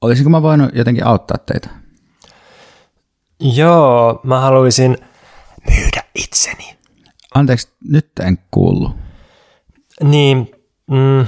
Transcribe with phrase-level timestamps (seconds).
[0.00, 1.68] Olisinko mä voinut jotenkin auttaa teitä?
[3.40, 4.98] Joo, mä haluaisin
[5.70, 6.76] myydä itseni.
[7.34, 8.96] Anteeksi, nyt en kuullut.
[10.02, 10.50] Niin,
[10.90, 11.26] mm,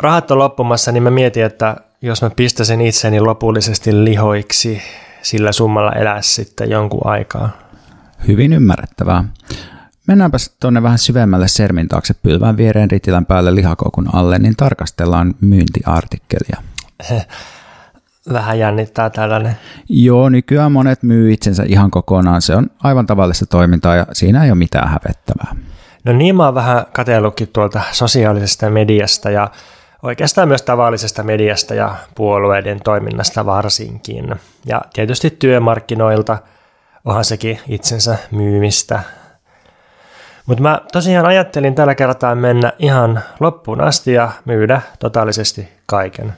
[0.00, 4.82] rahat on loppumassa, niin mä mietin, että jos mä pistäisin itseni lopullisesti lihoiksi,
[5.22, 7.50] sillä summalla elää sitten jonkun aikaa.
[8.28, 9.24] Hyvin ymmärrettävää.
[10.08, 16.62] Mennäänpäs tuonne vähän syvemmälle sermin taakse pylvään viereen ritilän päälle lihakoukun alle, niin tarkastellaan myyntiartikkelia.
[18.32, 19.56] Vähän jännittää tällainen.
[19.88, 22.42] Joo, nykyään monet myy itsensä ihan kokonaan.
[22.42, 25.56] Se on aivan tavallista toimintaa ja siinä ei ole mitään hävettävää.
[26.04, 29.50] No niin, mä oon vähän katellutkin tuolta sosiaalisesta mediasta ja
[30.02, 34.34] oikeastaan myös tavallisesta mediasta ja puolueiden toiminnasta varsinkin.
[34.66, 36.38] Ja tietysti työmarkkinoilta
[37.04, 39.00] onhan sekin itsensä myymistä.
[40.46, 46.32] Mutta mä tosiaan ajattelin tällä kertaa mennä ihan loppuun asti ja myydä totaalisesti kaiken.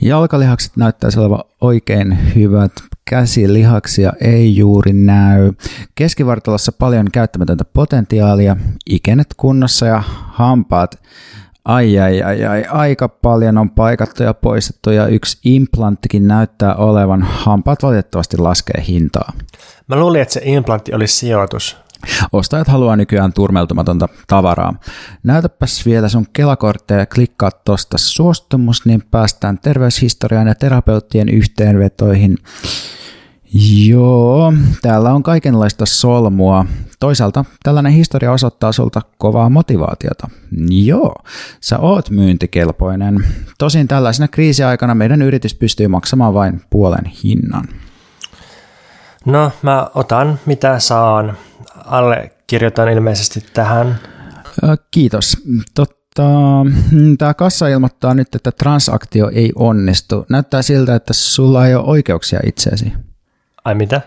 [0.00, 2.72] Jalkalihakset näyttäisi olevan oikein hyvät.
[3.04, 5.52] Käsilihaksia ei juuri näy.
[5.94, 8.56] Keskivartalossa paljon käyttämätöntä potentiaalia,
[8.90, 10.98] ikenet kunnossa ja hampaat.
[11.64, 17.22] Ai ai ai ai, aika paljon on paikattu ja poistettu ja yksi implanttikin näyttää olevan.
[17.22, 19.32] Hampaat valitettavasti laskee hintaa.
[19.86, 21.76] Mä luulin, että se implantti olisi sijoitus.
[22.32, 24.74] Ostajat haluaa nykyään turmeltumatonta tavaraa.
[25.22, 32.38] Näytäpäs vielä sun kelakortteja ja klikkaa tuosta suostumus, niin päästään terveyshistoriaan ja terapeuttien yhteenvetoihin.
[33.86, 36.66] Joo, täällä on kaikenlaista solmua.
[37.00, 40.28] Toisaalta tällainen historia osoittaa sulta kovaa motivaatiota.
[40.70, 41.14] Joo,
[41.60, 43.24] sä oot myyntikelpoinen.
[43.58, 47.64] Tosin tällaisena kriisiaikana meidän yritys pystyy maksamaan vain puolen hinnan.
[49.24, 51.36] No, mä otan mitä saan.
[51.88, 53.98] Allekirjoitan ilmeisesti tähän.
[54.90, 55.36] Kiitos.
[55.74, 56.24] Totta,
[56.90, 60.26] mm, tämä kassa ilmoittaa nyt, että transaktio ei onnistu.
[60.30, 62.92] Näyttää siltä, että sulla ei ole oikeuksia itseesi.
[63.64, 64.00] Ai mitä?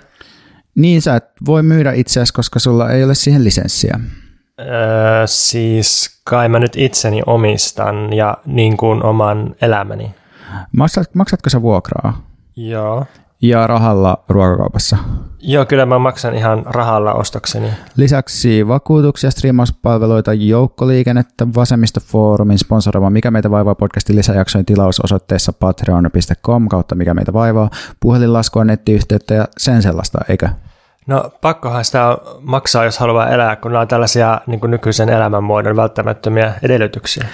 [0.76, 4.00] Niin, sä et voi myydä itseäsi, koska sulla ei ole siihen lisenssiä.
[4.60, 4.68] Öö,
[5.26, 10.16] siis kai mä nyt itseni omistan ja niin kuin oman elämäni.
[10.78, 12.26] Maksat, maksatko sä vuokraa?
[12.56, 13.06] Joo.
[13.42, 14.98] Ja rahalla ruokakaupassa?
[15.40, 17.68] Joo, kyllä mä maksan ihan rahalla ostokseni.
[17.96, 26.96] Lisäksi vakuutuksia, striimauspalveluita, joukkoliikennettä, vasemmistofoorumin sponsoroima Mikä meitä vaivaa podcastin lisäjaksojen tilaus osoitteessa patreon.com kautta
[26.96, 27.70] Mikä meitä vaivaa,
[28.00, 30.50] puhelinlaskua, nettiyhteyttä ja sen sellaista, eikö?
[31.08, 36.54] No pakkohan sitä maksaa, jos haluaa elää, kun nämä on tällaisia niin nykyisen elämänmuodon välttämättömiä
[36.64, 37.26] edellytyksiä.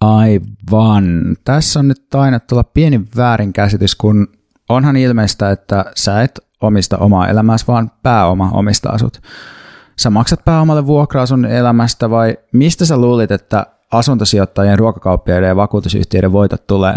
[0.00, 1.36] Aivan.
[1.44, 4.28] Tässä on nyt aina tulla pieni väärinkäsitys, kun
[4.68, 9.20] onhan ilmeistä, että sä et omista omaa elämääsi, vaan pääoma omistaa sut.
[9.98, 16.32] Sä maksat pääomalle vuokraa sun elämästä vai mistä sä luulit, että asuntosijoittajien, ruokakauppiaiden ja vakuutusyhtiöiden
[16.32, 16.96] voitot tulee?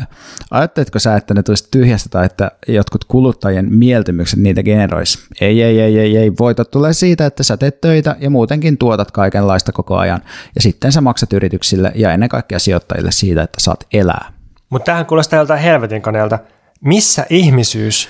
[0.52, 5.28] Ajatteletko sä, että ne tulisi tyhjästä tai että jotkut kuluttajien mieltymykset niitä generois?
[5.42, 6.32] Ei, ei, ei, ei, ei.
[6.40, 10.22] Voitot tulee siitä, että sä teet töitä ja muutenkin tuotat kaikenlaista koko ajan.
[10.56, 14.32] Ja sitten sä maksat yrityksille ja ennen kaikkea sijoittajille siitä, että saat elää.
[14.70, 16.40] Mutta tähän kuulostaa joltain helvetin koneelta.
[16.86, 18.10] Missä ihmisyys?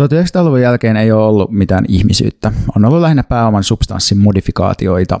[0.00, 2.52] 1900-luvun jälkeen ei ole ollut mitään ihmisyyttä.
[2.76, 5.20] On ollut lähinnä pääoman substanssin modifikaatioita.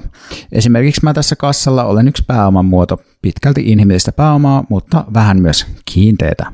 [0.52, 6.52] Esimerkiksi mä tässä kassalla olen yksi pääoman muoto, pitkälti inhimillistä pääomaa, mutta vähän myös kiinteetä.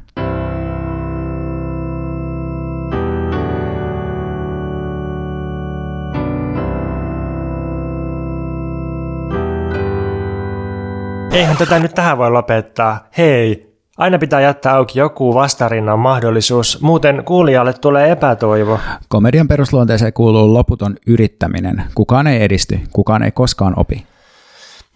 [11.33, 13.09] Eihän tätä nyt tähän voi lopettaa.
[13.19, 18.81] Hei, Aina pitää jättää auki joku vastarinnan mahdollisuus, muuten kuulijalle tulee epätoivo.
[19.09, 21.85] Komedian perusluonteeseen kuuluu loputon yrittäminen.
[21.95, 24.07] Kukaan ei edisty, kukaan ei koskaan opi.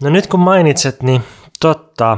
[0.03, 1.23] No nyt kun mainitset, niin
[1.59, 2.17] totta.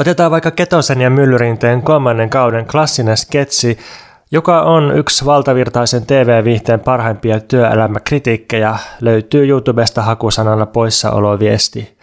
[0.00, 3.78] Otetaan vaikka Ketosen ja Myllyrinteen kolmannen kauden klassinen sketsi,
[4.30, 11.98] joka on yksi valtavirtaisen TV-viihteen parhaimpia työelämäkritiikkejä, löytyy YouTubesta hakusanalla poissaoloviesti.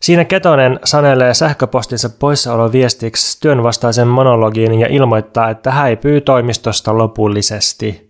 [0.00, 8.08] Siinä Ketonen sanelee sähköpostinsa poissaoloviestiksi työnvastaisen monologiin ja ilmoittaa, että häipyy toimistosta lopullisesti.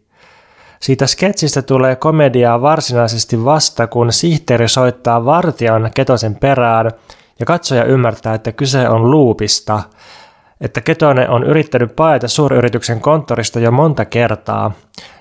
[0.80, 6.90] Siitä sketsistä tulee komediaa varsinaisesti vasta, kun sihteeri soittaa vartijan Ketosen perään
[7.40, 9.82] ja katsoja ymmärtää, että kyse on luupista,
[10.60, 14.72] että Ketonen on yrittänyt paeta suuryrityksen konttorista jo monta kertaa,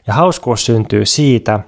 [0.08, 1.60] ja hauskuus syntyy siitä,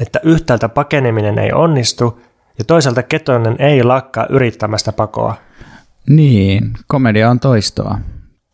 [0.00, 2.20] että yhtäältä pakeneminen ei onnistu
[2.60, 5.34] ja toisaalta Ketonen ei lakkaa yrittämästä pakoa.
[6.08, 7.98] Niin, komedia on toistoa.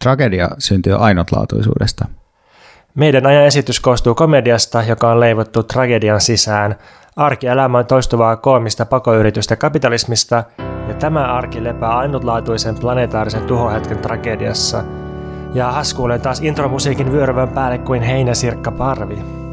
[0.02, 2.04] Tragedia syntyy ainutlaatuisuudesta.
[2.94, 6.76] Meidän ajan esitys koostuu komediasta, joka on leivottu tragedian sisään.
[7.16, 10.44] Arkielämä on toistuvaa koomista pakoyritystä kapitalismista,
[10.88, 14.84] ja tämä arki lepää ainutlaatuisen planetaarisen tuhohetken tragediassa.
[15.54, 19.45] Ja haskuulen taas intromusiikin vyöryvän päälle kuin heinäsirkka parvi.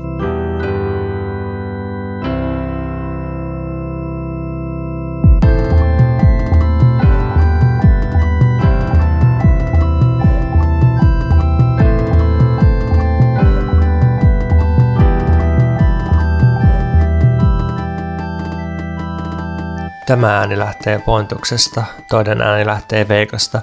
[20.05, 23.61] Tämä ääni lähtee Pontuksesta, toinen ääni lähtee Veikasta.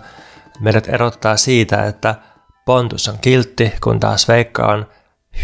[0.60, 2.14] Meidät erottaa siitä, että
[2.64, 4.86] Pontus on kiltti, kun taas Veikka on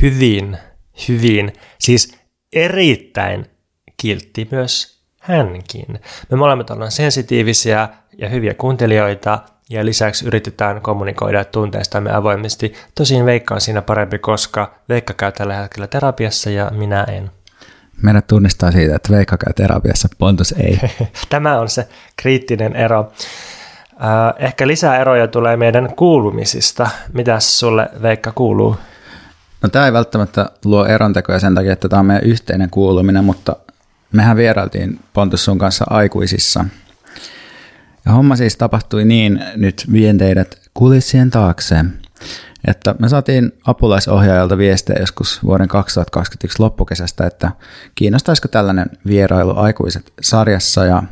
[0.03, 0.59] hyvin,
[1.09, 2.19] hyvin, siis
[2.53, 3.47] erittäin
[3.97, 6.01] kiltti myös hänkin.
[6.31, 7.89] Me molemmat ollaan sensitiivisiä
[8.19, 9.39] ja hyviä kuuntelijoita
[9.71, 12.73] ja lisäksi yritetään kommunikoida tunteistamme avoimesti.
[12.95, 17.31] Tosin Veikka on siinä parempi, koska Veikka käy tällä hetkellä terapiassa ja minä en.
[18.03, 20.81] Meidät tunnistaa siitä, että Veikka käy terapiassa, Pontus ei.
[21.29, 23.13] Tämä on se kriittinen ero.
[24.39, 26.91] Ehkä lisää eroja tulee meidän kuulumisista.
[27.13, 28.77] Mitäs sulle Veikka kuuluu?
[29.63, 33.57] No tämä ei välttämättä luo erontekoja sen takia, että tämä on meidän yhteinen kuuluminen, mutta
[34.13, 36.65] mehän vierailtiin Pontus sun kanssa aikuisissa.
[38.05, 41.85] Ja homma siis tapahtui niin, nyt vien teidät kulissien taakse,
[42.67, 47.51] että me saatiin apulaisohjaajalta viestejä joskus vuoden 2021 loppukesästä, että
[47.95, 50.85] kiinnostaisiko tällainen vierailu aikuiset sarjassa?
[50.85, 51.03] Ja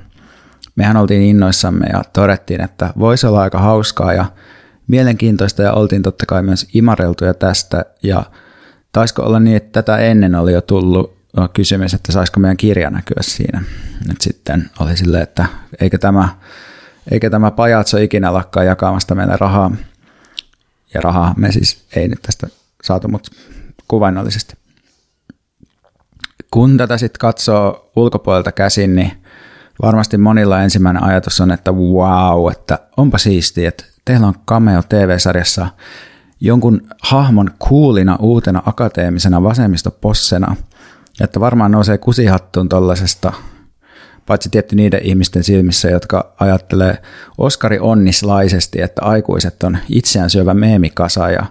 [0.76, 4.26] mehän oltiin innoissamme ja todettiin, että voisi olla aika hauskaa ja
[4.88, 7.84] mielenkiintoista ja oltiin totta kai myös imareltuja tästä.
[8.02, 8.22] Ja
[8.92, 11.14] taisiko olla niin, että tätä ennen oli jo tullut
[11.52, 13.62] kysymys, että saisiko meidän kirja näkyä siinä.
[14.08, 15.46] Nyt sitten oli silleen, että
[15.80, 16.28] eikä tämä,
[17.10, 19.70] eikä tämä pajatso ikinä lakkaa jakamasta meille rahaa
[20.94, 22.46] ja rahaa me siis ei nyt tästä
[22.82, 23.30] saatu, mutta
[23.88, 24.54] kuvainnollisesti.
[26.50, 29.12] Kun tätä sitten katsoo ulkopuolelta käsin, niin
[29.82, 35.66] varmasti monilla ensimmäinen ajatus on, että wow, että onpa siistiä, että teillä on Cameo TV-sarjassa
[36.40, 40.56] jonkun hahmon kuulina uutena akateemisena vasemmistopossena,
[41.20, 43.32] että varmaan nousee kusihattuun tuollaisesta
[44.26, 46.98] paitsi tietty niiden ihmisten silmissä, jotka ajattelee
[47.38, 51.46] Oskari onnislaisesti, että aikuiset on itseään syövä meemikasa ja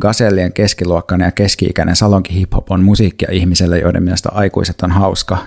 [0.00, 5.38] Gasellien keskiluokkainen ja keski-ikäinen salonki hip-hop on musiikkia ihmiselle, joiden mielestä aikuiset on hauska,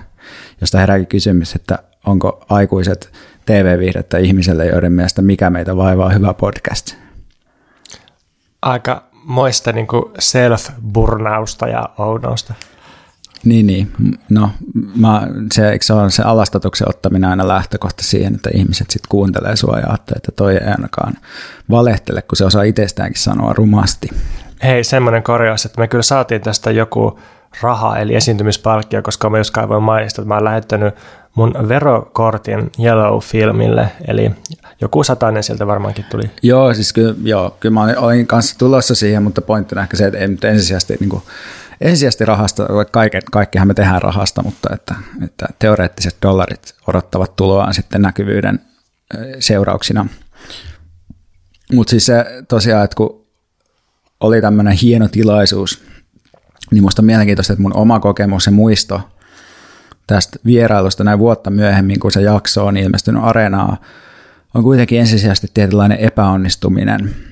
[0.61, 3.11] josta herääkin kysymys, että onko aikuiset
[3.45, 6.95] TV-viihdettä ihmiselle, joiden mielestä mikä meitä vaivaa hyvä podcast.
[8.61, 9.87] Aika moista niin
[10.19, 12.53] self-burnausta ja ounausta.
[13.45, 13.91] Niin, niin.
[14.29, 14.49] No,
[14.95, 19.55] mä, se, eikö se ole se alastatuksen ottaminen aina lähtökohta siihen, että ihmiset sitten kuuntelee
[19.55, 21.13] sua ja ajattelee, että toi ei ainakaan
[21.69, 24.09] valehtele, kun se osaa itsestäänkin sanoa rumasti.
[24.63, 27.19] Hei, semmoinen korjaus, että me kyllä saatiin tästä joku
[27.61, 30.95] raha, eli esiintymispalkkio, koska mä just kaivoin mainista, että mä oon lähettänyt
[31.35, 34.31] mun verokortin Yellow-filmille, eli
[34.81, 36.23] joku satainen sieltä varmaankin tuli.
[36.43, 40.19] Joo, siis kyllä, joo, kyllä mä olin kanssa tulossa siihen, mutta pointtina ehkä se, että
[40.19, 41.23] ei nyt ensisijaisesti niin kuin
[41.81, 48.01] ensisijaisesti rahasta, kaiken, kaikkihan me tehdään rahasta, mutta että, että teoreettiset dollarit odottavat tuloaan sitten
[48.01, 48.59] näkyvyyden
[49.39, 50.05] seurauksina.
[51.73, 53.25] Mutta siis se tosiaan, että kun
[54.19, 55.83] oli tämmöinen hieno tilaisuus,
[56.71, 59.01] niin musta on mielenkiintoista, että mun oma kokemus ja muisto
[60.07, 63.77] tästä vierailusta näin vuotta myöhemmin, kun se jakso on ilmestynyt areenaa,
[64.53, 67.15] on kuitenkin ensisijaisesti tietynlainen epäonnistuminen–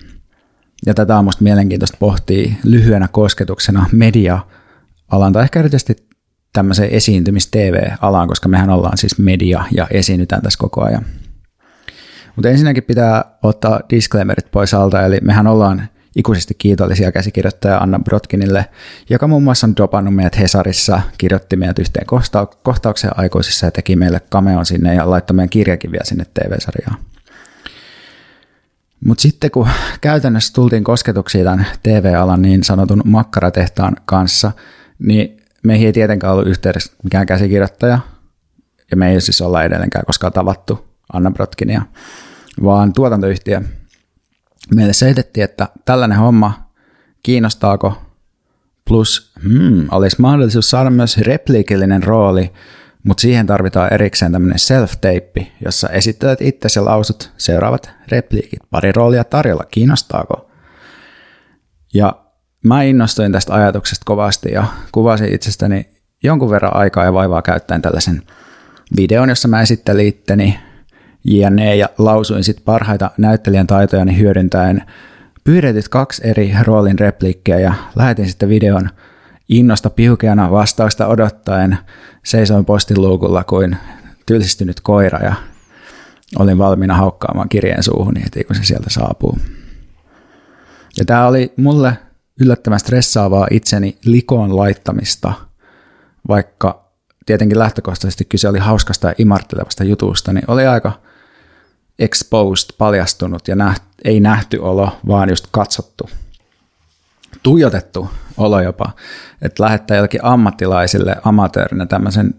[0.85, 6.09] ja tätä on minusta mielenkiintoista pohtia lyhyenä kosketuksena media-alan tai ehkä erityisesti
[6.54, 11.06] tämmöiseen esiintymis-TV-alaan, koska mehän ollaan siis media ja esiinnytään tässä koko ajan.
[12.35, 18.65] Mutta ensinnäkin pitää ottaa disclaimerit pois alta, eli mehän ollaan ikuisesti kiitollisia käsikirjoittaja Anna Brotkinille,
[19.09, 22.06] joka muun muassa on dopannut meidät Hesarissa, kirjoitti meidät yhteen
[22.63, 26.97] kohtaukseen aikuisissa ja teki meille cameon sinne ja laittoi meidän kirjakin vielä sinne TV-sarjaan.
[29.06, 29.68] Mutta sitten kun
[30.01, 34.51] käytännössä tultiin kosketuksia tämän TV-alan niin sanotun makkaratehtaan kanssa,
[34.99, 37.99] niin meihin ei tietenkään ollut yhteydessä mikään käsikirjoittaja,
[38.91, 41.81] ja me ei siis olla edelleenkään koskaan tavattu Anna Brotkinia,
[42.63, 43.61] vaan tuotantoyhtiö.
[44.75, 46.69] Meille seitettiin, että tällainen homma,
[47.23, 48.01] kiinnostaako,
[48.85, 52.51] plus hmm, olisi mahdollisuus saada myös repliikillinen rooli
[53.03, 58.59] mutta siihen tarvitaan erikseen tämmöinen self-tape, jossa esittelet itse ja lausut seuraavat repliikit.
[58.69, 60.49] Pari roolia tarjolla, kiinnostaako?
[61.94, 62.25] Ja
[62.63, 65.89] mä innostuin tästä ajatuksesta kovasti ja kuvasin itsestäni
[66.23, 68.21] jonkun verran aikaa ja vaivaa käyttäen tällaisen
[68.97, 70.59] videon, jossa mä esittelin itteni
[71.23, 71.75] jne.
[71.75, 74.83] ja lausuin sitten parhaita näyttelijän taitojani hyödyntäen
[75.44, 78.89] pyydetyt kaksi eri roolin repliikkejä ja lähetin sitten videon
[79.49, 81.77] innosta piukeana vastausta odottaen
[82.25, 83.77] seisoin postin luukulla kuin
[84.25, 85.33] tylsistynyt koira ja
[86.39, 89.37] olin valmiina haukkaamaan kirjeen suuhun heti kun se sieltä saapuu.
[90.97, 91.97] Ja tämä oli mulle
[92.39, 95.33] yllättävän stressaavaa itseni likoon laittamista,
[96.27, 96.89] vaikka
[97.25, 100.91] tietenkin lähtökohtaisesti kyse oli hauskasta ja imartelevasta jutusta, niin oli aika
[101.99, 106.09] exposed, paljastunut ja näht, ei nähty olo, vaan just katsottu.
[107.43, 108.91] Tuijotettu olo jopa,
[109.41, 112.33] että lähettää jollekin ammattilaisille amatöörinä tämmöisen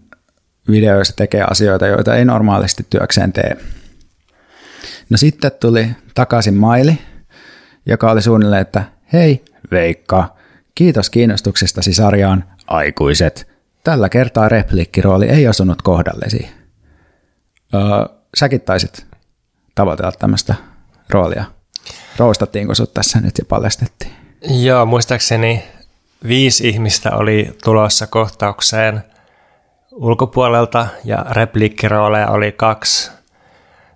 [0.71, 3.57] video, jossa tekee asioita, joita ei normaalisti työkseen tee.
[5.09, 6.97] No sitten tuli takaisin maili,
[7.85, 10.35] joka oli suunnilleen, että hei Veikka,
[10.75, 13.47] kiitos kiinnostuksestasi sarjaan Aikuiset.
[13.83, 16.49] Tällä kertaa repliikkirooli ei osunut kohdallesi.
[17.73, 17.81] Öö,
[18.37, 19.05] säkin taisit
[19.75, 20.55] tavoitella tämmöistä
[21.09, 21.45] roolia.
[22.17, 24.20] Roustattiinko sut tässä nyt ja paljastettiin?
[24.49, 25.63] Joo, muistaakseni
[26.27, 29.03] viisi ihmistä oli tulossa kohtaukseen
[29.91, 33.11] ulkopuolelta ja repliikkirooleja oli kaksi.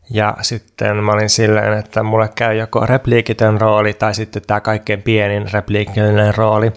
[0.10, 5.02] Ja sitten mä olin silleen, että mulle käy joko repliikitön rooli tai sitten tämä kaikkein
[5.02, 6.72] pienin repliikillinen rooli.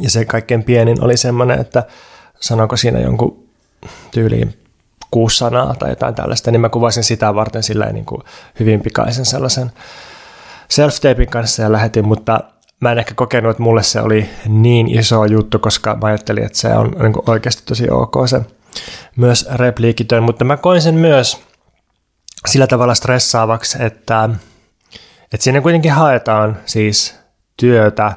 [0.00, 1.84] Ja se kaikkein pienin oli semmoinen, että
[2.40, 3.48] sanonko siinä jonkun
[4.10, 4.54] tyyliin
[5.10, 8.22] kuusi sanaa tai jotain tällaista, niin mä kuvasin sitä varten silleen niin kuin
[8.60, 9.72] hyvin pikaisen sellaisen
[10.68, 12.40] self-tapin kanssa ja lähetin, mutta
[12.80, 16.58] mä en ehkä kokenut, että mulle se oli niin iso juttu, koska mä ajattelin, että
[16.58, 18.40] se on niin oikeasti tosi ok se
[19.16, 21.42] myös repliikitön, mutta mä koin sen myös
[22.46, 24.28] sillä tavalla stressaavaksi, että,
[25.32, 27.18] että siinä kuitenkin haetaan siis
[27.56, 28.12] työtä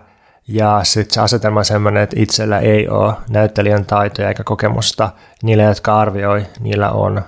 [0.47, 5.09] ja sitten se asetelma on sellainen, että itsellä ei ole näyttelijän taitoja eikä kokemusta.
[5.43, 7.21] Niillä, jotka arvioi, niillä on.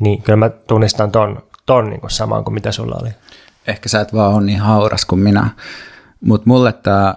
[0.00, 3.10] Niin kyllä mä tunnistan ton, ton niin kuin samaan kuin mitä sulla oli.
[3.66, 5.50] Ehkä sä et vaan ole niin hauras kuin minä.
[6.20, 7.14] Mutta mulle tämä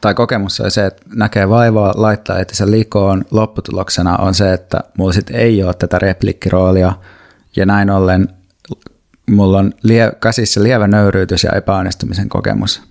[0.00, 3.24] tai kokemus on se, että näkee vaivaa laittaa sen likoon.
[3.30, 6.92] Lopputuloksena on se, että mulla sit ei ole tätä replikkiroolia
[7.56, 8.28] ja näin ollen
[9.30, 12.82] mulla on lie, käsissä lievä nöyryytys ja epäonnistumisen kokemus.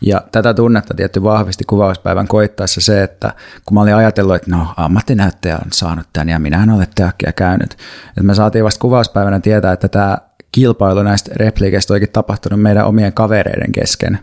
[0.00, 3.32] Ja tätä tunnetta tietty vahvisti kuvauspäivän koittaessa se, että
[3.64, 7.32] kun mä olin ajatellut, että no ammattinäyttäjä on saanut tämän ja minä en ole teakkia
[7.32, 7.72] käynyt.
[8.08, 10.18] Että me saatiin vasta kuvauspäivänä tietää, että tämä
[10.52, 14.18] kilpailu näistä repliikeistä olikin tapahtunut meidän omien kavereiden kesken.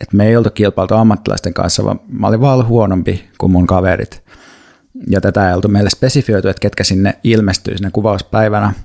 [0.00, 4.22] Että me ei oltu kilpailtu ammattilaisten kanssa, vaan mä olin vaan huonompi kuin mun kaverit.
[5.10, 8.72] Ja tätä ei oltu meille spesifioitu, että ketkä sinne ilmestyy sinne kuvauspäivänä–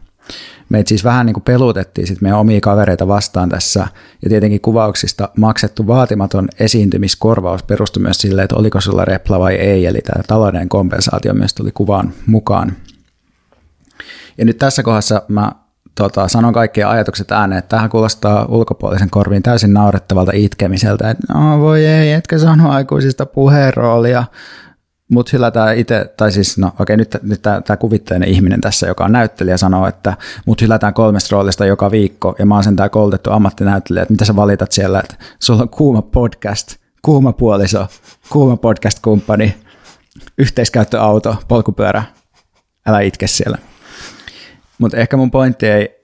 [0.70, 3.88] meitä siis vähän niin kuin pelutettiin sit meidän omia kavereita vastaan tässä,
[4.24, 9.86] ja tietenkin kuvauksista maksettu vaatimaton esiintymiskorvaus perustui myös sille, että oliko sulla repla vai ei,
[9.86, 12.74] eli tämä talouden kompensaatio myös tuli kuvaan mukaan.
[14.38, 15.52] Ja nyt tässä kohdassa mä
[15.98, 21.60] tota, sanon kaikki ajatukset ääneen, että tähän kuulostaa ulkopuolisen korviin täysin naurettavalta itkemiseltä, että no
[21.60, 24.24] voi ei, etkä sano aikuisista puheenroolia,
[25.12, 29.06] Mut hylätään itse, tai siis no okei, okay, nyt, nyt tämä kuvitteinen ihminen tässä, joka
[29.06, 33.32] on näyttelijä, sanoo, että mut hylätään kolmesta roolista joka viikko, ja mä oon sentään koulutettu
[33.32, 37.88] ammattinäyttelijä, että mitä sä valitat siellä, että sulla on kuuma podcast, kuuma puoliso,
[38.30, 39.56] kuuma podcast-kumppani,
[40.38, 42.04] yhteiskäyttöauto, polkupyörä,
[42.88, 43.58] älä itke siellä.
[44.78, 46.04] Mutta ehkä mun pointti ei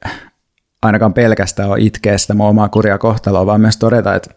[0.81, 4.29] ainakaan pelkästään ole itkeä sitä mun omaa kurjaa kohtaloa, vaan myös todeta, että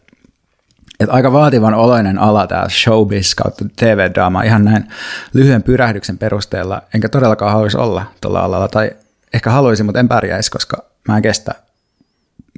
[1.01, 4.89] että aika vaativan oloinen ala tämä showbiz kautta TV-draama ihan näin
[5.33, 8.91] lyhyen pyrähdyksen perusteella, enkä todellakaan haluaisi olla tuolla alalla, tai
[9.33, 10.77] ehkä haluaisin, mutta en pärjäisi, koska
[11.09, 11.55] mä en kestä,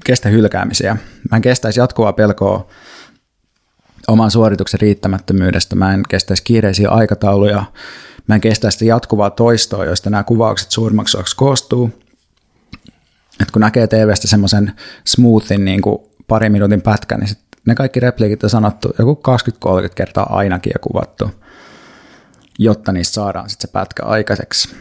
[0.05, 0.97] kestä hylkäämisiä.
[1.31, 2.67] Mä en kestäisi jatkuvaa pelkoa
[4.09, 7.65] oman suorituksen riittämättömyydestä, mä en kestäisi kiireisiä aikatauluja,
[8.29, 11.91] mä en kestäisi jatkuvaa toistoa, joista nämä kuvaukset suurimmaksi koostuu.
[13.41, 14.73] Et kun näkee TVstä semmoisen
[15.05, 19.23] smoothin niin kuin pari minuutin pätkän, niin sit ne kaikki repliikit on sanottu joku
[19.89, 21.31] 20-30 kertaa ainakin ja kuvattu,
[22.59, 24.77] jotta niistä saadaan sitten se pätkä aikaiseksi.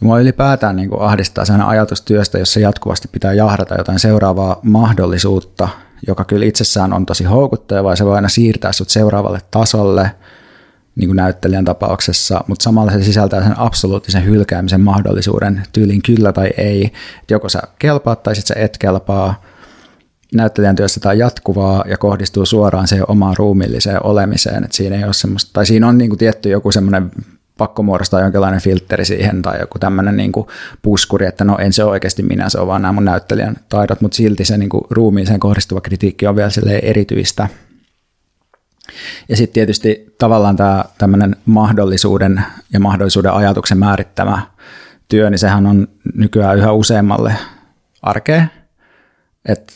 [0.00, 5.68] Mua ylipäätään niin ahdistaa sellainen ajatus työstä, jossa jatkuvasti pitää jahdata jotain seuraavaa mahdollisuutta,
[6.06, 10.10] joka kyllä itsessään on tosi houkuttava ja se voi aina siirtää sut seuraavalle tasolle,
[10.96, 16.50] niin kuin näyttelijän tapauksessa, mutta samalla se sisältää sen absoluuttisen hylkäämisen mahdollisuuden tyyliin kyllä tai
[16.56, 16.92] ei,
[17.30, 19.42] joko sä kelpaat tai sitten sä et kelpaa,
[20.34, 25.12] näyttelijän työssä tämä jatkuvaa ja kohdistuu suoraan siihen omaan ruumilliseen olemiseen, että siinä ei ole
[25.12, 27.10] semmoista, tai siinä on niin kuin tietty joku semmoinen
[27.58, 30.46] pakko muodostaa jonkinlainen filtteri siihen tai joku tämmöinen niin kuin
[30.82, 34.00] puskuri, että no en se ole oikeasti minä, se on vaan nämä mun näyttelijän taidot,
[34.00, 36.50] mutta silti se niin kuin ruumiiseen kohdistuva kritiikki on vielä
[36.82, 37.48] erityistä.
[39.28, 44.42] Ja sitten tietysti tavallaan tämä tämmöinen mahdollisuuden ja mahdollisuuden ajatuksen määrittämä
[45.08, 47.36] työ, niin sehän on nykyään yhä useammalle
[48.02, 48.46] arkea.
[49.48, 49.72] Että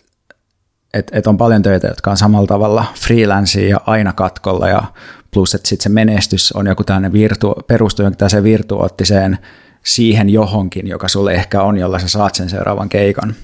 [0.94, 4.82] että et on paljon töitä, jotka on samalla tavalla freelancea ja aina katkolla ja
[5.30, 9.38] plus, että sitten se menestys on joku tämmöinen virtu, perustuu jonkin virtuoottiseen
[9.84, 13.34] siihen johonkin, joka sulle ehkä on, jolla sä saat sen seuraavan keikan.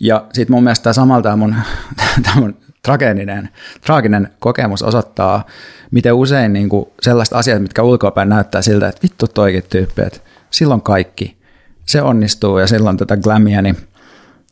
[0.00, 1.54] Ja sitten mun mielestä tämä samalla tämä mun,
[2.36, 3.48] mun tragedinen,
[3.86, 5.46] traaginen kokemus osoittaa,
[5.90, 10.20] miten usein niin kuin sellaiset asiat, mitkä ulkoapäin näyttää siltä, että vittu toikin tyyppi, että
[10.50, 11.36] silloin kaikki,
[11.86, 13.76] se onnistuu ja silloin tätä glamia, niin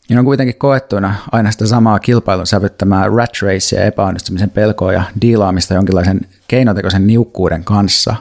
[0.08, 5.74] niin on kuitenkin koettuina aina sitä samaa kilpailun sävyttämää rat racea, epäonnistumisen pelkoa ja diilaamista
[5.74, 8.16] jonkinlaisen keinotekoisen niukkuuden kanssa.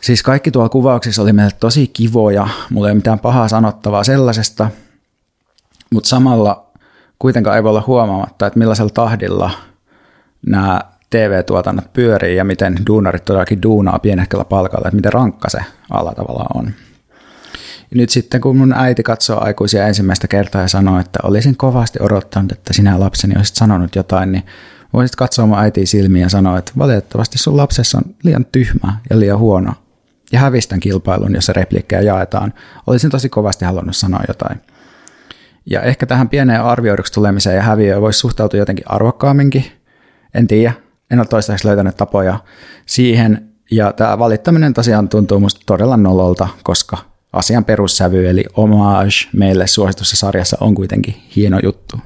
[0.00, 4.70] Siis kaikki tuolla kuvauksissa oli meille tosi kivoja, mulla ei ole mitään pahaa sanottavaa sellaisesta,
[5.90, 6.65] mutta samalla
[7.18, 9.50] kuitenkaan ei voi olla huomaamatta, että millaisella tahdilla
[10.46, 10.80] nämä
[11.10, 15.58] TV-tuotannot pyörii ja miten duunarit todellakin duunaa pienehköllä palkalla, että miten rankka se
[15.90, 16.72] ala tavallaan on.
[17.90, 21.98] Ja nyt sitten kun mun äiti katsoo aikuisia ensimmäistä kertaa ja sanoo, että olisin kovasti
[22.02, 24.44] odottanut, että sinä lapseni olisit sanonut jotain, niin
[24.92, 29.18] voisit katsoa mun äitiä silmiin ja sanoa, että valitettavasti sun lapsessa on liian tyhmä ja
[29.18, 29.72] liian huono.
[30.32, 32.54] Ja hävistän kilpailun, jossa repliikkejä jaetaan.
[32.86, 34.60] Olisin tosi kovasti halunnut sanoa jotain.
[35.66, 39.72] Ja ehkä tähän pieneen arvioiduksi tulemiseen ja häviöön voisi suhtautua jotenkin arvokkaamminkin.
[40.34, 40.72] En tiedä.
[41.10, 42.38] En ole toistaiseksi löytänyt tapoja
[42.86, 43.48] siihen.
[43.70, 46.98] Ja tämä valittaminen tosiaan tuntuu musta todella nololta, koska
[47.32, 51.96] asian perussävy, eli homage meille suositussa sarjassa on kuitenkin hieno juttu.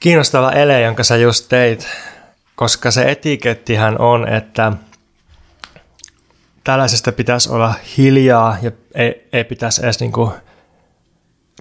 [0.00, 1.88] Kiinnostava ele, jonka sä just teit,
[2.54, 4.72] koska se etikettihän on, että
[6.64, 10.32] tällaisesta pitäisi olla hiljaa ja ei, ei pitäisi edes niinku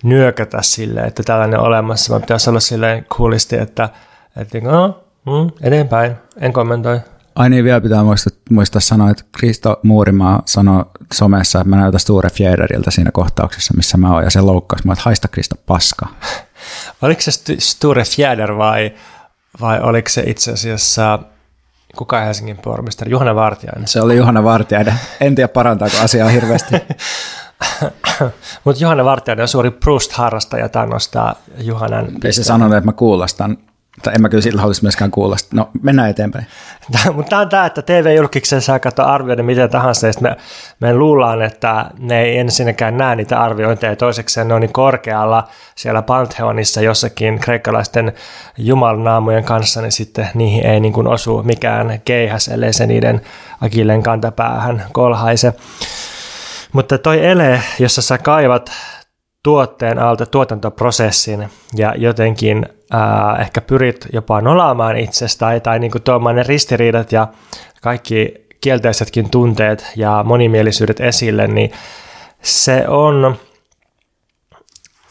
[0.04, 3.89] nyökätä sille, että tällainen on olemassa, vaan pitäisi olla silleen coolisti, että,
[4.38, 7.00] että no, mm, eteenpäin, en kommentoi,
[7.38, 12.00] Ai niin, vielä pitää muistaa, muistaa sanoa, että Kristo Muurimaa sanoi somessa, että mä näytän
[12.00, 16.08] Sture Fjäderiltä siinä kohtauksessa, missä mä oon, ja se loukkasi mua, että haista Kristo paska.
[17.01, 18.94] Oliko se Sture Fjäder vai,
[19.62, 21.20] vai oliko se itse asiassa
[21.98, 23.12] kuka Helsingin pormestari?
[23.12, 23.88] Juhana Vartiainen.
[23.88, 24.94] Se oli Juhana Vartiainen.
[25.22, 26.75] En tiedä parantaako asiaa hirveästi.
[28.64, 32.08] Mutta Juhana Vartiainen on suuri Proust-harrastaja, tämä nostaa Juhanan...
[32.26, 33.58] Ei se sanonut, että mä kuulostan
[34.04, 35.36] tai en mä kyllä sillä haluaisi myöskään kuulla.
[35.54, 36.48] No, mennään eteenpäin.
[37.15, 40.38] Mutta tämä on tämä, että TV-julkiksen saa katsoa arvioida miten tahansa, ja me,
[40.80, 45.48] me luullaan, että ne ei ensinnäkään näe niitä arviointeja, ja toiseksi ne on niin korkealla
[45.76, 48.13] siellä Pantheonissa jossakin kreikkalaisten
[48.58, 53.22] jumalnaamujen kanssa, niin sitten niihin ei niin kuin osu mikään keihäs, ellei se niiden
[53.62, 55.54] akilleen kantapäähän kolhaise.
[56.78, 58.72] Mutta toi ele, jossa sä kaivat
[59.44, 66.36] tuotteen alta tuotantoprosessin ja jotenkin ää, ehkä pyrit jopa nolaamaan itsestä tai, tai niin tuomaan
[66.36, 67.28] ne ristiriidat ja
[67.82, 71.72] kaikki kielteisetkin tunteet ja monimielisyydet esille, niin
[72.42, 73.36] se on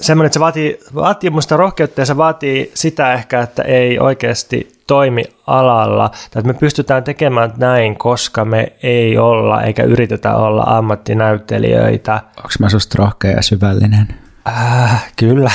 [0.00, 4.76] semmoinen, että se vaatii, vaatii musta rohkeutta ja se vaatii sitä ehkä, että ei oikeasti
[4.86, 10.62] toimi alalla, tai että me pystytään tekemään näin, koska me ei olla eikä yritetä olla
[10.66, 12.14] ammattinäyttelijöitä.
[12.36, 14.14] Onko mä susta rohkea ja syvällinen?
[14.48, 15.50] Äh, kyllä.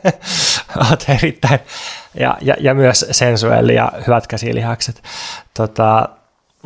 [0.88, 1.60] Olet erittäin.
[2.14, 5.02] Ja, ja, ja, myös sensuelli ja hyvät käsilihakset.
[5.54, 6.08] Tota,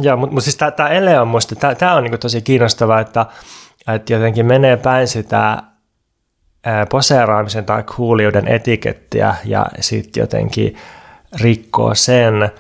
[0.03, 3.27] ja, mutta mut siis tämä ele on musta, tämä on niinku tosi kiinnostavaa, että,
[3.95, 5.63] että jotenkin menee päin sitä
[6.91, 10.77] poseeraamisen tai kuulijoiden etikettiä ja sitten jotenkin
[11.41, 12.51] rikkoo sen.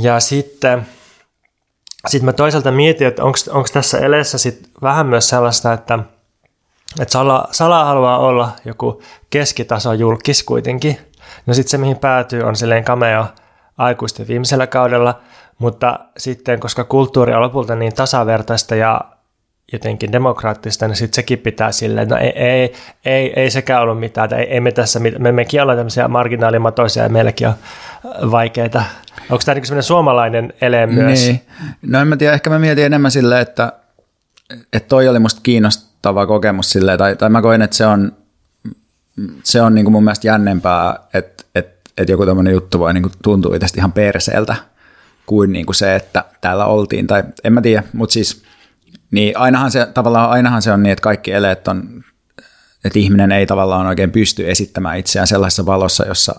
[0.00, 0.86] Ja sitten
[2.08, 5.98] sitten mä toisaalta mietin, että onko tässä eleessä sit vähän myös sellaista, että–
[7.00, 10.98] että Sala, Sala haluaa olla joku keskitaso julkis kuitenkin.
[11.46, 13.26] No sitten se, mihin päätyy, on silleen cameo
[13.78, 15.20] aikuisten viimeisellä kaudella,
[15.58, 19.00] mutta sitten, koska kulttuuri on lopulta niin tasavertaista ja
[19.72, 22.72] jotenkin demokraattista, niin sitten sekin pitää silleen, no ei, ei,
[23.04, 27.08] ei, ei sekään ollut mitään, ei, ei me tässä, me, mekin ollaan tämmöisiä marginaalimatoisia ja
[27.08, 27.54] meilläkin on
[28.30, 28.84] vaikeita.
[29.30, 31.26] Onko tämä niin suomalainen ele myös?
[31.26, 31.40] Niin.
[31.82, 33.72] No en mä tiedä, ehkä mä mietin enemmän silleen, että,
[34.72, 38.12] että toi oli musta kiinnostava kokemus silleen, tai, tai mä koin, että se on,
[39.42, 43.10] se on niin kuin mun mielestä jännempää, että, että, että joku tämmöinen juttu voi niin
[43.22, 44.56] tuntua itse ihan perseeltä
[45.26, 48.44] kuin, niin kuin se, että täällä oltiin, tai en mä tiedä, mutta siis
[49.14, 52.04] niin ainahan se, tavallaan ainahan se on niin, että kaikki eleet on,
[52.84, 56.34] että ihminen ei tavallaan oikein pysty esittämään itseään sellaisessa valossa, jossa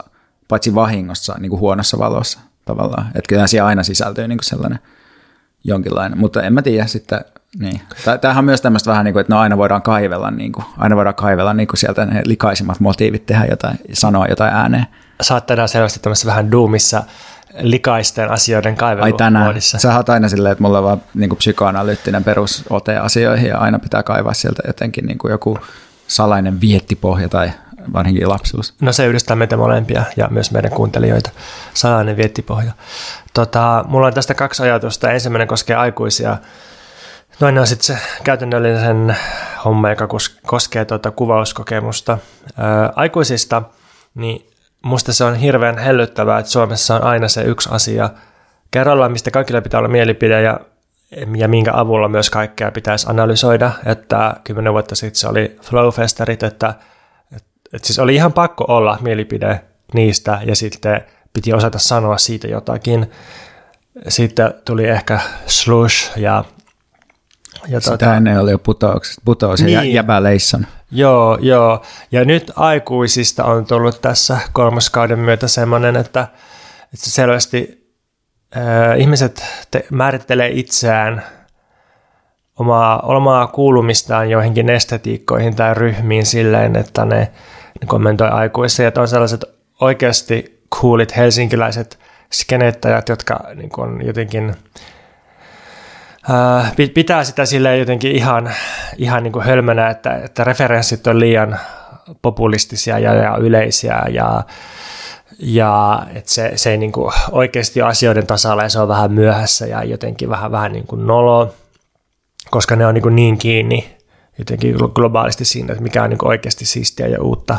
[0.47, 4.79] paitsi vahingossa, niin kuin huonossa valossa tavallaan, että kyllä siellä aina sisältyy niin kuin sellainen
[5.63, 7.19] jonkinlainen, mutta en mä tiedä sitten,
[7.59, 7.81] niin.
[8.21, 10.95] Tämähän on myös tämmöistä vähän niin kuin, että no aina voidaan kaivella, niin kuin, aina
[10.95, 14.85] voidaan kaivella niin kuin sieltä ne likaisimmat motiivit tehdä jotain, sanoa jotain ääneen.
[15.21, 17.03] Sä oot tänään selvästi tämmöisessä vähän duumissa
[17.59, 19.61] likaisten asioiden kaivelu Ai tänään.
[19.61, 24.03] Sä oot aina silleen, että mulla on vaan niin psykoanalyyttinen perusote asioihin ja aina pitää
[24.03, 25.57] kaivaa sieltä jotenkin niin kuin joku
[26.07, 27.51] salainen viettipohja tai
[27.93, 28.73] varsinkin lapsuus.
[28.81, 31.31] No se yhdistää meitä molempia ja myös meidän kuuntelijoita.
[31.73, 32.71] Salainen viettipohja.
[33.33, 35.11] Tota, mulla on tästä kaksi ajatusta.
[35.11, 36.37] Ensimmäinen koskee aikuisia
[37.39, 39.17] Toinen on sitten se käytännöllisen
[39.65, 40.07] homma, joka
[40.45, 42.17] koskee tuota kuvauskokemusta.
[42.57, 43.61] Ää, aikuisista,
[44.15, 44.49] niin
[44.85, 48.09] musta se on hirveän hellyttävää, että Suomessa on aina se yksi asia
[48.71, 50.59] kerrallaan, mistä kaikilla pitää olla mielipide ja,
[51.37, 53.71] ja minkä avulla myös kaikkea pitäisi analysoida.
[53.85, 56.67] Että kymmenen vuotta sitten se oli Flowfesterit, että,
[57.35, 59.61] että, että siis oli ihan pakko olla mielipide
[59.93, 61.01] niistä ja sitten
[61.33, 63.11] piti osata sanoa siitä jotakin.
[64.07, 66.43] Sitten tuli ehkä slush ja
[67.67, 70.67] ja Sitä tuota, ennen oli jo putous, putous niin, ja jäbäleisson.
[70.95, 71.81] Joo, joo.
[72.11, 76.27] Ja nyt aikuisista on tullut tässä kolmoskauden myötä semmoinen, että,
[76.93, 77.89] että selvästi
[78.57, 81.23] äh, ihmiset te, määrittelee itseään
[82.59, 87.19] omaa, omaa kuulumistaan joihinkin estetiikkoihin tai ryhmiin silleen, että ne,
[87.81, 88.87] ne kommentoi aikuisia.
[88.87, 89.45] Että on sellaiset
[89.81, 91.99] oikeasti coolit helsinkiläiset
[92.33, 94.55] skenettajat, jotka niin on jotenkin
[96.93, 98.51] pitää sitä sille jotenkin ihan,
[98.97, 101.59] ihan niin kuin hölmönä, että, että referenssit on liian
[102.21, 104.43] populistisia ja, ja yleisiä ja,
[105.39, 109.11] ja että se, se ei niin kuin oikeasti ole asioiden tasalla ja se on vähän
[109.11, 111.55] myöhässä ja jotenkin vähän, vähän niin kuin nolo,
[112.51, 113.95] koska ne on niin, kuin niin kiinni
[114.37, 117.57] jotenkin globaalisti siinä, että mikä on niin kuin oikeasti siistiä ja uutta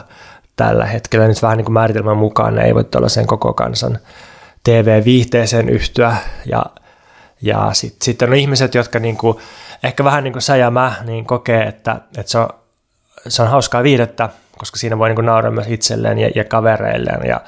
[0.56, 1.28] tällä hetkellä.
[1.28, 3.98] Nyt vähän niin kuin määritelmän mukaan ne ei voi olla sen koko kansan
[4.64, 6.66] TV-viihteeseen yhtyä ja
[7.42, 9.40] ja sitten sit on ihmiset, jotka niinku,
[9.82, 12.48] ehkä vähän niin kuin sä ja mä niin kokee, että, että se, on,
[13.28, 17.28] se on hauskaa viihdettä, koska siinä voi niinku nauraa myös itselleen ja, ja kavereilleen.
[17.28, 17.40] Ja,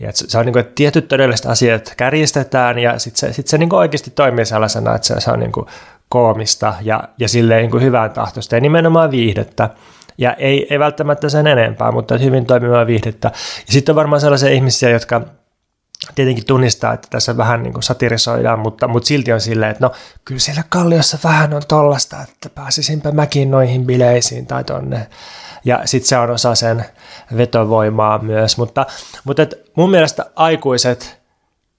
[0.00, 3.76] ja se on niinku, että tietyt todelliset asiat kärjistetään ja sitten se, sit se niinku
[3.76, 5.66] oikeasti toimii sellaisena, että se, se on niinku
[6.08, 9.70] koomista ja, ja silleen niinku hyvän tahtoista ja nimenomaan viihdettä.
[10.18, 13.30] Ja ei, ei välttämättä sen enempää, mutta hyvin toimivaa viihdettä.
[13.66, 15.20] Ja sitten on varmaan sellaisia ihmisiä, jotka
[16.14, 19.92] tietenkin tunnistaa, että tässä vähän niin kuin satirisoidaan, mutta, mutta silti on silleen, että no
[20.24, 25.06] kyllä siellä Kalliossa vähän on tollasta, että pääsisinpä mäkin noihin bileisiin tai tonne.
[25.64, 26.84] Ja sitten se on osa sen
[27.36, 28.86] vetovoimaa myös, mutta,
[29.24, 31.20] mutta et mun mielestä aikuiset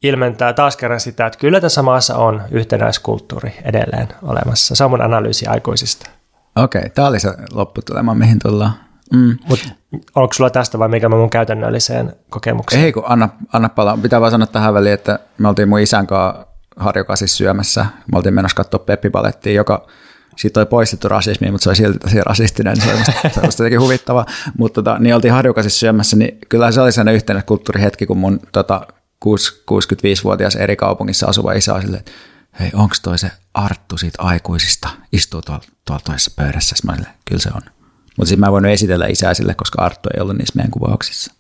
[0.04, 4.76] ilmentää taas kerran sitä, että kyllä tässä maassa on yhtenäiskulttuuri edelleen olemassa.
[4.76, 6.10] Se on mun analyysi aikuisista.
[6.56, 8.91] Okei, okay, tämä oli se lopputulema, mihin tullaan.
[9.14, 9.38] Mm.
[9.50, 9.74] Mut
[10.16, 12.84] onko sulla tästä vai mikä mä mun käytännölliseen kokemukseen?
[12.84, 13.98] Ei kun anna, anna palaa.
[13.98, 16.46] Pitää vaan sanoa tähän väliin, että me oltiin mun isän kanssa
[16.76, 17.86] harjokasissa syömässä.
[18.12, 19.88] Me oltiin menossa katsoa Peppi-palettia, joka
[20.36, 23.46] siitä oli poistettu rasismi, mutta se oli silti tosi rasistinen, se oli musta, se oli
[23.46, 24.26] jotenkin huvittava.
[24.58, 28.40] Mutta tota, niin oltiin harjokasissa syömässä, niin kyllä se oli sellainen yhteinen kulttuurihetki, kun mun
[28.52, 28.88] tota,
[29.26, 32.12] 65-vuotias eri kaupungissa asuva isä oli silleen, että
[32.60, 36.76] hei, onko toi se Arttu siitä aikuisista, istuu tuolla, tuolla toisessa pöydässä?
[36.86, 37.81] Mä olin, kyllä se on.
[38.18, 41.34] Mutta sitten mä en voinut esitellä isää sille, koska Arttu ei ollut niissä meidän kuvauksissa.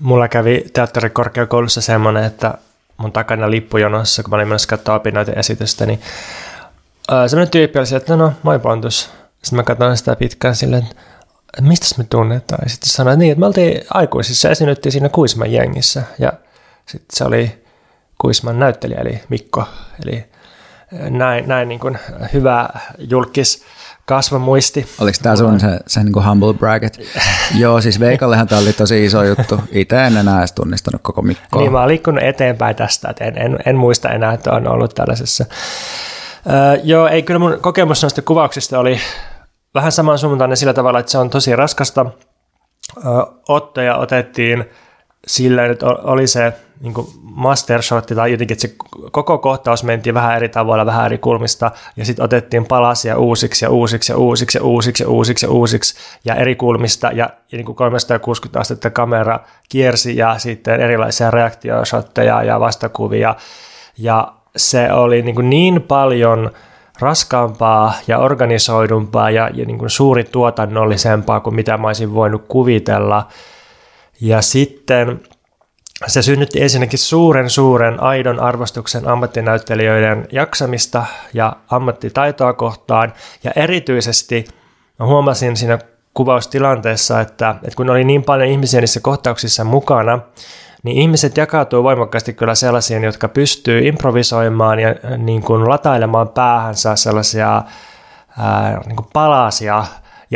[0.00, 2.54] Mulla kävi teatterikorkeakoulussa semmoinen, että
[2.96, 6.00] mun takana lippujonossa, kun mä olin menossa katsoa opinnoiden esitystä, niin
[7.26, 9.10] semmoinen tyyppi oli että no, no moi Pontus.
[9.42, 12.60] Sitten mä katsoin sitä pitkään silleen, että mistä me tunnetaan?
[12.62, 16.02] Ja sitten sanoin, että niin, että me oltiin aikuisissa, esiinnyttiin siinä Kuisman jengissä.
[16.18, 16.32] Ja
[16.86, 17.64] sitten se oli
[18.20, 19.64] Kuisman näyttelijä, eli Mikko.
[20.04, 20.24] Eli
[21.10, 21.98] näin, näin niin kuin
[22.32, 23.64] hyvä julkis
[24.06, 24.86] kasvamuisti.
[25.00, 27.00] Oliko tämä sun se, se niin kuin humble bracket?
[27.58, 29.60] Joo, siis Veikallehan tämä oli tosi iso juttu.
[29.70, 31.62] Itse en enää edes tunnistanut koko Mikkoa.
[31.62, 34.94] Niin, mä oon liikkunut eteenpäin tästä, että en, en, en muista enää, että on ollut
[34.94, 35.44] tällaisessa.
[36.50, 39.00] Öö, joo, ei kyllä mun kokemus noista kuvauksista oli
[39.74, 42.06] vähän samansuuntainen sillä tavalla, että se on tosi raskasta.
[43.06, 43.12] Öö,
[43.48, 44.64] ottoja otettiin
[45.26, 48.74] sillä, että oli se niin master shot, tai jotenkin, että se
[49.10, 53.70] koko kohtaus mentiin vähän eri tavoilla, vähän eri kulmista, ja sitten otettiin palasia uusiksi ja
[53.70, 57.64] uusiksi ja uusiksi ja uusiksi ja uusiksi ja uusiksi ja eri kulmista, ja, ja niin
[57.64, 63.34] kuin 360 astetta kamera kiersi, ja sitten erilaisia reaktiosotteja ja vastakuvia,
[63.98, 66.50] ja se oli niin, niin paljon
[67.00, 73.28] raskaampaa ja organisoidumpaa ja, ja niin kuin suuri tuotannollisempaa kuin mitä mä olisin voinut kuvitella.
[74.20, 75.20] Ja sitten
[76.06, 83.12] se synnytti ensinnäkin suuren suuren aidon arvostuksen ammattinäyttelijöiden jaksamista ja ammattitaitoa kohtaan.
[83.44, 84.44] Ja erityisesti
[85.00, 85.78] huomasin siinä
[86.14, 90.18] kuvaustilanteessa, että, että kun oli niin paljon ihmisiä niissä kohtauksissa mukana,
[90.82, 97.62] niin ihmiset jakautuu voimakkaasti kyllä sellaisiin, jotka pystyy improvisoimaan ja niin kuin latailemaan päähänsä sellaisia
[98.38, 99.84] ää, niin kuin palasia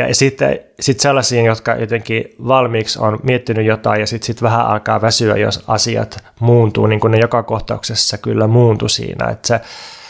[0.07, 5.01] ja sitten sit sellaisiin, jotka jotenkin valmiiksi on miettinyt jotain ja sitten sit vähän alkaa
[5.01, 9.29] väsyä, jos asiat muuntuu, niin kuin ne joka kohtauksessa kyllä muuntui siinä.
[9.29, 9.59] Että se,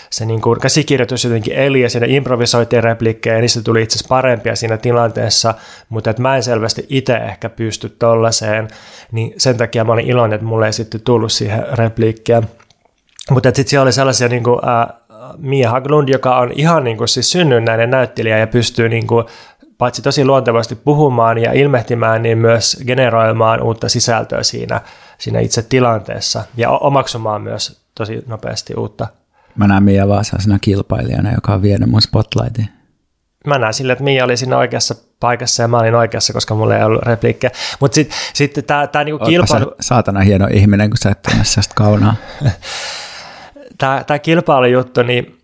[0.10, 4.10] se niin kuin käsikirjoitus jotenkin eli ja siinä improvisoitiin replikkejä ja niistä tuli itse asiassa
[4.10, 5.54] parempia siinä tilanteessa,
[5.90, 8.68] mutta mä en selvästi itse ehkä pysty tollaiseen,
[9.12, 12.42] niin sen takia mä olin iloinen, että mulle ei sitten tullut siihen repliikkiä.
[13.32, 15.00] Mutta sitten siellä oli sellaisia niin kuin, äh,
[15.38, 19.26] Mia Haglund, joka on ihan niin kuin siis synnynnäinen näyttelijä ja pystyy niin kuin
[19.80, 24.82] paitsi tosi luontevasti puhumaan ja ilmehtimään, niin myös generoimaan uutta sisältöä siinä,
[25.18, 29.08] siinä itse tilanteessa ja omaksumaan myös tosi nopeasti uutta.
[29.56, 32.70] Mä näen Mia vaan sellaisena kilpailijana, joka on vienyt mun spotlightin.
[33.48, 36.78] Mä näen sille, että Mia oli siinä oikeassa paikassa ja mä olin oikeassa, koska mulla
[36.78, 37.52] ei ollut repliikkejä.
[37.80, 39.76] Mutta sitten sit tämä tää niinku kilpailu...
[39.82, 41.44] saatana hieno ihminen, kun sä et tunne
[41.76, 42.16] kaunaa.
[44.08, 45.39] tämä kilpailujuttu, niin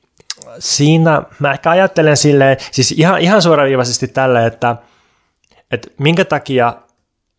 [0.59, 4.75] siinä mä ehkä ajattelen silleen, siis ihan, ihan suoraviivaisesti tälle, että,
[5.71, 6.73] että minkä takia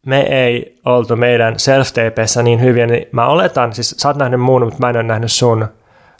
[0.06, 1.88] me ei oltu meidän self
[2.42, 5.32] niin hyviä, niin mä oletan, siis sä oot nähnyt muun, mutta mä en ole nähnyt
[5.32, 5.68] sun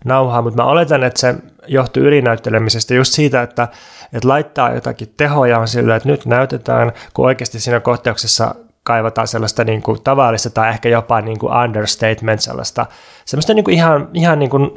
[0.04, 1.34] nauhaa, mutta mä oletan, että se
[1.66, 3.68] johtuu ylinäyttelemisestä just siitä, että,
[4.12, 9.64] että laittaa jotakin tehoja on sillä, että nyt näytetään, kun oikeasti siinä kohtauksessa kaivataan sellaista
[9.64, 12.86] niin kuin tavallista tai ehkä jopa niin kuin understatement sellaista,
[13.24, 14.70] semmoista niin kuin ihan, ihan niin kuin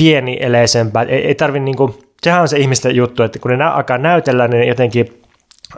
[0.00, 1.02] pieni eleisempää.
[1.02, 4.68] Ei, ei tarvi niinku, sehän on se ihmisten juttu, että kun ne alkaa näytellä, niin
[4.68, 5.22] jotenkin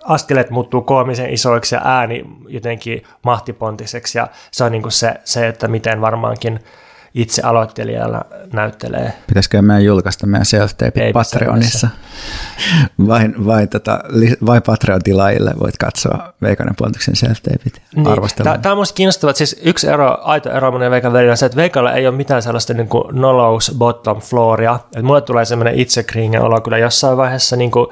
[0.05, 5.69] askeleet muuttuu koomisen isoiksi ja ääni jotenkin mahtipontiseksi ja se on niinku se, se, että
[5.69, 6.61] miten varmaankin
[7.15, 9.13] itse aloittelijalla näyttelee.
[9.27, 10.73] Pitäisikö meidän julkaista meidän self
[11.13, 11.89] Patreonissa?
[13.07, 14.01] vai, vai, tota,
[14.47, 18.05] vai Patreon-tilaajille voit katsoa Veikanen Pontuksen self niin.
[18.63, 21.47] Tämä on minusta kiinnostavaa, siis yksi ero, aito ero mun ja Veikan välillä on se,
[21.47, 24.79] että Veikalla ei ole mitään sellaista niin kuin nolous bottom flooria.
[24.85, 27.87] Että mulle tulee sellainen itsekriingen olo kyllä jossain vaiheessa, niin kuin,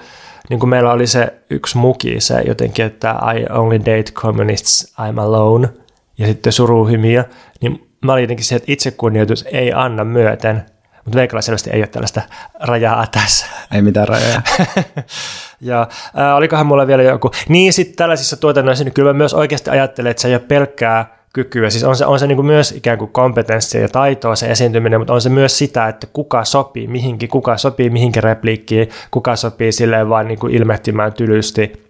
[0.49, 5.21] niin kuin meillä oli se yksi muki, se jotenkin, että I only date communists, I'm
[5.21, 5.69] alone,
[6.19, 7.25] ja sitten suruhymiö,
[7.61, 10.63] niin mä olin jotenkin se, että itsekunnioitus ei anna myöten,
[11.05, 12.23] mutta Veikalla selvästi ei ole tällaista
[12.61, 13.47] rajaa tässä.
[13.75, 14.43] Ei mitään rajaa.
[15.61, 17.31] ja äh, olikohan mulla vielä joku.
[17.49, 21.21] Niin sitten tällaisissa tuotannoissa, niin kyllä mä myös oikeasti ajattelen, että se ei ole pelkkää
[21.33, 21.71] kykyä.
[21.71, 25.01] Siis on se, on se niin kuin myös ikään kuin kompetenssia ja taitoa se esiintyminen,
[25.01, 29.73] mutta on se myös sitä, että kuka sopii mihinkin, kuka sopii mihinkin repliikkiin, kuka sopii
[29.73, 31.90] silleen vaan niin kuin ilmehtimään tylysti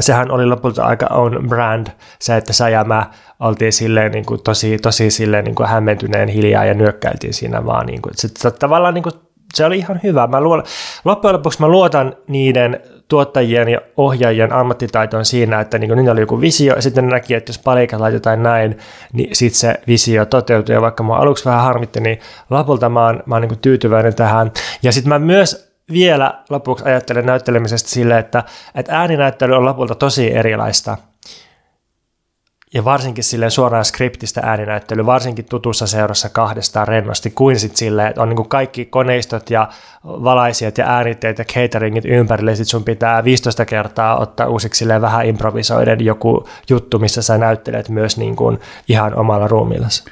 [0.00, 1.86] sehän oli lopulta aika on brand,
[2.18, 6.28] se, että sä ja mä oltiin silleen niin kuin tosi, tosi silleen niin kuin hämmentyneen
[6.28, 7.86] hiljaa ja nyökkäiltiin siinä vaan.
[7.86, 9.12] Niin kuin, se, tavallaan niin kuin,
[9.54, 10.26] se oli ihan hyvä.
[10.26, 10.62] Mä luon,
[11.04, 16.40] loppujen lopuksi mä luotan niiden tuottajien ja ohjaajien ammattitaitoon siinä, että niin niillä oli joku
[16.40, 18.78] visio ja sitten ne näki, että jos palikat laitetaan näin,
[19.12, 22.18] niin sitten se visio toteutuu ja vaikka mä aluksi vähän harmitti, niin
[22.50, 24.52] lopulta mä oon, mä oon niin tyytyväinen tähän.
[24.82, 30.34] Ja sitten mä myös vielä lopuksi ajattelen näyttelemisestä sille, että, että ääninäyttely on lopulta tosi
[30.34, 30.96] erilaista.
[32.74, 38.22] Ja varsinkin sille suoraan skriptistä ääninäyttely, varsinkin tutussa seurassa kahdestaan rennosti, kuin sitten sille, että
[38.22, 39.68] on niin kaikki koneistot ja
[40.04, 46.04] valaisijat ja äänitteet ja cateringit ympärille, sitten sun pitää 15 kertaa ottaa uusiksi vähän improvisoiden
[46.04, 50.04] joku juttu, missä sä näyttelet myös niin kuin ihan omalla ruumillasi.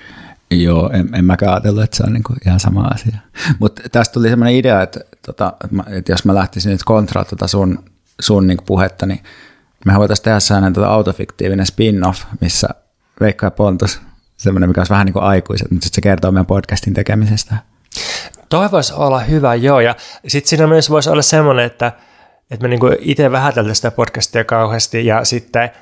[0.51, 3.17] Joo, en, en mäkään ajatellut, että se on niinku ihan sama asia.
[3.59, 5.53] Mutta tästä tuli sellainen idea, että, tota,
[5.87, 7.85] että jos mä lähtisin nyt kontraa tota sun,
[8.21, 9.23] sun niinku puhetta, niin
[9.85, 12.69] me voitaisiin tehdä sellainen tota autofiktiivinen spin-off, missä
[13.21, 14.01] Veikka ja Pontus,
[14.37, 17.57] semmoinen, mikä olisi vähän niin kuin aikuiset, mutta sitten se kertoo meidän podcastin tekemisestä.
[18.49, 19.81] Toi voisi olla hyvä, joo.
[19.81, 19.95] Ja
[20.29, 21.93] sitten siinä myös voisi olla semmoinen, että,
[22.51, 25.71] että me niinku itse vähäteltäisiin sitä podcastia kauheasti ja sitten–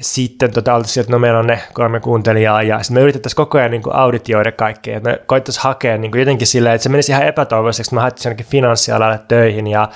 [0.00, 3.58] sitten tota, oltaisiin, että no meillä on ne kolme kuuntelijaa ja sitten me yritettäisiin koko
[3.58, 4.96] ajan niin kuin auditioida kaikkea.
[4.96, 8.24] Että me koittaisiin hakea niin kuin jotenkin silleen, että se menisi ihan epätoivoiseksi, me haettiin
[8.24, 9.88] jonnekin finanssialalle töihin ja,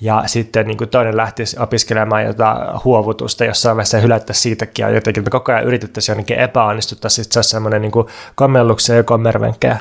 [0.00, 4.90] ja sitten niin kuin toinen lähtisi opiskelemaan jotain huovutusta jossain vaiheessa ja hylättäisiin siitäkin ja
[4.90, 7.92] jotenkin me koko ajan yritettäisiin jonnekin epäonnistuttaisiin, sitten se olisi semmoinen niin
[8.34, 9.76] kommelluksia ja kommervenkkejä.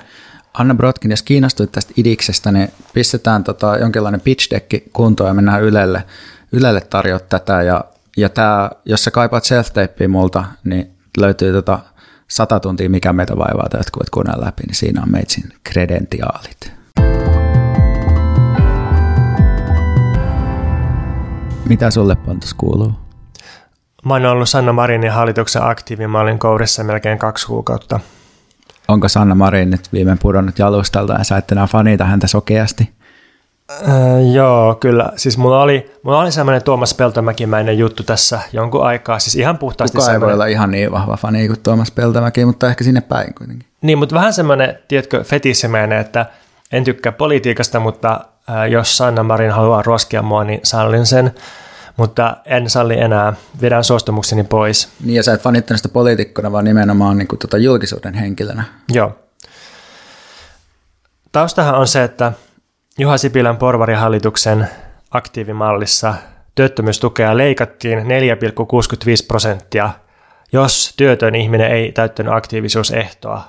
[0.54, 5.64] Anna Brotkin, jos kiinnostuit tästä idiksestä, niin pistetään tota jonkinlainen pitch deck kuntoon ja mennään
[5.64, 6.04] Ylelle,
[6.52, 7.84] Ylelle tarjoa tätä ja
[8.18, 9.68] ja tämä, jos sä kaipaat self
[10.08, 11.80] multa, niin löytyy tota
[12.28, 16.74] 100 tuntia, mikä meitä vaivaa, tai jotkut kuunnella läpi, niin siinä on meitsin kredentiaalit.
[21.70, 22.94] Mitä sulle Pontus kuuluu?
[24.06, 26.08] Mä oon ollut Sanna Marinin hallituksen aktiivi.
[26.08, 28.00] Mä olin kourissa melkein kaksi kuukautta.
[28.88, 32.94] Onko Sanna Marin nyt viimein pudonnut jalustalta ja sä et enää fanita häntä sokeasti?
[33.88, 35.12] Äh, joo, kyllä.
[35.16, 39.20] Siis mulla oli, mulla oli semmoinen Tuomas Peltomäkimäinen juttu tässä jonkun aikaa.
[39.20, 42.68] Siis ihan puhtaasti Kuka ei voi olla ihan niin vahva fani kuin Tuomas Peltomäki, mutta
[42.68, 43.68] ehkä sinne päin kuitenkin.
[43.82, 46.26] Niin, mutta vähän semmoinen, tiedätkö, fetissimäinen, että
[46.72, 51.32] en tykkää politiikasta, mutta äh, jos Sanna Marin haluaa ruoskia mua, niin sallin sen.
[51.98, 54.90] Mutta en salli enää, vedän suostumukseni pois.
[55.04, 58.64] Niin ja sä et fanittanut sitä poliitikkona, vaan nimenomaan niin kuin tota julkisuuden henkilönä.
[58.94, 59.16] Joo.
[61.32, 62.32] Taustahan on se, että
[63.02, 64.68] Juha Sipilän porvarihallituksen
[65.12, 66.14] aktiivimallissa
[66.56, 68.06] työttömyystukea leikattiin 4,65
[69.28, 69.90] prosenttia,
[70.54, 73.44] jos työtön ihminen ei täyttänyt aktiivisuusehtoa.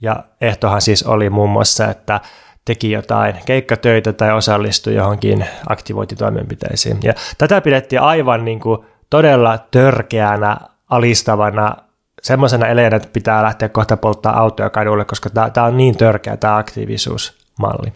[0.00, 2.20] Ja ehtohan siis oli muun muassa, että
[2.64, 6.98] teki jotain keikkatöitä tai osallistui johonkin aktivointitoimenpiteisiin.
[7.02, 8.78] Ja tätä pidettiin aivan niin kuin
[9.10, 10.56] todella törkeänä,
[10.90, 11.76] alistavana,
[12.22, 16.56] semmoisena eleenä, että pitää lähteä kohta polttaa autoja kadulle, koska tämä on niin törkeä tämä
[16.56, 17.92] aktiivisuusmalli.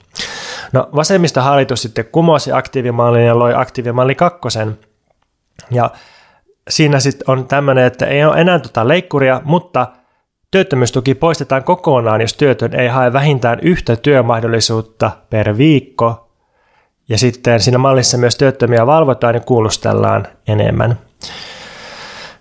[0.73, 4.79] No vasemmistohallitus sitten kumosi aktiivimallin ja loi aktiivimalli kakkosen.
[5.71, 5.91] Ja
[6.71, 9.87] siinä sitten on tämmöinen, että ei ole enää tota leikkuria, mutta
[10.51, 16.29] työttömyystuki poistetaan kokonaan, jos työtön ei hae vähintään yhtä työmahdollisuutta per viikko.
[17.09, 20.99] Ja sitten siinä mallissa myös työttömiä valvotaan ja kuulustellaan enemmän.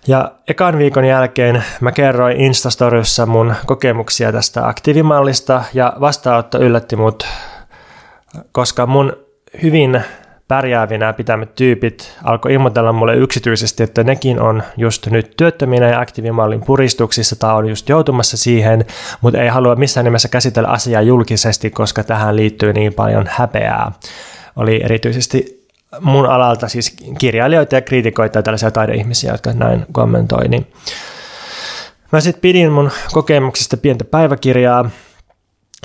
[0.06, 7.26] Ja ekan viikon jälkeen mä kerroin Instastoryssa mun kokemuksia tästä aktiivimallista ja vastaanotto yllätti mut,
[8.52, 9.16] koska mun
[9.62, 10.02] hyvin
[10.48, 16.60] pärjäävinä pitämät tyypit alkoi ilmoitella mulle yksityisesti, että nekin on just nyt työttöminä ja aktiivimallin
[16.60, 18.84] puristuksissa tai on just joutumassa siihen,
[19.20, 23.92] mutta ei halua missään nimessä käsitellä asiaa julkisesti, koska tähän liittyy niin paljon häpeää.
[24.56, 25.66] Oli erityisesti
[26.00, 30.48] mun alalta siis kirjailijoita ja kriitikoita ja tällaisia taideihmisiä, jotka näin kommentoi.
[30.48, 30.66] Niin
[32.12, 34.90] mä sitten pidin mun kokemuksista pientä päiväkirjaa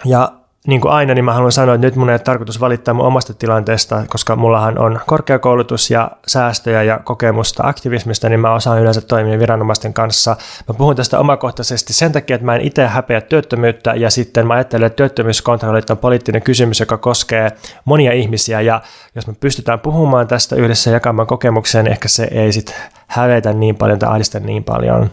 [0.06, 0.32] ja
[0.68, 3.06] niin kuin aina, niin mä haluan sanoa, että nyt mun ei ole tarkoitus valittaa mun
[3.06, 9.02] omasta tilanteesta, koska mullahan on korkeakoulutus ja säästöjä ja kokemusta aktivismista, niin mä osaan yleensä
[9.02, 10.36] toimia viranomaisten kanssa.
[10.68, 14.54] Mä puhun tästä omakohtaisesti sen takia, että mä en itse häpeä työttömyyttä ja sitten mä
[14.54, 17.52] ajattelen, että työttömyyskontrollit on poliittinen kysymys, joka koskee
[17.86, 18.82] monia ihmisiä ja
[19.16, 22.76] jos me pystytään puhumaan tästä yhdessä jakamaan kokemuksia, niin ehkä se ei sitten
[23.08, 25.12] hävetä niin paljon tai ahdista niin paljon.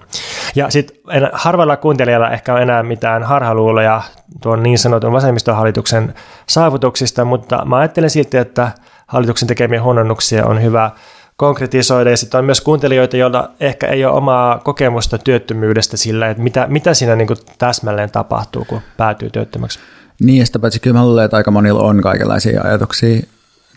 [0.55, 0.97] Ja sitten
[1.33, 4.03] harvalla kuuntelijalla ehkä on enää mitään harhaluuloja
[4.43, 6.15] tuon niin sanotun vasemmistohallituksen
[6.47, 8.71] saavutuksista, mutta mä ajattelen silti, että
[9.07, 10.91] hallituksen tekemiä huononnuksia on hyvä
[11.37, 12.11] konkretisoida.
[12.11, 16.67] Ja sitten on myös kuuntelijoita, joilla ehkä ei ole omaa kokemusta työttömyydestä sillä, että mitä,
[16.69, 17.29] mitä siinä niin
[17.59, 19.79] täsmälleen tapahtuu, kun päätyy työttömäksi.
[20.21, 23.23] Niin, ja sitä paitsi kyllä mä luulen, että aika monilla on kaikenlaisia ajatuksia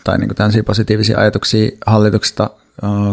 [0.04, 2.50] tai niin tämmöisiä positiivisia ajatuksia hallituksesta,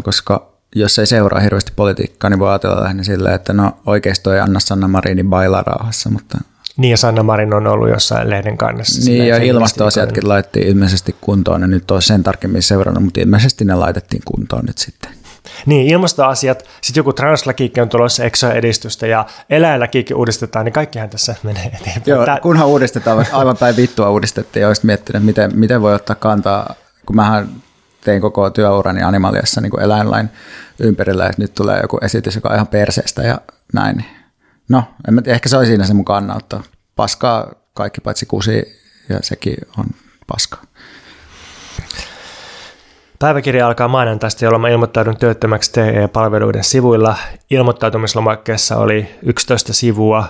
[0.03, 4.39] koska jos ei seuraa hirveästi politiikkaa, niin voi ajatella lähinnä silleen, että no oikeisto ei
[4.39, 6.37] anna Sanna Marinin bailaa rauhassa, mutta
[6.77, 9.11] niin ja Sanna Marin on ollut jossain lehden kannassa.
[9.11, 13.75] Niin ja ilmastoasiatkin laitettiin ilmeisesti kuntoon, ja nyt olisi sen tarkemmin seurannut, mutta ilmeisesti ne
[13.75, 15.11] laitettiin kuntoon nyt sitten.
[15.65, 21.65] Niin, ilmastoasiat, sitten joku translakiikki on tulossa eksoedistystä ja eläinlakiikki uudistetaan, niin kaikkihan tässä menee
[21.65, 22.03] eteenpäin.
[22.05, 22.39] Joo, Tää...
[22.39, 27.15] kunhan uudistetaan, aivan päin vittua uudistettiin ja olisit miettinyt, miten, miten voi ottaa kantaa, kun
[27.15, 27.49] mähän
[28.05, 30.29] tein koko työurani animaliassa niin kuin eläinlain
[30.79, 33.37] ympärillä, että nyt tulee joku esitys, joka on ihan perseestä ja
[33.73, 34.05] näin.
[34.69, 36.63] No, en mä tiedä, ehkä se oli siinä se mun kannattaa.
[36.95, 39.85] Paskaa kaikki paitsi kusi ja sekin on
[40.27, 40.61] paskaa.
[43.19, 47.15] Päiväkirja alkaa maanantaista, jolloin mä ilmoittaudun työttömäksi TE-palveluiden sivuilla.
[47.49, 50.27] Ilmoittautumislomakkeessa oli 11 sivua.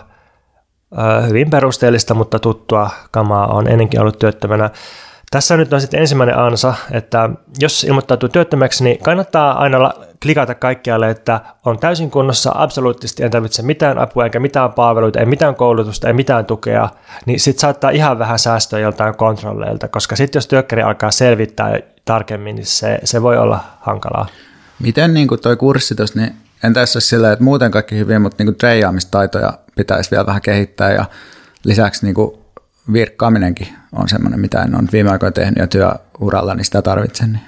[1.27, 4.69] Hyvin perusteellista, mutta tuttua kamaa on ennenkin ollut työttömänä.
[5.31, 11.09] Tässä nyt on sitten ensimmäinen ansa, että jos ilmoittautuu työttömäksi, niin kannattaa aina klikata kaikkialle,
[11.09, 16.07] että on täysin kunnossa, absoluuttisesti en tarvitse mitään apua, eikä mitään palveluita, ei mitään koulutusta,
[16.07, 16.89] ei mitään tukea,
[17.25, 22.55] niin sitten saattaa ihan vähän säästöä joltain kontrolleilta, koska sitten jos työkkäri alkaa selvittää tarkemmin,
[22.55, 24.27] niin se, se voi olla hankalaa.
[24.79, 28.55] Miten niin toi kurssi tuossa, niin en tässä sillä, että muuten kaikki hyvin, mutta niin
[28.55, 31.05] kuin pitäisi vielä vähän kehittää ja
[31.63, 32.44] lisäksi niin kuin
[32.93, 37.31] virkkaaminenkin on semmoinen, mitä en ole viime aikoina tehnyt ja työuralla, niin sitä tarvitsen.
[37.31, 37.45] Niin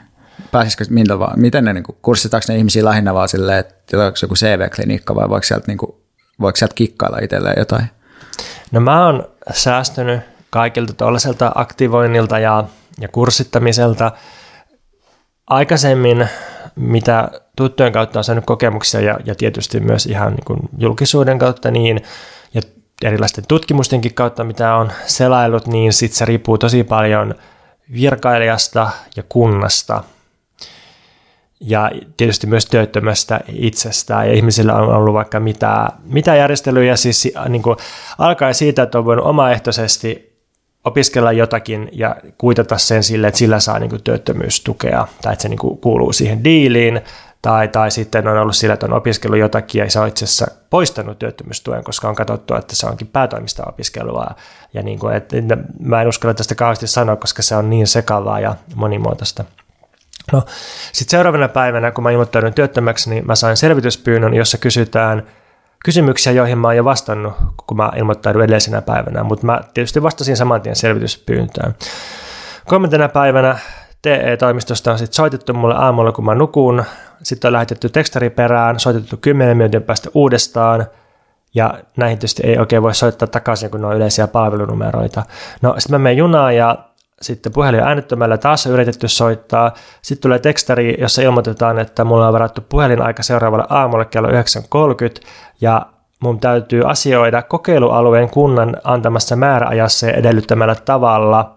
[0.52, 4.36] pääsisikö, miltä vaan, miten ne niin kurssitaanko ne ihmisiä lähinnä vaan silleen, että onko joku
[4.36, 5.92] CV-klinikka vai voiko sieltä, niin kuin,
[6.42, 7.86] voiko sieltä kikkailla itselleen jotain?
[8.72, 12.64] No mä oon säästynyt kaikilta tuollaiselta aktivoinnilta ja,
[13.00, 14.12] ja kurssittamiselta.
[15.48, 16.28] Aikaisemmin,
[16.76, 21.72] mitä tuttujen kautta on saanut kokemuksia ja, ja tietysti myös ihan niin kuin julkisuuden kautta,
[21.72, 22.02] niin
[23.06, 27.36] erilaisten tutkimustenkin kautta, mitä on selailut, niin sitten se riippuu tosi paljon
[27.92, 30.04] virkailijasta ja kunnasta–
[31.60, 34.28] ja tietysti myös työttömästä itsestään.
[34.28, 37.78] Ja ihmisillä on ollut vaikka mitä, mitä järjestelyjä, siis niin kuin,
[38.18, 40.38] alkaa siitä, että on voinut omaehtoisesti
[40.84, 45.50] opiskella jotakin ja kuitata sen sille, että sillä saa niin kuin, työttömyystukea tai että se
[45.50, 47.02] niin kuin, kuuluu siihen diiliin.
[47.42, 50.48] Tai, tai sitten on ollut sillä, että on opiskellut jotakin ja se on itse asiassa
[50.70, 54.28] poistanut työttömyystuen, koska on katsottu, että se onkin päätoimista opiskelua.
[54.74, 55.36] Ja niin kuin, että,
[55.80, 59.44] mä en uskalla tästä kauheasti sanoa, koska se on niin sekavaa ja monimuotoista.
[60.34, 60.44] No,
[60.94, 65.24] sitten seuraavana päivänä, kun mä ilmoittaudun työttömäksi, niin mä sain selvityspyynnön, jossa kysytään
[65.86, 67.34] kysymyksiä, joihin mä oon jo vastannut,
[67.68, 71.76] kun mä ilmoittaudun edellisenä päivänä, mutta mä tietysti vastasin saman tien selvityspyyntöön.
[72.66, 73.60] Kolmantena päivänä
[74.02, 76.84] TE-toimistosta on sitten soitettu mulle aamulla, kun mä nukun.
[77.24, 80.86] Sitten on lähetetty tekstari perään, soitettu 10 minuutin päästä uudestaan.
[81.56, 85.24] ja näihin tietysti ei oikein voi soittaa takaisin, kun ne on yleisiä palvelunumeroita.
[85.62, 86.78] No sitten mä menen junaan ja
[87.22, 89.74] sitten puhelin äänettömällä taas on yritetty soittaa.
[90.02, 94.36] Sitten tulee tekstari, jossa ilmoitetaan, että mulla on varattu puhelinaika seuraavalle aamulle kello 9.30
[95.62, 95.86] ja
[96.20, 101.57] mun täytyy asioida kokeilualueen kunnan antamassa määräajassa ja edellyttämällä tavalla.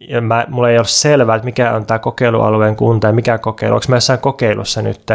[0.00, 3.74] Ja mä, mulla ei ole selvää, että mikä on tämä kokeilualueen kunta ja mikä kokeilu,
[3.74, 5.06] onko mä jossain kokeilussa nyt.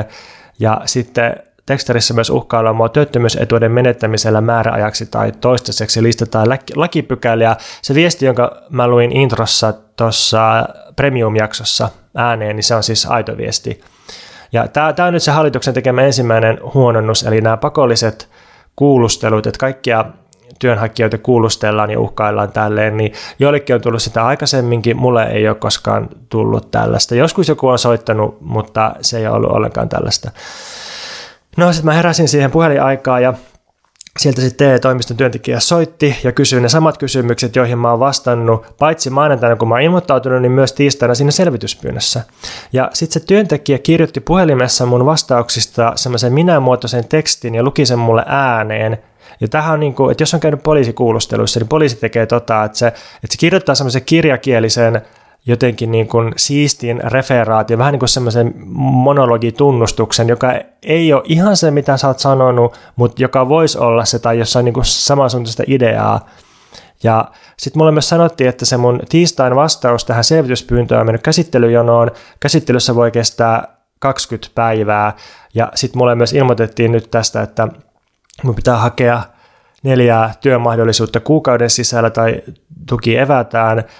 [0.59, 7.55] Ja sitten Teksterissä myös uhkaillaan mua työttömyysetuuden menettämisellä määräajaksi tai toistaiseksi listataan lakipykäliä.
[7.81, 10.65] Se viesti, jonka mä luin introssa tuossa
[10.95, 13.81] Premium-jaksossa ääneen, niin se on siis aito viesti.
[14.51, 18.29] Ja tämä on nyt se hallituksen tekemä ensimmäinen huononnus, eli nämä pakolliset
[18.75, 20.05] kuulustelut, että kaikkia
[20.60, 26.10] työnhakijoita kuulustellaan ja uhkaillaan tälleen, niin joillekin on tullut sitä aikaisemminkin, mulle ei ole koskaan
[26.30, 27.16] tullut tällaista.
[27.16, 30.32] Joskus joku on soittanut, mutta se ei ollut ollenkaan tällaista.
[31.58, 33.34] No sitten mä heräsin siihen puhelinaikaa ja
[34.20, 39.10] sieltä sitten TE-toimiston työntekijä soitti ja kysyi ne samat kysymykset, joihin mä oon vastannut, paitsi
[39.10, 42.24] maanantaina, kun mä oon ilmoittautunut, niin myös tiistaina siinä selvityspyynnössä.
[42.74, 48.24] Ja sitten se työntekijä kirjoitti puhelimessa mun vastauksista semmoisen minämuotoisen tekstin ja luki sen mulle
[48.28, 48.97] ääneen.
[49.39, 52.77] Ja tähän on niin kuin, että jos on käynyt poliisikuulusteluissa, niin poliisi tekee tota, että
[52.77, 55.01] se, että se kirjoittaa semmoisen kirjakielisen
[55.45, 61.71] jotenkin niin kuin siistin referaation, vähän niin kuin semmoisen monologitunnustuksen, joka ei ole ihan se,
[61.71, 66.29] mitä sä oot sanonut, mutta joka voisi olla se tai jossain niin kuin samansuuntaista ideaa.
[67.03, 67.25] Ja
[67.57, 72.11] sitten mulle myös sanottiin, että se mun tiistain vastaus tähän selvityspyyntöön on mennyt käsittelyjonoon.
[72.39, 75.13] Käsittelyssä voi kestää 20 päivää.
[75.53, 77.67] Ja sitten mulle myös ilmoitettiin nyt tästä, että
[78.43, 79.21] mun pitää hakea
[79.83, 82.41] neljää työmahdollisuutta kuukauden sisällä tai
[82.88, 83.83] tuki evätään–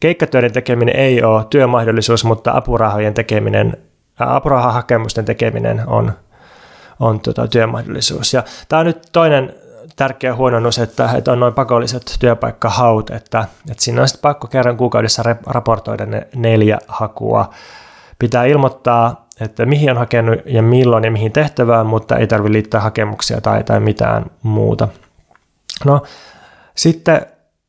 [0.00, 3.76] keikkatöiden tekeminen ei ole työmahdollisuus, mutta apurahojen tekeminen,
[4.18, 6.12] apurahahakemusten tekeminen on,
[7.00, 8.34] on tota, työmahdollisuus.
[8.34, 9.54] Ja tämä on nyt toinen
[9.96, 14.76] tärkeä huononnus, että, että on noin pakolliset työpaikkahaut, että, että siinä on sitten pakko kerran
[14.76, 17.50] kuukaudessa raportoida ne neljä hakua.
[18.18, 22.80] Pitää ilmoittaa, että mihin on hakenut ja milloin ja mihin tehtävään, mutta ei tarvitse liittää
[22.80, 24.88] hakemuksia tai, tai mitään muuta.
[25.84, 26.02] No
[26.74, 27.26] sitten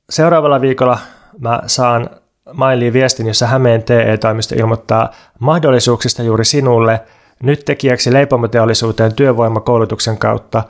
[0.09, 0.99] seuraavalla viikolla
[1.39, 2.09] mä saan
[2.53, 7.01] mailiin viestin, jossa Hämeen TE-toimisto ilmoittaa mahdollisuuksista juuri sinulle
[7.43, 10.63] nyt tekijäksi leipomoteollisuuteen työvoimakoulutuksen kautta.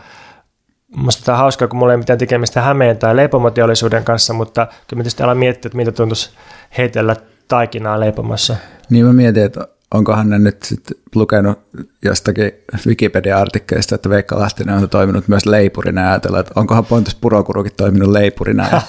[0.97, 4.99] Minusta tämä on hauskaa, kun mulla ei mitään tekemistä Hämeen tai leipomoteollisuuden kanssa, mutta kyllä
[4.99, 6.29] mä tietysti miettiä, että mitä tuntuisi
[6.77, 7.15] heitellä
[7.47, 8.55] taikinaa leipomassa.
[8.89, 10.83] Niin mä mietin, että onkohan ne nyt sit
[11.15, 11.59] lukenut
[12.05, 12.51] jostakin
[12.87, 18.09] Wikipedia-artikkelista, että Veikka Lahtinen on toiminut myös leipurina ja ajatella, että onkohan Pontus Purokurukin toiminut
[18.09, 18.67] leipurina.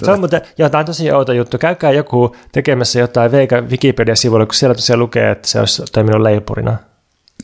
[0.00, 1.58] Ja se on muuten, joo, tämä on tosi outo juttu.
[1.58, 6.76] Käykää joku tekemässä jotain Veikka Wikipedia-sivuilla, kun siellä tosiaan lukee, että se olisi toiminut leipurina.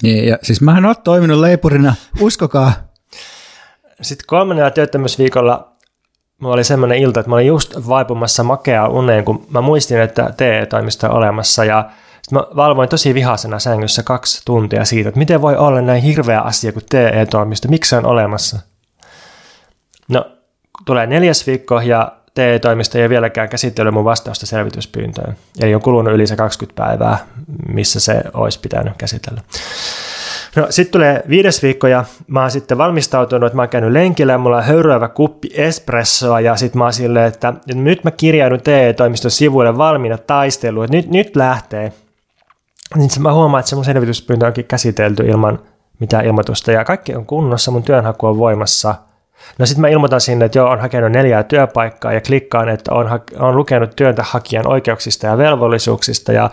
[0.03, 2.73] Niin, ja siis mähän olen toiminut leipurina, uskokaa.
[4.03, 5.73] Sitten kolmannella työttömyysviikolla
[6.43, 10.35] mulla oli semmoinen ilta, että mä olin just vaipumassa makea uneen, kun mä muistin, että
[10.37, 11.91] TE-toimisto on olemassa ja
[12.23, 16.41] sitten mä valvoin tosi vihasena sängyssä kaksi tuntia siitä, että miten voi olla näin hirveä
[16.41, 18.59] asia kuin TE-toimisto, miksi se on olemassa.
[20.09, 20.31] No,
[20.85, 25.37] tulee neljäs viikko ja TE-toimisto ei vieläkään käsittele mun vastausta selvityspyyntöön.
[25.61, 27.19] Eli on kulunut yli se 20 päivää,
[27.69, 29.41] missä se olisi pitänyt käsitellä.
[30.57, 34.33] No sitten tulee viides viikko ja mä oon sitten valmistautunut, että mä oon käynyt lenkillä
[34.33, 38.61] ja mulla on höyryävä kuppi espressoa ja sitten mä oon silleen, että nyt mä kirjaudun
[38.61, 41.93] TE-toimiston sivuille valmiina taisteluun, että nyt, nyt lähtee.
[42.97, 45.59] Niin mä huomaan, että se mun selvityspyyntö onkin käsitelty ilman
[45.99, 48.95] mitään ilmoitusta ja kaikki on kunnossa, mun työnhaku on voimassa.
[49.59, 53.09] No sitten mä ilmoitan sinne, että joo, on hakenut neljää työpaikkaa ja klikkaan, että on,
[53.09, 56.51] ha- on lukenut työntähakijan oikeuksista ja velvollisuuksista ja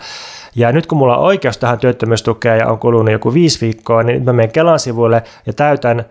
[0.56, 4.14] ja nyt kun mulla on oikeus tähän työttömyystukeen ja on kulunut joku viisi viikkoa, niin
[4.14, 6.04] nyt mä menen Kelan sivuille ja täytän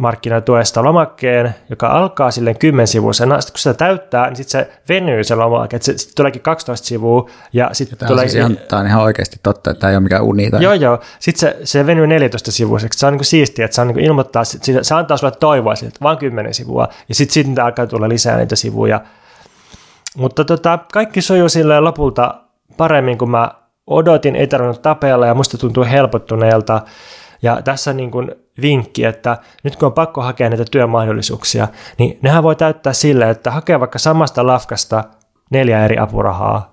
[0.00, 3.28] työmarkkinatuesta lomakkeen, joka alkaa silleen kymmensivuisen.
[3.28, 5.76] Sitten kun sitä täyttää, niin sitten se venyy se lomake.
[5.76, 7.30] Että se, sit tuleekin 12 sivua.
[7.52, 10.02] Ja sit tämä, tulee, siis ihan, tämä on ihan oikeasti totta, että tämä ei ole
[10.02, 10.50] mikään uni.
[10.50, 10.62] Tai...
[10.62, 11.00] Joo, joo.
[11.18, 12.98] Sitten se, se venyy 14 sivuiseksi.
[12.98, 14.44] Se on niin siistiä, että se, on niin ilmoittaa,
[14.82, 16.88] se antaa sulle toivoa että vaan 10 sivua.
[17.08, 19.00] Ja sitten sit alkaa tulla lisää niitä sivuja.
[20.16, 22.34] Mutta tota, kaikki sujuu silleen lopulta
[22.76, 23.50] paremmin kuin mä
[23.86, 26.82] odotin, ei tarvinnut tapella ja musta tuntuu helpottuneelta.
[27.42, 28.30] Ja tässä niin kuin
[28.62, 33.50] vinkki, että nyt kun on pakko hakea näitä työmahdollisuuksia, niin nehän voi täyttää sille, että
[33.50, 35.04] hakee vaikka samasta lafkasta
[35.50, 36.72] neljä eri apurahaa,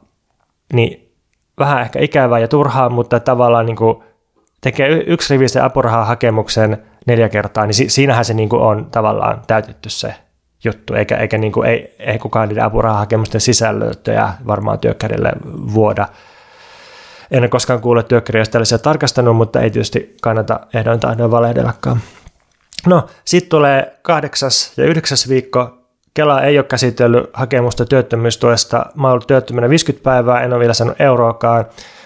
[0.74, 1.14] niin
[1.60, 4.04] vähän ehkä ikävää ja turhaa, mutta tavallaan niin kuin
[4.62, 10.16] tekee yksi rivisen apurahahakemuksen neljä kertaa, niin siinähän se niin kuin on tavallaan täytetty se
[10.64, 15.32] juttu, eikä, eikä niin kuin, ei, ei kukaan niiden apurahahakemusten sisällöitä varmaan työkkärille
[15.74, 16.08] vuoda.
[17.32, 22.02] En ole koskaan kuullut jos tällaisia tarkastanut, mutta ei tietysti kannata ehdoin tahdoin valehdellakaan.
[22.86, 25.78] No, sitten tulee kahdeksas ja yhdeksäs viikko.
[26.14, 28.86] Kela ei ole käsitellyt hakemusta työttömyystuesta.
[28.96, 31.66] Mä oon ollut työttömänä 50 päivää, en ole vielä saanut euroakaan.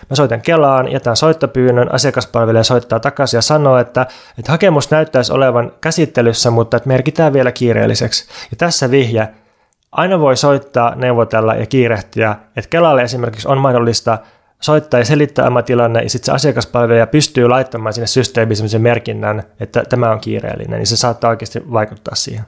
[0.09, 4.07] Mä soitan Kelaan, jätän soittopyynnön, asiakaspalvelija soittaa takaisin ja sanoo, että,
[4.39, 8.25] että hakemus näyttäisi olevan käsittelyssä, mutta että merkitään vielä kiireelliseksi.
[8.51, 9.27] Ja tässä vihje,
[9.91, 14.17] aina voi soittaa, neuvotella ja kiirehtiä, että Kelalle esimerkiksi on mahdollista
[14.61, 19.43] soittaa ja selittää oma tilanne, ja sitten se asiakaspalvelija pystyy laittamaan sinne systeemiin sellaisen merkinnän,
[19.59, 22.45] että tämä on kiireellinen, niin se saattaa oikeasti vaikuttaa siihen.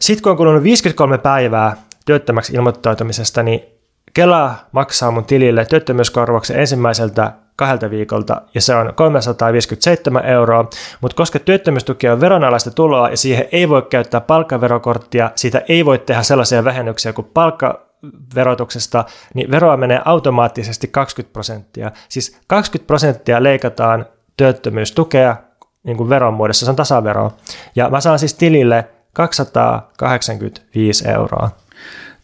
[0.00, 1.76] Sitten kun on kulunut 53 päivää
[2.06, 3.78] työttömäksi ilmoittautumisesta, niin
[4.14, 10.70] Kela maksaa mun tilille työttömyyskorvauksen ensimmäiseltä kahdelta viikolta ja se on 357 euroa,
[11.00, 15.98] mutta koska työttömyystuki on veronalaista tuloa ja siihen ei voi käyttää palkkaverokorttia, siitä ei voi
[15.98, 17.30] tehdä sellaisia vähennyksiä kuin
[18.02, 21.92] palkkaverotuksesta, niin veroa menee automaattisesti 20 prosenttia.
[22.08, 25.36] Siis 20 prosenttia leikataan työttömyystukea
[25.82, 27.32] niin kuin veron muodossa, se on tasavero.
[27.76, 31.50] Ja mä saan siis tilille 285 euroa.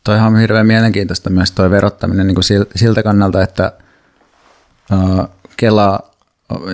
[0.04, 2.44] Toihan on hirveän mielenkiintoista myös tuo verottaminen niin kuin
[2.74, 3.72] siltä kannalta, että
[5.56, 6.00] Kela,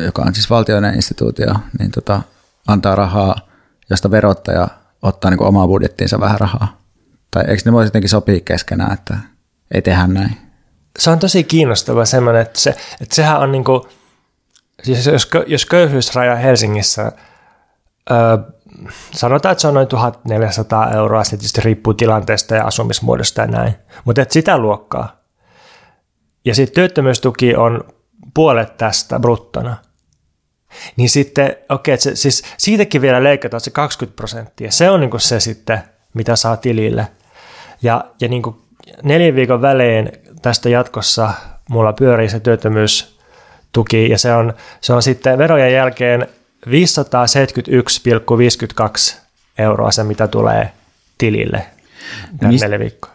[0.05, 2.23] joka on siis valtioiden instituutio, niin tota,
[2.69, 3.37] antaa rahaa,
[3.91, 4.69] josta verottaja
[5.03, 6.80] ottaa niin kuin omaa budjettiinsa vähän rahaa.
[7.31, 9.17] Tai eikö ne voisi jotenkin sopia keskenään, että
[9.75, 10.37] ei tehdä näin?
[10.99, 12.71] Se on tosi kiinnostava semmoinen, että, se,
[13.01, 13.83] että sehän on niin kuin,
[14.83, 17.13] siis jos, jos köyhyysraja Helsingissä
[19.13, 23.75] sanotaan, että se on noin 1400 euroa, se tietysti riippuu tilanteesta ja asumismuodosta ja näin,
[24.05, 25.21] mutta et sitä luokkaa.
[26.45, 27.85] Ja sitten työttömyystuki on
[28.35, 29.77] puolet tästä bruttona.
[30.97, 34.71] Niin sitten, okei, okay, se, siis siitäkin vielä leikataan se 20 prosenttia.
[34.71, 35.83] Se on niinku se sitten,
[36.15, 37.09] mitä saa tilille.
[37.83, 38.63] Ja, ja niinku
[39.03, 40.13] neljän viikon välein
[40.43, 41.33] tästä jatkossa
[41.71, 46.27] mulla pyörii se työttömyystuki ja se on, se on sitten verojen jälkeen
[46.67, 46.73] 571,52
[49.59, 50.73] euroa se, mitä tulee
[51.19, 51.67] tilille
[52.41, 53.13] Mist, neljä viikkoa.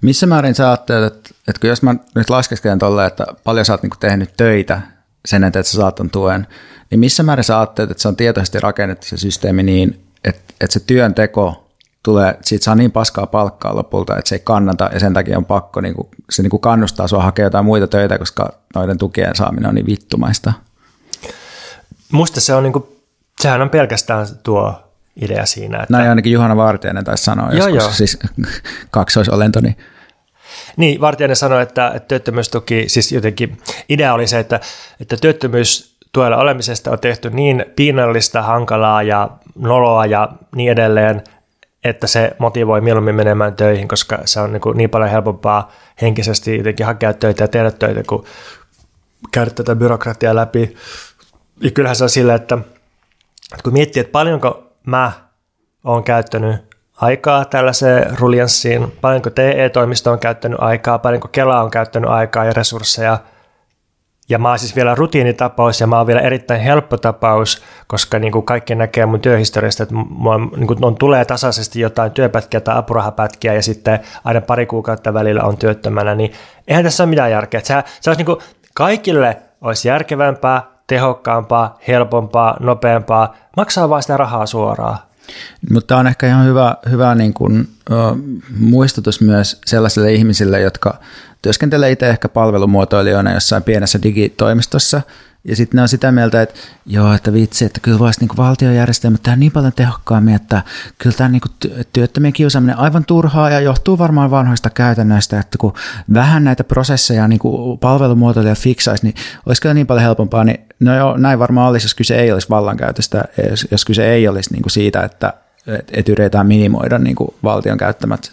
[0.00, 3.82] Missä määrin sä ajattelet, että, että jos mä nyt laskeskelen tolle, että paljon sä oot
[3.82, 4.80] niin tehnyt töitä
[5.24, 6.46] sen eteen, että sä saat ton tuen,
[6.90, 10.72] niin missä määrin sä ajattelet, että se on tietoisesti rakennettu se systeemi niin, että, että
[10.72, 11.69] se työnteko
[12.02, 15.44] tulee, siitä saa niin paskaa palkkaa lopulta, että se ei kannata ja sen takia on
[15.44, 19.36] pakko, niin kuin, se niin kuin kannustaa sua hakemaan jotain muita töitä, koska noiden tukien
[19.36, 20.52] saaminen on niin vittumaista.
[22.12, 22.84] Musta se on niin kuin,
[23.40, 24.74] sehän on pelkästään tuo
[25.20, 25.82] idea siinä.
[25.82, 25.96] Että...
[25.96, 27.92] Näin ainakin Juhana Vartijainen taisi sanoa joo, joskus, joo.
[27.92, 28.18] siis
[28.90, 29.60] kaksoisolento.
[29.60, 29.76] Niin,
[30.76, 34.60] niin Vartijainen sanoi, että, että työttömyystuki, siis jotenkin idea oli se, että,
[35.00, 41.22] että työttömyystuella olemisesta on tehty niin piinallista, hankalaa ja noloa ja niin edelleen,
[41.84, 45.72] että se motivoi mieluummin menemään töihin, koska se on niin, kuin niin paljon helpompaa
[46.02, 48.24] henkisesti jotenkin hakea töitä ja tehdä töitä, kuin
[49.30, 50.76] käydä tätä byrokratiaa läpi.
[51.60, 52.58] Ja kyllähän se on sillä, että,
[53.52, 55.12] että kun miettii, että paljonko mä
[55.84, 56.56] oon käyttänyt
[56.96, 63.18] aikaa tällaiseen ruljanssiin, paljonko TE-toimisto on käyttänyt aikaa, paljonko Kela on käyttänyt aikaa ja resursseja,
[64.30, 68.32] ja mä oon siis vielä rutiinitapaus ja mä oon vielä erittäin helppo tapaus, koska niin
[68.32, 72.76] kuin kaikki näkee mun työhistoriasta, että mulla niin kuin on, tulee tasaisesti jotain työpätkiä tai
[72.78, 76.32] apurahapätkiä ja sitten aina pari kuukautta välillä on työttömänä, niin
[76.68, 77.60] eihän tässä ole mitään järkeä.
[77.60, 78.38] Se, se olisi niin kuin,
[78.74, 84.98] kaikille olisi järkevämpää tehokkaampaa, helpompaa, nopeampaa, maksaa vain sitä rahaa suoraan.
[85.72, 88.18] Mutta on ehkä ihan hyvä, hyvä niin kuin, uh,
[88.58, 90.98] muistutus myös sellaisille ihmisille, jotka
[91.42, 95.02] työskentelee itse ehkä palvelumuotoilijoina jossain pienessä digitoimistossa–
[95.44, 96.54] ja sitten ne on sitä mieltä, että
[96.86, 100.62] joo, että vitsi, että kyllä voisi niinku valtiojärjestelmät tehdä niin paljon tehokkaammin, että
[100.98, 101.48] kyllä tämä niinku
[101.92, 105.72] työttömien kiusaaminen aivan turhaa ja johtuu varmaan vanhoista käytännöistä, että kun
[106.14, 109.14] vähän näitä prosesseja niinku palvelumuotoilija fiksaisi, niin
[109.46, 112.50] olisi kyllä niin paljon helpompaa, niin no joo, näin varmaan olisi, jos kyse ei olisi
[112.50, 115.32] vallankäytöstä, jos, jos kyse ei olisi niinku siitä, että
[115.92, 118.32] et, yritetään minimoida niinku valtion käyttämät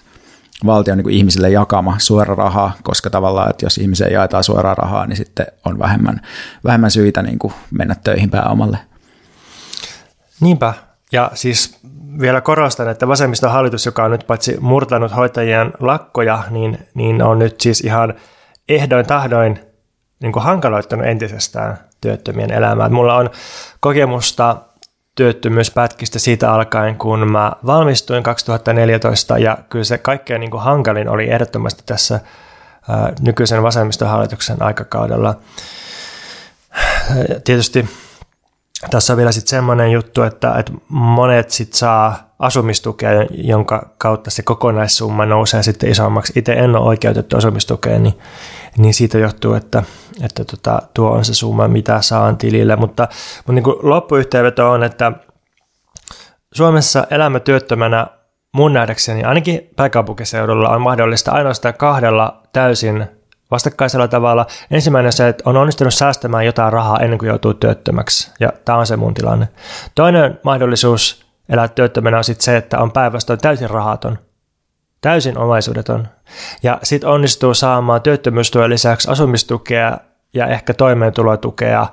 [0.66, 5.18] valtion niin ihmisille jakama suora raha, koska tavallaan, että jos ihmiseen jaetaan suoraa rahaa, niin
[5.18, 6.22] sitten on vähemmän,
[6.64, 8.78] vähemmän syitä niin kuin mennä töihin pääomalle.
[10.42, 10.74] Niinpä.
[11.12, 11.80] Ja siis
[12.22, 17.40] vielä korostan, että vasemmiston hallitus, joka on nyt paitsi murtanut hoitajien lakkoja, niin, niin on
[17.40, 18.14] nyt siis ihan
[18.70, 19.60] ehdoin tahdoin
[20.20, 22.90] niin kuin hankaloittanut entisestään työttömien elämää.
[22.90, 23.30] Mulla on
[23.80, 24.58] kokemusta
[25.18, 31.30] työttömyyspätkistä siitä alkaen, kun mä valmistuin 2014, ja kyllä se kaikkein niin kuin hankalin oli
[31.30, 32.20] ehdottomasti tässä
[32.90, 35.36] ää, nykyisen vasemmistohallituksen aikakaudella.
[37.44, 37.90] Tietysti
[38.90, 44.44] tässä on vielä sitten semmoinen juttu, että, että monet sit saa asumistukea, jonka kautta se
[44.44, 46.34] kokonaissumma nousee sitten isommaksi.
[46.36, 48.18] Itse en ole oikeutettu asumistukeen, niin,
[48.78, 49.84] niin siitä johtuu, että,
[50.24, 52.76] että tota, tuo on se summa, mitä saan tilille.
[52.76, 53.08] Mutta,
[53.38, 55.12] mutta niin loppuyhteenveto on, että,
[56.54, 58.08] Suomessa elämä työttömänä
[58.54, 63.08] mun nähdäkseni ainakin pääkaupunkiseudulla on mahdollista ainoastaan kahdella täysin
[63.52, 64.46] vastakkaisella tavalla.
[64.72, 68.88] Ensimmäinen se, että on onnistunut säästämään jotain rahaa ennen kuin joutuu työttömäksi, ja tämä on
[68.88, 69.48] se mun tilanne.
[69.96, 74.20] Toinen mahdollisuus elää työttömänä on sitten se, että on päinvastoin täysin rahaton,
[75.02, 76.08] täysin omaisuudeton,
[76.64, 79.98] ja sitten onnistuu saamaan työttömyystuen lisäksi asumistukea
[80.34, 81.88] ja ehkä toimeentulotukea.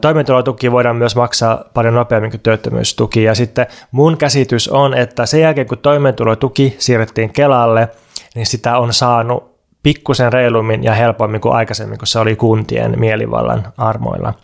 [0.00, 5.40] Toimeentulotuki voidaan myös maksaa paljon nopeammin kuin työttömyystuki, ja sitten mun käsitys on, että sen
[5.40, 7.88] jälkeen kun toimeentulotuki siirrettiin Kelalle,
[8.34, 13.72] niin sitä on saanut pikkusen reilummin ja helpommin kuin aikaisemmin, kun se oli kuntien mielivallan
[13.78, 14.34] armoilla.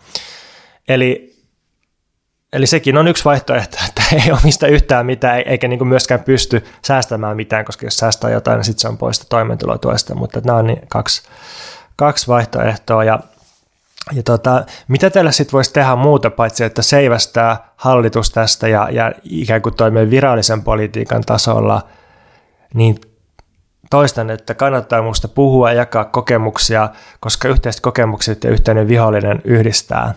[0.87, 1.32] Eli,
[2.53, 7.35] eli sekin on yksi vaihtoehto, että ei omista yhtään mitään, eikä niin myöskään pysty säästämään
[7.35, 10.81] mitään, koska jos säästää jotain, niin sitten se on poista toimeentulotuesta, mutta nämä on niin
[10.89, 11.23] kaksi,
[11.95, 13.03] kaksi vaihtoehtoa.
[13.03, 13.19] Ja,
[14.11, 19.11] ja tota, mitä tällä sitten voisi tehdä muuta, paitsi että seivästää hallitus tästä ja, ja
[19.23, 21.87] ikään kuin toimii virallisen politiikan tasolla,
[22.73, 23.01] niin
[23.89, 26.89] toistan, että kannattaa minusta puhua ja jakaa kokemuksia,
[27.19, 30.13] koska yhteiset kokemukset ja yhteinen vihollinen yhdistää.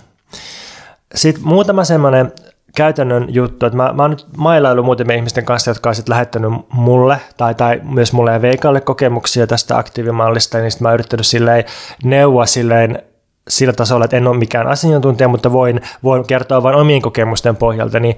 [1.16, 2.32] Sitten muutama semmoinen
[2.76, 6.52] käytännön juttu, että mä, mä oon nyt mailailu muutamia ihmisten kanssa, jotka on sitten lähettänyt
[6.72, 11.26] mulle tai, tai myös mulle ja Veikalle kokemuksia tästä aktiivimallista, niin sitten mä oon yrittänyt
[11.26, 11.64] silleen
[12.04, 13.02] neuvoa silleen
[13.48, 18.00] sillä tasolla, että en ole mikään asiantuntija, mutta voin, voin kertoa vain omien kokemusten pohjalta,
[18.00, 18.16] niin,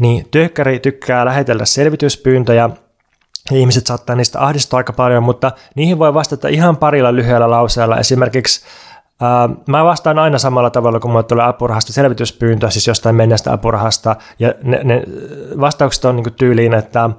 [0.00, 2.70] niin työkkäri tykkää lähetellä selvityspyyntöjä
[3.52, 7.98] ihmiset saattaa niistä ahdistua aika paljon, mutta niihin voi vastata ihan parilla lyhyellä lauseella.
[7.98, 8.64] Esimerkiksi
[9.66, 14.54] mä vastaan aina samalla tavalla, kun mulle tulee apurahasta selvityspyyntö, siis jostain menneestä apurahasta, ja
[14.62, 15.02] ne, ne
[15.60, 17.10] vastaukset on niin tyyliin, että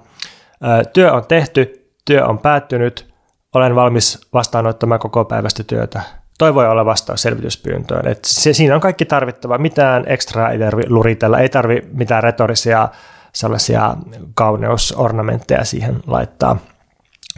[0.62, 3.14] ää, työ on tehty, työ on päättynyt,
[3.54, 6.02] olen valmis vastaanottamaan koko päivästä työtä.
[6.38, 8.08] Toi voi olla vastaus selvityspyyntöön.
[8.08, 12.90] Et se, siinä on kaikki tarvittava, mitään ekstraa ei tarvi luritella, ei tarvi mitään retorisia
[13.34, 13.96] sellaisia
[14.34, 16.58] kauneusornamentteja siihen laittaa.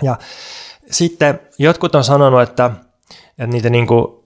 [0.04, 0.16] Ja
[0.92, 2.72] sitten jotkut on sanonut, että,
[3.30, 4.25] että niitä niin kuin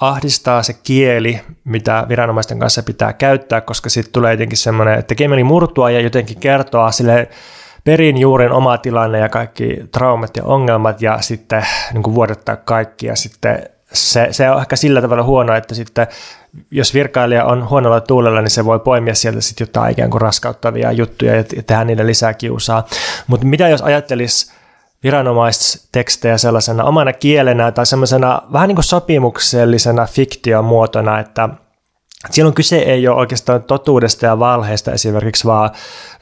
[0.00, 5.44] ahdistaa se kieli, mitä viranomaisten kanssa pitää käyttää, koska sitten tulee jotenkin semmoinen, että tekee
[5.44, 7.28] murtua ja jotenkin kertoa sille
[7.84, 13.06] perin juuren oma tilanne ja kaikki traumat ja ongelmat ja sitten niin kuin vuodattaa kaikki
[13.06, 16.06] ja sitten se, se on ehkä sillä tavalla huono, että sitten
[16.70, 20.92] jos virkailija on huonolla tuulella, niin se voi poimia sieltä sitten jotain ikään kuin raskauttavia
[20.92, 22.86] juttuja ja tehdä niille lisää kiusaa.
[23.26, 24.52] Mutta mitä jos ajattelisi
[25.02, 31.48] viranomaistekstejä sellaisena omana kielenä tai semmoisena vähän niin kuin sopimuksellisena fiktiomuotona, että
[32.30, 35.70] silloin kyse ei ole oikeastaan totuudesta ja valheesta esimerkiksi, vaan,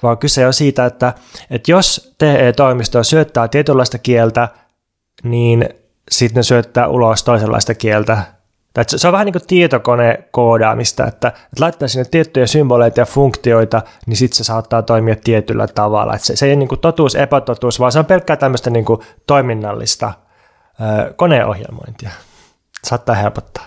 [0.02, 1.12] vaan kyse on siitä, että,
[1.50, 4.48] että jos TE-toimisto syöttää tietynlaista kieltä,
[5.22, 5.68] niin
[6.10, 8.37] sitten ne syöttää ulos toisenlaista kieltä.
[8.74, 13.82] Tai se on vähän niin kuin tietokonekoodaamista, että, että laittaa sinne tiettyjä symboleita ja funktioita,
[14.06, 16.14] niin sitten se saattaa toimia tietyllä tavalla.
[16.14, 18.84] Että se, se ei ole niin kuin totuus, epätotuus, vaan se on pelkkää tämmöistä niin
[18.84, 20.12] kuin toiminnallista
[20.80, 22.10] ö, koneohjelmointia.
[22.84, 23.64] Saattaa helpottaa.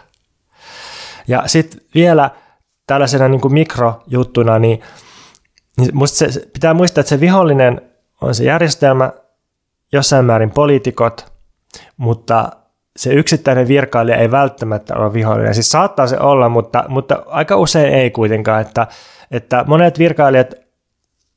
[1.28, 2.30] Ja sitten vielä
[2.88, 4.82] tällaisena niin kuin mikrojuttuna, niin,
[5.78, 7.82] niin musta se, pitää muistaa, että se vihollinen
[8.22, 9.12] on se järjestelmä,
[9.92, 11.34] jossain määrin poliitikot,
[11.98, 12.52] mutta
[12.98, 15.54] se yksittäinen virkailija ei välttämättä ole vihollinen.
[15.54, 18.88] Siis saattaa se olla, mutta, mutta aika usein ei kuitenkaan, että,
[19.32, 20.54] että monet virkailijat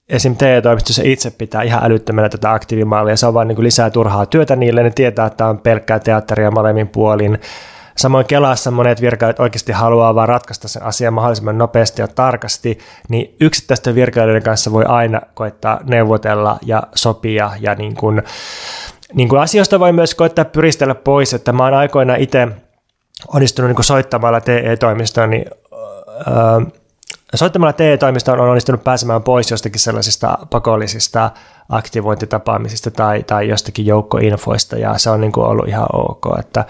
[0.09, 0.36] esim.
[0.36, 4.82] TE-toimistossa itse pitää ihan älyttömänä tätä aktiivimallia, se on vain niin lisää turhaa työtä niille,
[4.82, 7.38] ne tietää, että on pelkkää teatteria molemmin puolin.
[7.96, 12.78] Samoin Kelassa monet virkailijat oikeasti haluaa vaan ratkaista sen asian mahdollisimman nopeasti ja tarkasti,
[13.09, 18.22] niin yksittäisten virkailijoiden kanssa voi aina koittaa neuvotella ja sopia ja niin kuin
[19.14, 22.48] niin kuin asioista voi myös koittaa pyristellä pois, että mä oon aikoina itse
[23.28, 25.44] onnistunut niin kuin soittamalla TE-toimistoon, niin
[26.28, 26.60] öö,
[27.34, 31.30] soittamalla TE-toimistoon on onnistunut pääsemään pois jostakin sellaisista pakollisista
[31.68, 36.64] aktivointitapaamisista tai, tai jostakin joukkoinfoista, ja se on niin kuin ollut ihan ok, että,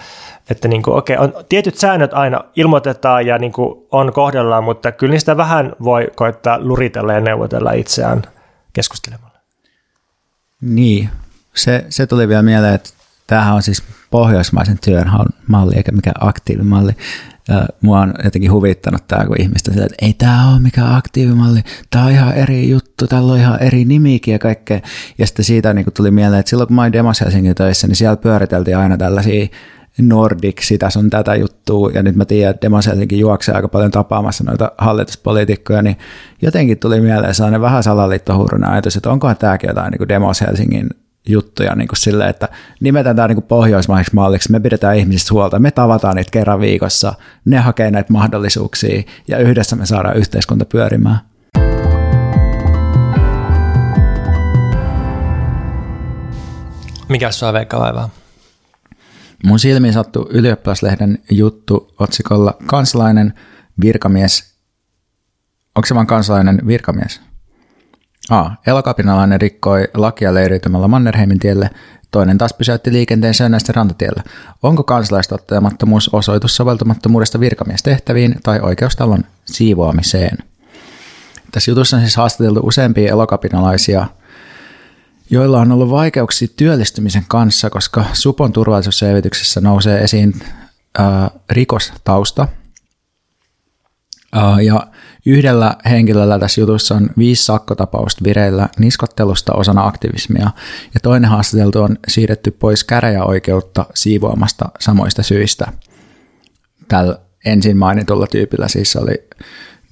[0.49, 4.91] että niin kuin, okay, on, tietyt säännöt aina ilmoitetaan ja niin kuin on kohdellaan, mutta
[4.91, 8.21] kyllä niistä vähän voi koittaa luritella ja neuvotella itseään
[8.73, 9.39] keskustelemalla.
[10.61, 11.09] Niin,
[11.55, 12.89] se, se tuli vielä mieleen, että
[13.27, 15.11] tämähän on siis pohjoismaisen työn
[15.47, 16.91] malli eikä mikään aktiivimalli.
[17.81, 22.05] Mua on jotenkin huvittanut tämä, kun ihmistä sillä, että ei tämä ole mikään aktiivimalli, tämä
[22.05, 24.79] on ihan eri juttu, tällä on ihan eri nimikin ja kaikkea.
[25.17, 27.95] Ja sitten siitä niin tuli mieleen, että silloin kun mä olin Demos Helsingin töissä, niin
[27.95, 29.47] siellä pyöriteltiin aina tällaisia
[30.01, 33.91] Nordic, sitä sun tätä juttua, ja nyt mä tiedän, että Demos Helsinki juoksee aika paljon
[33.91, 35.97] tapaamassa noita hallituspoliitikkoja, niin
[36.41, 40.89] jotenkin tuli mieleen sellainen vähän salaliittohuurunen ajatus, että onkohan tämäkin jotain niin Demos Helsingin
[41.29, 42.49] juttuja niin kuin silleen, että
[42.79, 47.13] nimetään tämä niin kuin pohjoismaiseksi malliksi, me pidetään ihmisistä huolta, me tavataan niitä kerran viikossa,
[47.45, 51.19] ne hakee näitä mahdollisuuksia ja yhdessä me saadaan yhteiskunta pyörimään.
[57.09, 58.09] Mikä sua Veikka vaivaa?
[59.43, 63.33] Mun silmiin sattui ylioppilaslehden juttu otsikolla Kansalainen
[63.81, 64.55] virkamies.
[65.75, 67.21] Onko se vaan kansalainen virkamies?
[68.29, 68.51] A.
[68.67, 71.69] Elokapinalainen rikkoi lakia leiriytymällä Mannerheimin tielle,
[72.11, 74.23] toinen taas pysäytti liikenteen Sönnäisten rantatiellä.
[74.63, 80.37] Onko kansalaistottamattomuus osoitus soveltumattomuudesta virkamiestehtäviin tai oikeustalon siivoamiseen?
[81.51, 84.07] Tässä jutussa on siis haastateltu useampia elokapinalaisia,
[85.29, 90.33] joilla on ollut vaikeuksia työllistymisen kanssa, koska Supon turvallisuusselvityksessä nousee esiin
[90.97, 92.47] ää, rikostausta.
[94.63, 94.87] Ja
[95.25, 100.51] Yhdellä henkilöllä tässä jutussa on viisi sakkotapausta vireillä niskottelusta osana aktivismia,
[100.93, 105.71] ja toinen haastateltu on siirretty pois käräjäoikeutta siivoamasta samoista syistä.
[106.87, 109.27] Tällä ensin mainitulla tyypillä siis oli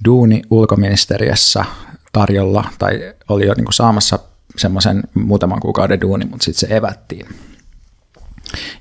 [0.04, 1.64] duuni ulkoministeriössä
[2.12, 4.18] tarjolla, tai oli jo niin kuin saamassa
[4.56, 7.26] semmoisen muutaman kuukauden duuni, mutta sitten se evättiin.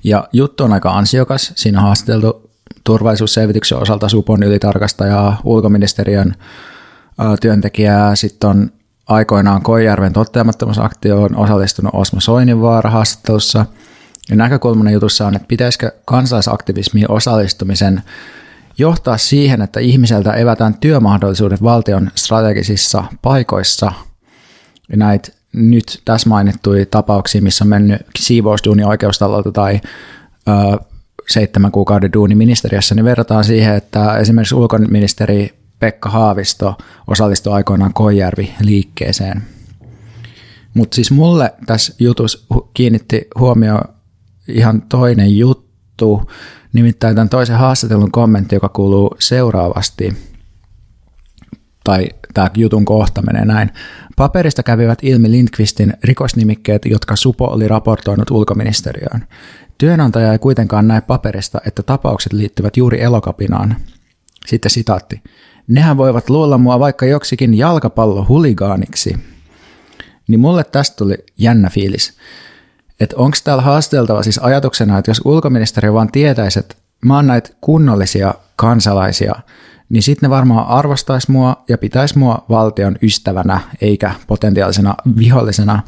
[0.04, 1.54] Ja juttu on aika ansiokas.
[1.56, 2.43] Siinä on haastateltu
[2.84, 6.36] turvallisuusselvityksen osalta Supon ylitarkastajaa, ulkoministeriön
[7.42, 8.72] työntekijää, sitten on
[9.08, 13.66] aikoinaan Koijärven toteamattomuusaktioon osallistunut Osmo Soininvaara haastattelussa.
[14.30, 18.04] Ja näkökulmana jutussa on, että pitäisikö kansalaisaktivismiin osallistumisen
[18.78, 23.92] johtaa siihen, että ihmiseltä evätään työmahdollisuudet valtion strategisissa paikoissa.
[24.90, 29.82] Ja näitä nyt tässä mainittuja tapauksia, missä on mennyt siivousduuni oikeustalolta tai
[31.30, 35.50] seitsemän kuukauden duuni ministeriössä, niin verrataan siihen, että esimerkiksi ulkoministeri
[35.80, 36.76] Pekka Haavisto
[37.08, 39.42] osallistui aikoinaan Koijärvi-liikkeeseen.
[40.74, 43.82] Mutta siis mulle tässä jutussa kiinnitti huomio
[44.48, 46.32] ihan toinen juttu,
[46.74, 50.14] nimittäin tämän toisen haastattelun kommentti, joka kuuluu seuraavasti,
[51.84, 53.70] tai tämä jutun kohta menee näin.
[54.16, 59.28] Paperista kävivät ilmi Lindqvistin rikosnimikkeet, jotka Supo oli raportoinut ulkoministeriöön.
[59.78, 63.76] Työnantaja ei kuitenkaan näe paperista, että tapaukset liittyvät juuri elokapinaan.
[64.46, 65.22] Sitten sitaatti.
[65.68, 69.18] Nehän voivat luolla mua vaikka joksikin jalkapallohuligaaniksi.
[70.28, 72.18] Niin mulle tästä tuli jännä fiilis.
[73.00, 77.50] Että onko täällä haasteltava siis ajatuksena, että jos ulkoministeri vaan tietäisi, että mä oon näitä
[77.62, 79.36] kunnollisia kansalaisia,
[79.90, 85.84] niin sitten ne varmaan arvostaisi mua ja pitäisi mua valtion ystävänä eikä potentiaalisena vihollisena.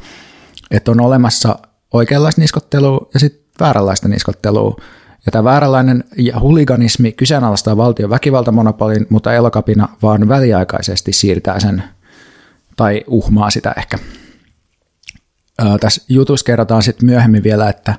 [0.70, 1.58] Että on olemassa
[1.92, 4.76] oikeanlaista niskottelua ja sitten vääränlaista niskottelua.
[5.26, 11.82] Ja tämä vääränlainen ja huliganismi kyseenalaistaa valtion väkivaltamonopolin, mutta elokapina vaan väliaikaisesti siirtää sen
[12.76, 13.98] tai uhmaa sitä ehkä.
[15.58, 17.94] Ää, tässä jutussa kerrotaan sitten myöhemmin vielä, että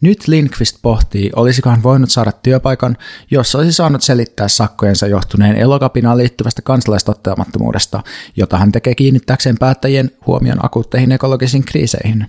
[0.00, 2.96] nyt Lindqvist pohtii, olisiko hän voinut saada työpaikan,
[3.30, 8.02] jossa olisi saanut selittää sakkojensa johtuneen elokapinaan liittyvästä kansalaistottamattomuudesta,
[8.36, 12.26] jota hän tekee kiinnittääkseen päättäjien huomion akuutteihin ekologisiin kriiseihin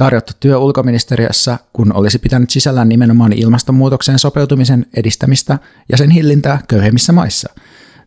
[0.00, 7.12] tarjottu työ ulkoministeriössä, kun olisi pitänyt sisällään nimenomaan ilmastonmuutokseen sopeutumisen edistämistä ja sen hillintää köyhemmissä
[7.12, 7.54] maissa.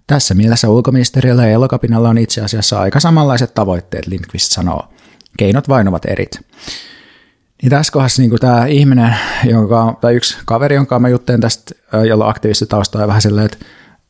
[0.07, 4.93] Tässä mielessä ulkoministeriöllä ja elokapinalla on itse asiassa aika samanlaiset tavoitteet, Lindqvist sanoo.
[5.37, 6.39] Keinot vain ovat erit.
[7.61, 9.15] Niin tässä kohdassa niin tämä ihminen,
[9.45, 11.75] jonka, tai yksi kaveri, jonka mä juttelen tästä,
[12.07, 13.65] jolla on aktiivistitaustaa ja vähän silleen, että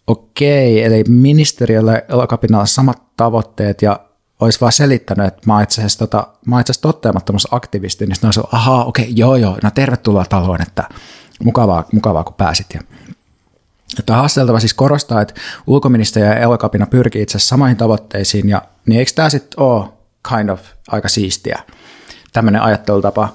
[0.08, 4.00] okei, eli ministeriöllä ja elokapinalla samat tavoitteet ja
[4.44, 8.86] olisi vaan selittänyt, että mä itse asiassa, tota, mä itse asiassa toteamattomuusaktivisti, niin sitten ahaa,
[8.86, 10.90] okei, okay, joo, joo, no tervetuloa taloon, että
[11.44, 12.68] mukavaa, mukavaa kun pääsit.
[12.74, 12.82] Ja
[14.06, 15.34] Tämä haasteltava siis korostaa, että
[15.68, 19.90] ulkoministeri ja elokapina pyrkii itse asiassa samoihin tavoitteisiin, ja niin eikö tämä sitten ole
[20.30, 21.60] kind of aika siistiä,
[22.34, 23.30] tämmöinen ajattelutapa.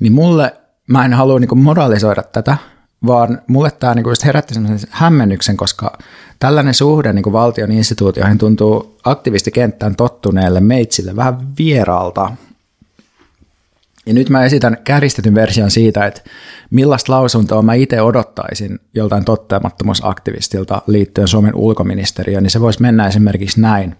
[0.00, 2.56] Niin mulle, mä en halua niinku moralisoida tätä,
[3.06, 5.98] vaan mulle tämä niinku herätti sellaisen hämmennyksen, koska
[6.42, 12.30] tällainen suhde niinku valtion instituutioihin tuntuu aktivistikenttään tottuneelle meitsille vähän vieraalta.
[14.06, 16.22] Ja nyt mä esitän käristetyn version siitä, että
[16.70, 23.60] millaista lausuntoa mä itse odottaisin joltain tottelemattomuusaktivistilta liittyen Suomen ulkoministeriöön, niin se voisi mennä esimerkiksi
[23.60, 23.96] näin.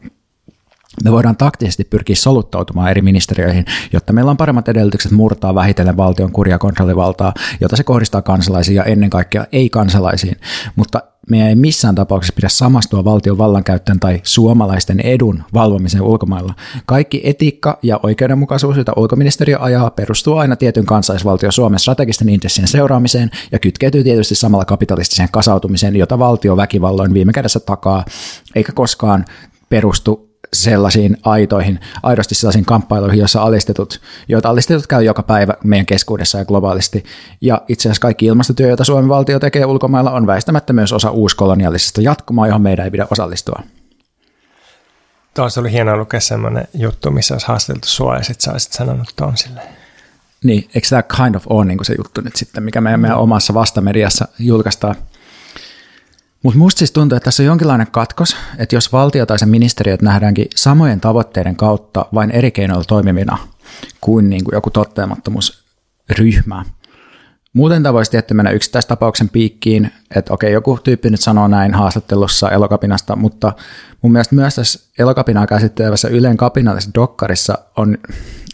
[1.04, 6.32] Me voidaan taktisesti pyrkiä soluttautumaan eri ministeriöihin, jotta meillä on paremmat edellytykset murtaa vähitellen valtion
[6.32, 10.36] kurja kontrollivaltaa, jota se kohdistaa kansalaisiin ja ennen kaikkea ei-kansalaisiin.
[10.76, 16.54] Mutta meidän ei missään tapauksessa pidä samastua valtion vallankäyttöön tai suomalaisten edun valvomiseen ulkomailla.
[16.86, 23.30] Kaikki etiikka ja oikeudenmukaisuus, jota ulkoministeriö ajaa, perustuu aina tietyn kansallisvaltion Suomen strategisten intressien seuraamiseen
[23.52, 28.04] ja kytkeytyy tietysti samalla kapitalistiseen kasautumiseen, jota valtio väkivalloin viime kädessä takaa,
[28.54, 29.24] eikä koskaan
[29.68, 36.38] perustu sellaisiin aitoihin, aidosti sellaisiin kamppailuihin, joissa alistetut, joita alistetut käy joka päivä meidän keskuudessa
[36.38, 37.04] ja globaalisti.
[37.40, 42.00] Ja itse asiassa kaikki ilmastotyö, jota Suomen valtio tekee ulkomailla, on väistämättä myös osa uuskolonialisesta
[42.00, 43.62] jatkumaa, johon meidän ei pidä osallistua.
[45.34, 49.12] Tuossa oli hienoa lukea semmoinen juttu, missä olisi haasteltu sua ja sitten sä olisit sanonut
[49.16, 49.68] tuon silleen.
[50.44, 53.54] Niin, eikö tämä kind of ole niin se juttu nyt sitten, mikä meidän, meidän omassa
[53.54, 54.94] vastamediassa julkaistaan?
[56.42, 60.02] Mutta musta siis tuntuu, että tässä on jonkinlainen katkos, että jos valtio tai sen ministeriöt
[60.02, 63.38] nähdäänkin samojen tavoitteiden kautta vain eri keinoilla toimivina
[64.00, 66.64] kuin, niin kuin joku tottelemattomuusryhmä,
[67.54, 72.50] Muuten tämä voisi tietty mennä yksittäistapauksen piikkiin, että okei, joku tyyppi nyt sanoo näin haastattelussa
[72.50, 73.52] elokapinasta, mutta
[74.02, 77.98] mun mielestä myös tässä elokapinaa käsittelevässä Ylen kapinallisessa dokkarissa on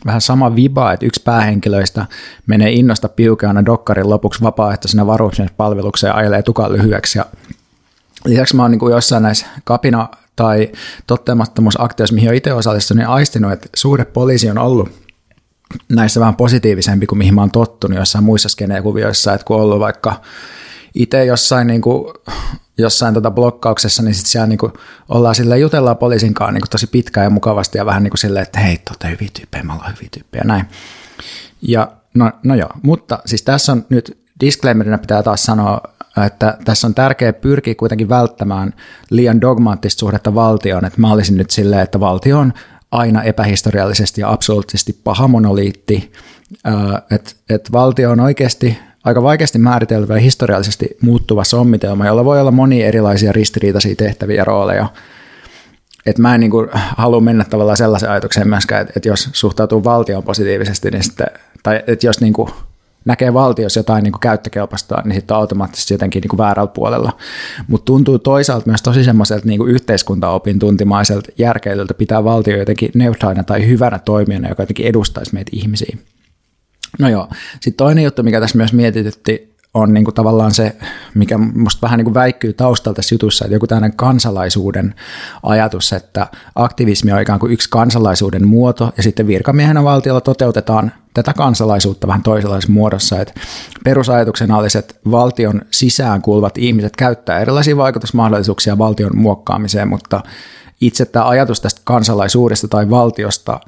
[0.06, 2.06] vähän sama viba, että yksi päähenkilöistä
[2.46, 5.06] menee innosta piukeana dokkarin lopuksi vapaaehtoisena
[5.56, 7.18] palvelukseen ja ajelee tukan lyhyeksi.
[7.18, 7.26] Ja
[8.28, 10.72] lisäksi mä oon niin kuin jossain näissä kapina- tai
[11.06, 14.88] tottelemattomuusaktioissa, mihin olen itse osallistunut, niin aistinut, että suhde poliisi on ollut
[15.88, 19.80] näissä vähän positiivisempi kuin mihin mä oon tottunut jossain muissa skenekuvioissa, että kun on ollut
[19.80, 20.20] vaikka
[20.94, 22.14] itse jossain, niin kuin,
[22.78, 24.72] jossain tota blokkauksessa, niin sitten siellä niin kuin,
[25.08, 28.18] ollaan sille jutellaan poliisin kanssa niin kuin tosi pitkään ja mukavasti ja vähän niin kuin
[28.18, 30.66] silleen, että hei, te hyviä tyyppejä, me ollaan hyviä tyyppejä, näin.
[31.62, 35.80] Ja no, no joo, mutta siis tässä on nyt disclaimerina pitää taas sanoa,
[36.26, 38.74] että tässä on tärkeää pyrkiä kuitenkin välttämään
[39.10, 42.52] liian dogmaattista suhdetta valtioon, että mä olisin nyt silleen, että valtio on
[42.90, 46.12] aina epähistoriallisesti ja absoluuttisesti paha monoliitti,
[47.10, 52.50] että et valtio on oikeasti aika vaikeasti määriteltävä ja historiallisesti muuttuva sommitelma, jolla voi olla
[52.50, 54.88] monia erilaisia ristiriitaisia tehtäviä ja rooleja.
[56.06, 59.84] Et mä en niin kuin halua mennä tavallaan sellaiseen ajatukseen myöskään, että, että jos suhtautuu
[59.84, 61.26] valtioon positiivisesti, niin sitten,
[61.62, 62.50] tai että jos niin kuin
[63.08, 67.16] näkee valtiossa jotain niin käyttökelpoista, niin sitten on automaattisesti jotenkin niin kuin väärällä puolella.
[67.68, 73.66] Mutta tuntuu toisaalta myös tosi semmoiselta niin yhteiskuntaopin tuntimaiselta järkeilyltä pitää valtio jotenkin neutraalina tai
[73.66, 75.96] hyvänä toimijana, joka jotenkin edustaisi meitä ihmisiä.
[76.98, 80.76] No joo, sitten toinen juttu, mikä tässä myös mietitytti, on niin kuin tavallaan se,
[81.14, 84.94] mikä musta vähän niin kuin väikkyy taustalta tässä jutussa, että joku tämmöinen kansalaisuuden
[85.42, 91.32] ajatus, että aktivismi on ikään kuin yksi kansalaisuuden muoto, ja sitten virkamiehenä valtiolla toteutetaan tätä
[91.34, 93.34] kansalaisuutta vähän toisenlaisessa muodossa, että
[93.84, 100.20] perusajatuksena olisi, että valtion sisään kuuluvat ihmiset käyttää erilaisia vaikutusmahdollisuuksia valtion muokkaamiseen, mutta
[100.80, 103.60] itse tämä ajatus tästä kansalaisuudesta tai valtiosta,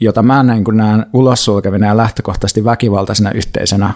[0.00, 3.94] jota mä näin, kun näen ulos sulkevina ja lähtökohtaisesti väkivaltaisena yhteisönä,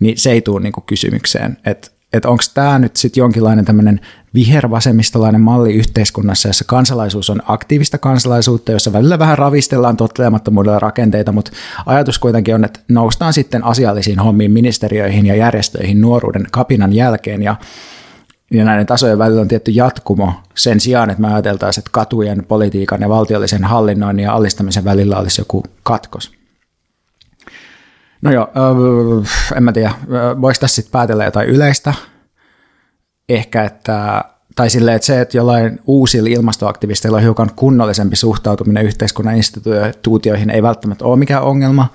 [0.00, 1.56] niin se ei tule niin kysymykseen.
[1.64, 4.00] Että et onko tämä nyt sitten jonkinlainen tämmöinen
[4.34, 11.50] vihervasemmistolainen malli yhteiskunnassa, jossa kansalaisuus on aktiivista kansalaisuutta, jossa välillä vähän ravistellaan tottelemattomuudella rakenteita, mutta
[11.86, 17.56] ajatus kuitenkin on, että noustaan sitten asiallisiin hommiin ministeriöihin ja järjestöihin nuoruuden kapinan jälkeen ja
[18.52, 23.00] ja näiden tasojen välillä on tietty jatkumo sen sijaan, että me ajateltaisiin, että katujen, politiikan
[23.00, 26.39] ja valtiollisen hallinnoinnin ja allistamisen välillä olisi joku katkos.
[28.22, 28.48] No joo,
[29.56, 29.94] en mä tiedä,
[30.40, 31.94] voisi tässä sitten päätellä jotain yleistä.
[33.28, 34.24] Ehkä, että,
[34.56, 40.62] tai silleen, että se, että jollain uusilla ilmastoaktivisteilla on hiukan kunnollisempi suhtautuminen yhteiskunnan instituutioihin, ei
[40.62, 41.88] välttämättä ole mikään ongelma,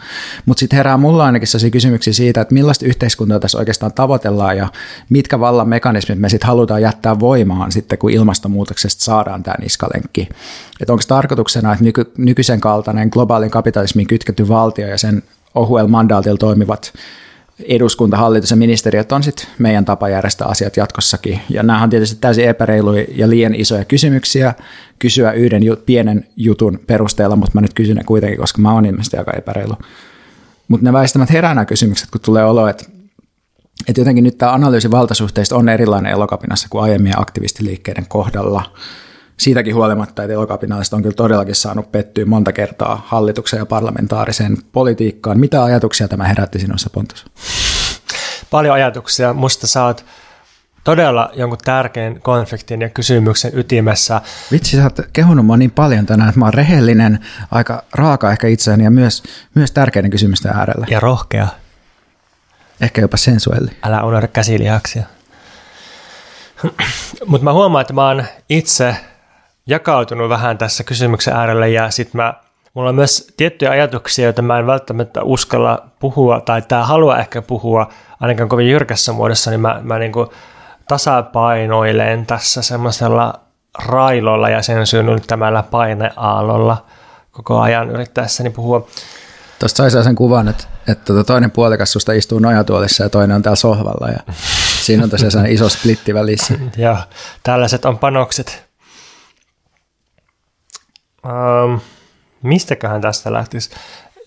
[0.45, 4.67] mutta sitten herää mulla ainakin sellaisia kysymyksiä siitä, että millaista yhteiskuntaa tässä oikeastaan tavoitellaan ja
[5.09, 10.29] mitkä vallan mekanismit me sitten halutaan jättää voimaan sitten, kun ilmastonmuutoksesta saadaan tämä niskalenkki.
[10.81, 15.23] Että onko tarkoituksena, että nyky, nykyisen kaltainen globaalin kapitalismiin kytketty valtio ja sen
[15.55, 16.93] ohuella mandaatilla toimivat
[17.63, 21.39] eduskunta, hallitus ja ministeriöt on sitten meidän tapa järjestää asiat jatkossakin.
[21.49, 24.53] Ja nämä on tietysti täysin epäreiluja ja liian isoja kysymyksiä
[24.99, 28.85] kysyä yhden jut, pienen jutun perusteella, mutta mä nyt kysyn ne kuitenkin, koska mä oon
[28.85, 29.73] ilmeisesti aika epäreilu.
[30.67, 32.85] Mutta ne väistämät herää kysymykset, kun tulee olo, että,
[33.87, 38.63] että jotenkin nyt tämä analyysi valtasuhteista on erilainen elokapinassa kuin aiemmin aktivistiliikkeiden kohdalla–
[39.37, 45.39] siitäkin huolimatta, että elokapinalliset on kyllä todellakin saanut pettyä monta kertaa hallituksen ja parlamentaariseen politiikkaan.
[45.39, 47.25] Mitä ajatuksia tämä herätti sinussa, Pontus?
[48.51, 49.33] Paljon ajatuksia.
[49.33, 50.05] Musta sä oot
[50.83, 54.21] todella jonkun tärkeän konfliktin ja kysymyksen ytimessä.
[54.51, 57.19] Vitsi, sä oot kehunut mua niin paljon tänään, että mä oon rehellinen,
[57.51, 59.23] aika raaka ehkä itseäni ja myös,
[59.55, 60.85] myös tärkeiden kysymysten äärellä.
[60.89, 61.47] Ja rohkea.
[62.81, 63.71] Ehkä jopa sensuelli.
[63.83, 65.03] Älä unohda käsilihaksia.
[67.25, 68.95] Mutta mä huomaan, että mä oon itse
[69.67, 72.33] jakautunut vähän tässä kysymyksen äärelle ja sitten mä
[72.75, 77.41] Mulla on myös tiettyjä ajatuksia, joita mä en välttämättä uskalla puhua, tai tämä halua ehkä
[77.41, 77.89] puhua
[78.19, 80.29] ainakaan kovin jyrkässä muodossa, niin mä, mä niin kuin
[80.87, 83.33] tasapainoilen tässä semmoisella
[83.85, 86.85] railolla ja sen synnyttämällä paineaalolla
[87.31, 88.87] koko ajan yrittäessäni puhua.
[89.59, 93.41] Tuosta sai sen kuvan, että, että tota toinen puolikas susta istuu nojatuolissa ja toinen on
[93.41, 94.33] täällä sohvalla ja
[94.81, 96.53] siinä on tosiaan iso splitti välissä.
[96.77, 96.97] Joo,
[97.43, 98.64] tällaiset on panokset.
[101.25, 101.79] Um,
[102.43, 103.69] mistäköhän tästä lähtisi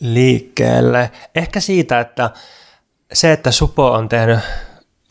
[0.01, 1.11] liikkeelle?
[1.35, 2.31] Ehkä siitä, että
[3.13, 4.39] se, että Supo on tehnyt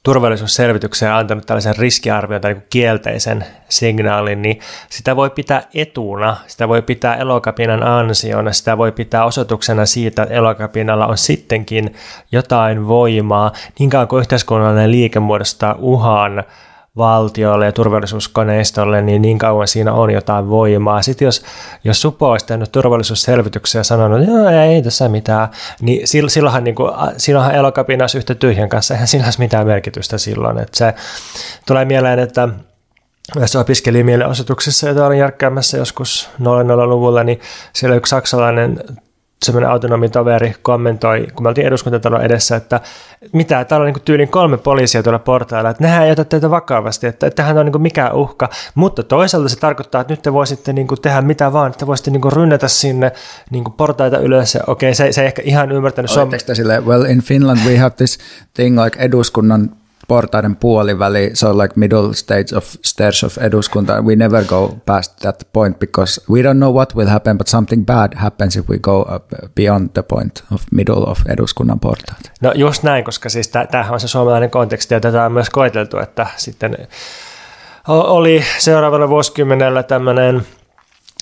[0.07, 4.59] turvallisuusselvitykseen antanut tällaisen riskiarvion tai niin kielteisen signaalin, niin
[4.89, 10.35] sitä voi pitää etuna, sitä voi pitää elokapinan ansiona, sitä voi pitää osoituksena siitä, että
[10.35, 11.93] elokapinalla on sittenkin
[12.31, 16.43] jotain voimaa, niin kauan kuin yhteiskunnallinen liike muodostaa uhan
[16.97, 21.01] valtiolle ja turvallisuuskoneistolle, niin niin kauan siinä on jotain voimaa.
[21.01, 21.43] Sitten jos,
[21.83, 25.47] jos Supo olisi tehnyt turvallisuusselvityksiä ja sanonut, että ei tässä mitään,
[25.81, 30.57] niin silloinhan, niin kuin, silloinhan elokapinas yhtä tyhjän kanssa, eihän sillä olisi mitään merkitystä silloin.
[30.57, 30.93] Että se
[31.67, 32.49] tulee mieleen, että
[33.35, 37.39] jos opiskelin mielenosoituksessa, jota olin järkkäämässä joskus 00-luvulla, niin
[37.73, 38.83] siellä yksi saksalainen
[39.45, 42.81] semmoinen autonomi toveri kommentoi, kun me oltiin eduskuntatalon edessä, että
[43.33, 47.07] mitä, täällä on niin tyylin kolme poliisia tuolla portailla, että nehän ei ota teitä vakavasti,
[47.07, 50.87] että tähän on niin mikään uhka, mutta toisaalta se tarkoittaa, että nyt te voisitte niin
[51.01, 53.11] tehdä mitä vaan, että voisitte niin rynnätä sinne
[53.49, 56.11] niin portaita ylös, okei, se, se ei ehkä ihan ymmärtänyt.
[56.11, 58.19] Oletteko sille, well in Finland we have this
[58.53, 59.69] thing like eduskunnan
[60.07, 64.01] portaiden puoliväli, so like middle stage of stairs of eduskunta.
[64.01, 67.85] We never go past that point because we don't know what will happen, but something
[67.85, 69.05] bad happens if we go
[69.55, 72.31] beyond the point of middle of eduskunnan portaat.
[72.41, 75.97] No just näin, koska siis tämähän on se suomalainen konteksti ja tätä on myös koeteltu,
[75.97, 76.87] että sitten
[77.87, 80.41] oli seuraavalla vuosikymmenellä tämmöinen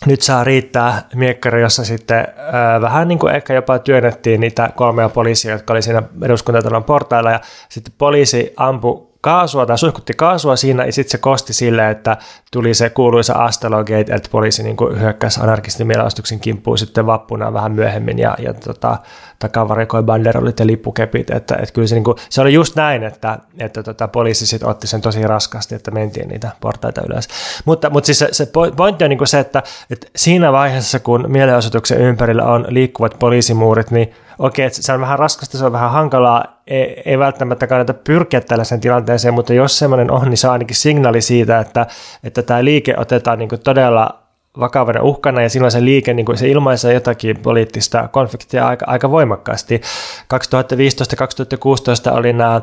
[0.06, 5.10] nyt saa riittää miekkari, jossa sitten ää, vähän niin kuin ehkä jopa työnnettiin niitä kolmea
[5.10, 7.32] poliisia, jotka oli siinä eduskuntatalon portailla.
[7.32, 7.40] Ja
[7.70, 12.18] sitten poliisi ampui kaasua tai suihkutti kaasua siinä ja sitten se kosti sille, että
[12.52, 17.72] tuli se kuuluisa Astelogate, että poliisi niin kuin hyökkäsi anarkistin mielenosoituksen kimppuun sitten vappuna vähän
[17.72, 18.98] myöhemmin ja, ja tota,
[19.40, 23.40] takavarikoi banderollit ja lippukepit, että, että kyllä se, niin kuin, se oli just näin, että,
[23.60, 27.28] että tota, poliisi sitten otti sen tosi raskasti, että mentiin niitä portaita ylös.
[27.66, 31.26] Mutta, mutta siis se, se pointti on niin kuin se, että, että siinä vaiheessa, kun
[31.28, 35.92] mielenosoituksen ympärillä on liikkuvat poliisimuurit, niin okei, että se on vähän raskasta, se on vähän
[35.92, 40.54] hankalaa, ei, ei välttämättä kannata pyrkiä tällaiseen tilanteeseen, mutta jos semmoinen on, niin se on
[40.54, 41.88] ainakin signaali siitä, että,
[42.24, 44.26] että tämä liike otetaan niin todella
[44.60, 49.82] vakavana uhkana ja silloin se liike niin se ilmaisee jotakin poliittista konfliktia aika, aika voimakkaasti.
[52.12, 52.62] 2015-2016 oli nämä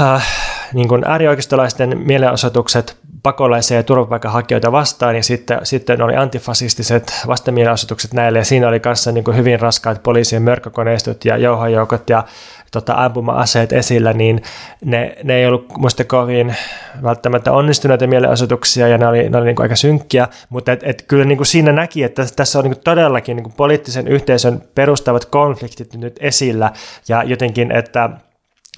[0.00, 0.26] äh,
[0.72, 8.38] niin kuin äärioikeistolaisten mielenosoitukset pakolaisia ja turvapaikanhakijoita vastaan, ja sitten, sitten oli antifasistiset vastamielenosoitukset näille,
[8.38, 12.24] ja siinä oli kanssa niin kuin hyvin raskaat poliisien mörkkökoneistot ja jouhojoukot ja
[12.72, 14.42] tota, ampuma-aseet esillä, niin
[14.84, 16.56] ne, ne ei ollut muista kovin
[17.02, 21.02] välttämättä onnistuneita mielenosoituksia, ja ne oli, ne oli niin kuin aika synkkiä, mutta et, et
[21.02, 24.62] kyllä niin kuin siinä näki, että tässä on niin kuin todellakin niin kuin poliittisen yhteisön
[24.74, 26.72] perustavat konfliktit nyt esillä,
[27.08, 28.10] ja jotenkin, että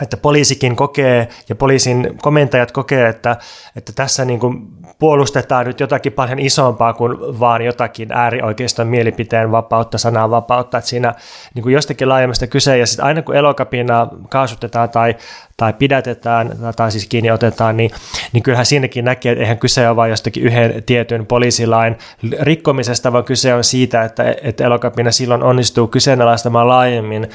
[0.02, 3.36] että poliisikin kokee ja poliisin komentajat kokee, että,
[3.76, 4.68] että tässä niin kuin
[4.98, 11.14] puolustetaan nyt jotakin paljon isompaa kuin vaan jotakin äärioikeiston mielipiteen vapautta, sanan vapautta, että siinä
[11.54, 15.16] niin kuin jostakin laajemmasta kyse, ja sitten aina kun elokapinaa kaasutetaan tai,
[15.56, 17.90] tai pidätetään tai siis kiinni otetaan, niin,
[18.32, 21.98] niin kyllähän siinäkin näkee, että eihän kyse ole vain jostakin yhden tietyn poliisilain
[22.40, 27.28] rikkomisesta, vaan kyse on siitä, että, että elokapina silloin onnistuu kyseenalaistamaan laajemmin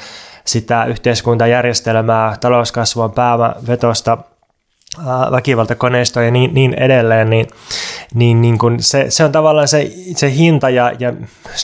[0.44, 4.18] sitä yhteiskuntajärjestelmää, talouskasvua, pääomavetosta,
[5.30, 7.46] väkivaltakoneistoa ja niin, niin edelleen, niin,
[8.14, 11.12] niin, niin kuin se, se on tavallaan se, se hinta ja, ja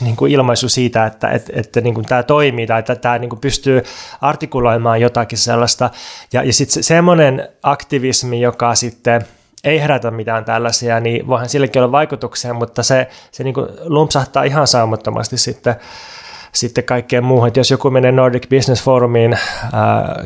[0.01, 3.29] niin kuin ilmaisu siitä, että, että, että niin kuin tämä toimii tai että tämä niin
[3.29, 3.83] kuin pystyy
[4.21, 5.89] artikuloimaan jotakin sellaista.
[6.33, 9.25] Ja, ja sitten se, semmoinen aktivismi, joka sitten
[9.63, 14.43] ei herätä mitään tällaisia, niin voihan sillekin olla vaikutuksia, mutta se, se niin kuin lumpsahtaa
[14.43, 15.75] ihan saumattomasti sitten
[16.59, 17.47] sitten kaikkeen muuhun.
[17.47, 19.39] Että jos joku menee Nordic Business Forumiin äh,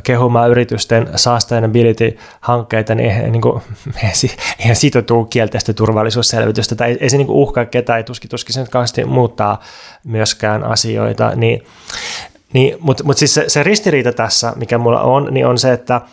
[0.03, 3.61] kehumaan yritysten sustainability-hankkeita, niin eihän, niin kuin,
[4.59, 8.53] eihän siitä tule kielteistä turvallisuusselvitystä, tai ei, ei se niin uhkaa ketään, ei tuski, tuski
[8.53, 9.61] sen kanssa muuttaa
[10.03, 11.35] myöskään asioita.
[11.35, 11.63] Niin,
[12.53, 16.01] niin, Mutta mut siis se, se ristiriita tässä, mikä mulla on, niin on se, että–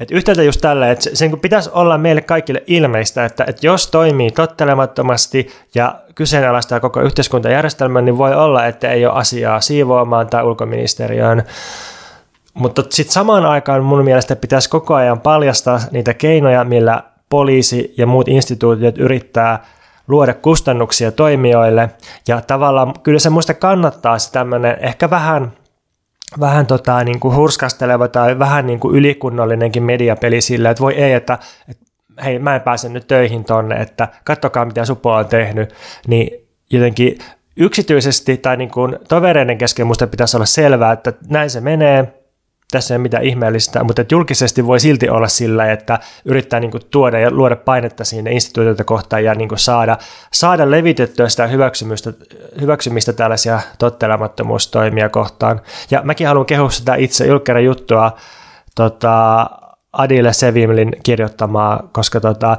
[0.00, 3.66] et yhtäältä just tällä, että se, se niin pitäisi olla meille kaikille ilmeistä, että, että
[3.66, 10.26] jos toimii tottelemattomasti ja kyseenalaistaa koko yhteiskuntajärjestelmän, niin voi olla, että ei ole asiaa siivoamaan
[10.26, 11.42] tai ulkoministeriöön.
[12.54, 18.06] Mutta sitten samaan aikaan mun mielestä pitäisi koko ajan paljastaa niitä keinoja, millä poliisi ja
[18.06, 19.64] muut instituutiot yrittää
[20.08, 21.90] luoda kustannuksia toimijoille.
[22.28, 25.52] Ja tavallaan kyllä se muista kannattaa se tämmöinen ehkä vähän
[26.40, 31.12] vähän tota, niin kuin hurskasteleva tai vähän niin kuin ylikunnollinenkin mediapeli sillä, että voi ei,
[31.12, 31.84] että, että
[32.24, 35.74] hei mä en pääse nyt töihin tonne, että kattokaa mitä Supo on tehnyt,
[36.06, 37.18] niin jotenkin
[37.56, 42.19] yksityisesti tai niin kuin tovereiden kesken musta pitäisi olla selvää, että näin se menee,
[42.70, 46.70] tässä ei ole mitään ihmeellistä, mutta että julkisesti voi silti olla sillä, että yrittää niin
[46.70, 49.98] kuin tuoda ja luoda painetta sinne instituutioita kohtaan ja niin kuin saada,
[50.32, 52.12] saada levitettyä sitä hyväksymistä,
[52.60, 55.60] hyväksymistä tällaisia tottelemattomuustoimia kohtaan.
[55.90, 58.16] Ja mäkin haluan kehua sitä itse julkkäärä juttua
[58.74, 59.46] tota,
[59.92, 62.56] Adile Sevimlin kirjoittamaa, koska tota,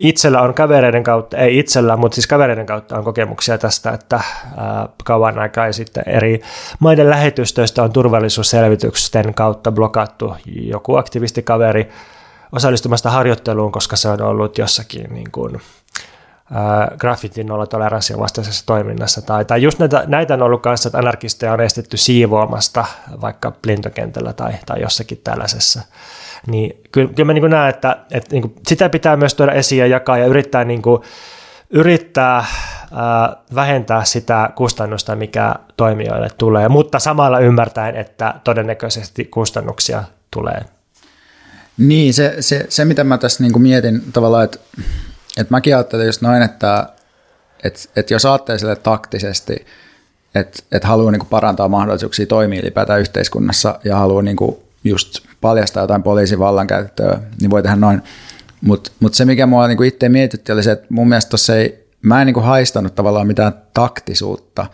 [0.00, 4.20] itsellä on kavereiden kautta, ei itsellä, mutta siis kavereiden kautta on kokemuksia tästä, että
[4.56, 6.40] ää, kauan aikaa sitten eri
[6.78, 11.88] maiden lähetystöistä on turvallisuusselvitysten kautta blokattu joku aktivistikaveri
[12.52, 15.60] osallistumasta harjoitteluun, koska se on ollut jossakin niin kuin,
[16.98, 19.22] graffitin nollatoleranssin vastaisessa toiminnassa.
[19.22, 22.84] Tai, tai just näitä, näitä on ollut kanssa, että anarkisteja on estetty siivoamasta
[23.20, 25.82] vaikka lentokentällä tai, tai jossakin tällaisessa.
[26.46, 29.78] Niin kyllä, kyllä mä niin näen, että, että niin kuin sitä pitää myös tuoda esiin
[29.78, 31.02] ja jakaa ja yrittää, niin kuin,
[31.70, 32.44] yrittää
[32.94, 40.60] ää, vähentää sitä kustannusta, mikä toimijoille tulee, mutta samalla ymmärtäen, että todennäköisesti kustannuksia tulee.
[41.78, 44.58] Niin, se, se, se mitä mä tässä niin kuin mietin tavallaan, että
[45.36, 46.86] et mäkin ajattelen just noin, että
[47.64, 49.66] et, et jos ajattelee taktisesti,
[50.34, 56.02] että et haluaa niinku parantaa mahdollisuuksia toimia ylipäätään yhteiskunnassa ja haluaa niinku just paljastaa jotain
[56.02, 58.02] poliisin vallankäyttöä, niin voi tehdä noin.
[58.60, 61.88] Mutta mut se, mikä mua niinku itse mietitti, oli se, että mun mielestä tuossa ei,
[62.02, 64.66] mä en niinku haistanut tavallaan mitään taktisuutta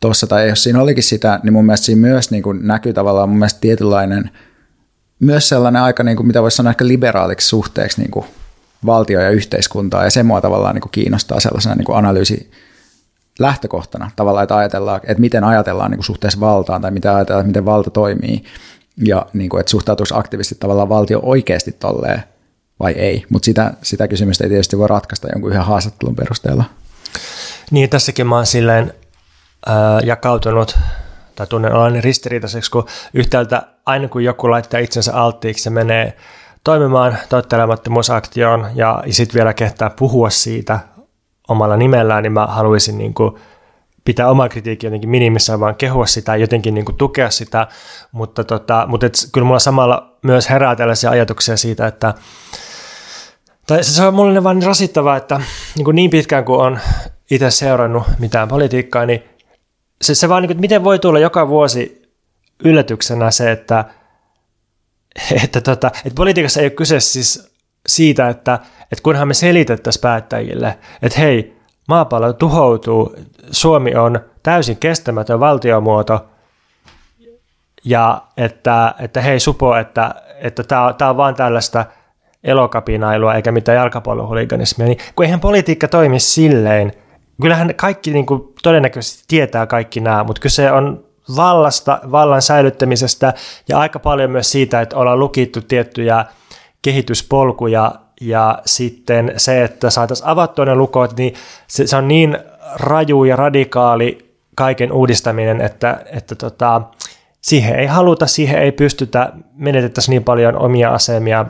[0.00, 3.38] tuossa, tai jos siinä olikin sitä, niin mun mielestä siinä myös niinku näkyy tavallaan mun
[3.38, 4.30] mielestä tietynlainen,
[5.20, 8.26] myös sellainen aika, niinku, mitä voisi sanoa ehkä liberaaliksi suhteeksi niinku
[8.86, 12.50] valtio ja yhteiskuntaa, ja se mua tavallaan niin kuin kiinnostaa sellaisena niin kuin analyysi
[13.38, 17.64] lähtökohtana tavallaan, että ajatellaan, että miten ajatellaan niin suhteessa valtaan, tai mitä ajatellaan, että miten
[17.64, 18.44] valta toimii,
[19.04, 22.22] ja niin kuin, että suhtautuisi aktiivisesti tavallaan valtio oikeasti tolleen
[22.80, 26.64] vai ei, mutta sitä, sitä kysymystä ei tietysti voi ratkaista jonkun yhden haastattelun perusteella.
[27.70, 28.94] Niin, tässäkin mä oon silleen
[29.68, 29.74] äh,
[30.04, 30.78] jakautunut
[31.34, 36.16] tai tunnen olani ristiriitaiseksi, kun yhtäältä aina kun joku laittaa itsensä alttiiksi, se menee
[36.64, 40.78] toimimaan toittelemattomuusaktioon ja sitten vielä kehtää puhua siitä
[41.48, 43.34] omalla nimellään, niin mä haluaisin niin kuin
[44.04, 47.66] pitää oma kritiikki jotenkin minimissä, vaan kehua sitä, jotenkin niin kuin tukea sitä,
[48.12, 52.14] mutta, tota, mutta et, kyllä mulla samalla myös herää tällaisia ajatuksia siitä, että
[53.66, 55.40] tai se on mulle vaan niin rasittavaa, että
[55.76, 56.78] niin, kuin niin pitkään kuin on
[57.30, 59.22] itse seurannut mitään politiikkaa, niin
[60.02, 62.02] se, se vaan, niin kuin, että miten voi tulla joka vuosi
[62.64, 63.84] yllätyksenä se, että
[65.44, 67.52] että, tota, että politiikassa ei ole kyse siis
[67.88, 73.16] siitä, että, että kunhan me selitettäisiin päättäjille, että hei, maapallo tuhoutuu,
[73.50, 76.26] Suomi on täysin kestämätön valtiomuoto,
[77.84, 81.84] ja että, että hei Supo, että, että tämä, tämä on vain tällaista
[82.44, 86.92] elokapinailua eikä mitään jalkapallohuliganismia, niin kun eihän politiikka toimi silleen,
[87.42, 91.04] kyllähän kaikki niin kuin, todennäköisesti tietää kaikki nämä, mutta kyse on
[91.36, 93.34] vallasta, vallan säilyttämisestä
[93.68, 96.24] ja aika paljon myös siitä, että ollaan lukittu tiettyjä
[96.82, 101.34] kehityspolkuja ja sitten se, että saataisiin avattua ne lukot, niin
[101.66, 102.38] se, se on niin
[102.74, 106.82] raju ja radikaali kaiken uudistaminen, että, että tota,
[107.40, 111.46] siihen ei haluta, siihen ei pystytä, menetettäisiin niin paljon omia asemia,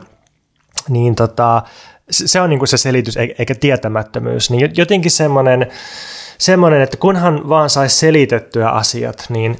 [0.89, 1.61] niin tota,
[2.11, 4.49] se on niin kuin se selitys eikä tietämättömyys.
[4.49, 5.67] Niin jotenkin semmoinen,
[6.37, 9.59] semmoinen, että kunhan vaan saisi selitettyä asiat, niin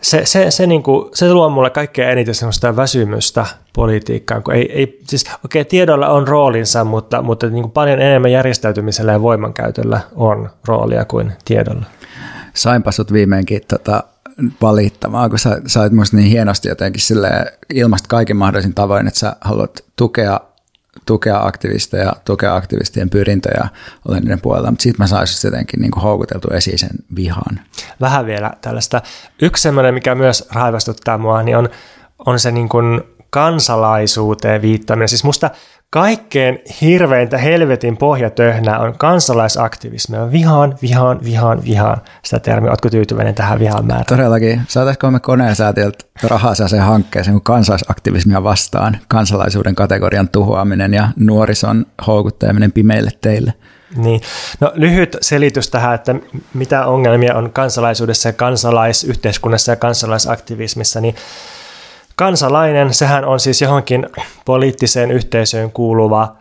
[0.00, 4.72] se, se, se, niin kuin, se luo mulle kaikkein eniten semmoista väsymystä politiikkaan, kun ei,
[4.72, 9.22] ei siis okei, okay, tiedolla on roolinsa, mutta, mutta niin kuin paljon enemmän järjestäytymisellä ja
[9.22, 11.84] voimankäytöllä on roolia kuin tiedolla.
[12.54, 14.02] Sainpa sut viimeinkin tota,
[14.62, 17.02] valittamaan, kun sä, sä olet musta niin hienosti jotenkin
[17.74, 20.40] ilmasta kaiken mahdollisin tavoin, että sä haluat tukea
[21.06, 23.68] tukea aktivisteja, tukea aktivistien pyrintöjä,
[24.08, 27.60] olen niiden puolella, mutta sitten mä saisin jotenkin niin houkuteltu esiin sen vihan.
[28.00, 29.02] Vähän vielä tällaista.
[29.42, 31.68] Yksi semmoinen, mikä myös raivastuttaa mua, niin on,
[32.26, 33.00] on se niin kuin
[33.30, 35.08] kansalaisuuteen viittaminen.
[35.08, 35.50] Siis musta
[35.90, 40.16] kaikkein hirveintä helvetin pohjatöhnää on kansalaisaktivismi.
[40.32, 42.70] Vihaan, vihaan, vihaan, vihaan sitä termiä.
[42.70, 44.06] Oletko tyytyväinen tähän vihaan määrään?
[44.06, 44.62] Todellakin.
[44.68, 51.86] Saataisiko me koneen säätiöltä rahaa sen hankkeeseen kun kansalaisaktivismia vastaan, kansalaisuuden kategorian tuhoaminen ja nuorison
[52.06, 53.54] houkutteleminen pimeille teille?
[53.96, 54.20] Niin.
[54.60, 56.14] No lyhyt selitys tähän, että
[56.54, 61.14] mitä ongelmia on kansalaisuudessa ja kansalaisyhteiskunnassa ja kansalaisaktivismissa, niin
[62.18, 64.06] Kansalainen, sehän on siis johonkin
[64.44, 66.36] poliittiseen yhteisöön kuuluva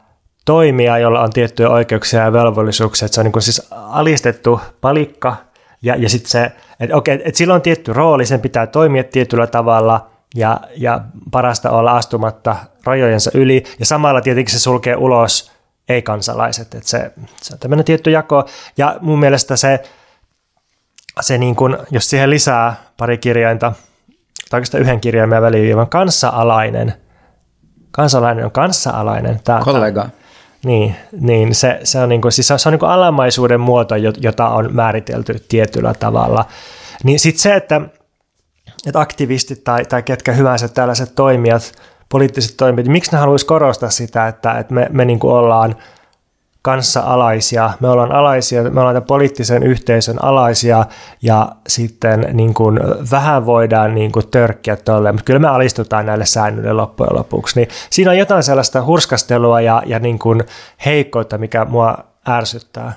[0.45, 3.05] toimija, jolla on tiettyjä oikeuksia ja velvollisuuksia.
[3.05, 5.35] Että se on niin kuin siis alistettu palikka
[5.81, 9.47] ja, ja sitten se, että okei, että sillä on tietty rooli, sen pitää toimia tietyllä
[9.47, 11.01] tavalla ja, ja
[11.31, 15.51] parasta olla astumatta rajojensa yli ja samalla tietenkin se sulkee ulos
[15.89, 18.45] ei-kansalaiset, että se, se on tämmöinen tietty jako
[18.77, 19.83] ja mun mielestä se,
[21.21, 23.73] se niin kuin, jos siihen lisää pari kirjainta–
[24.49, 26.94] tai oikeastaan yhden kirjaimen väliviivan kanssa-alainen.
[27.91, 29.40] Kansalainen on kanssa-alainen.
[29.44, 30.02] Tämä, Kollega.
[30.02, 30.14] Tämä,
[30.65, 34.49] niin, niin se, se on, niin kuin, siis se on niin kuin alamaisuuden muoto, jota
[34.49, 36.45] on määritelty tietyllä tavalla.
[37.03, 37.82] Niin sitten se, että,
[38.88, 41.74] että aktivistit tai, tai ketkä hyvänsä tällaiset toimijat
[42.10, 45.76] poliittiset toimijat, miksi ne haluaisi korostaa sitä, että, että me, me niin kuin ollaan
[46.68, 50.85] kanssa-alaisia, me ollaan alaisia, me ollaan tämän poliittisen yhteisön alaisia
[51.22, 52.80] ja sitten niin kuin
[53.11, 57.60] vähän voidaan niin kuin törkkiä tuolle, mutta kyllä me alistutaan näille säännöille loppujen lopuksi.
[57.60, 60.44] Niin siinä on jotain sellaista hurskastelua ja, ja niin kuin
[60.85, 61.98] heikkoutta, mikä mua
[62.30, 62.94] ärsyttää.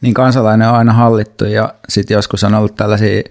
[0.00, 3.22] Niin kansalainen on aina hallittu ja sitten joskus on ollut tällaisia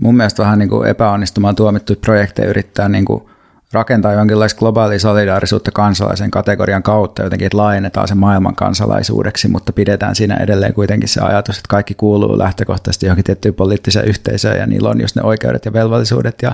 [0.00, 3.28] mun mielestä vähän niin kuin epäonnistumaan tuomittu projekteja yrittää niin kuin
[3.72, 10.14] rakentaa jonkinlaista globaalia solidaarisuutta kansalaisen kategorian kautta jotenkin, että laajennetaan se maailman kansalaisuudeksi, mutta pidetään
[10.14, 14.88] siinä edelleen kuitenkin se ajatus, että kaikki kuuluu lähtökohtaisesti johonkin tiettyyn poliittiseen yhteisöön ja niillä
[14.88, 16.52] on just ne oikeudet ja velvollisuudet ja,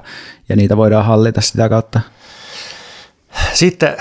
[0.49, 2.01] ja niitä voidaan hallita sitä kautta.
[3.53, 3.97] Sitten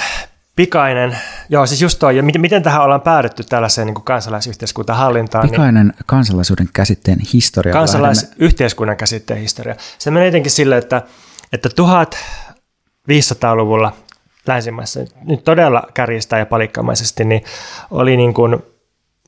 [0.56, 1.18] pikainen,
[1.50, 5.44] joo siis just toi, ja miten, miten tähän ollaan päädytty tällaiseen niin kansalaisyhteiskuntahallintaan?
[5.44, 7.74] Niin pikainen niin, kansalaisuuden käsitteen historia.
[7.74, 9.76] Kansalaisyhteiskunnan käsitteen historia.
[9.98, 11.02] Se menee jotenkin sille, että,
[11.54, 11.70] että
[13.10, 13.94] 1500-luvulla
[14.48, 17.44] länsimaissa, nyt todella kärjistää ja palikkamaisesti, niin
[17.92, 18.64] oli niin kuin,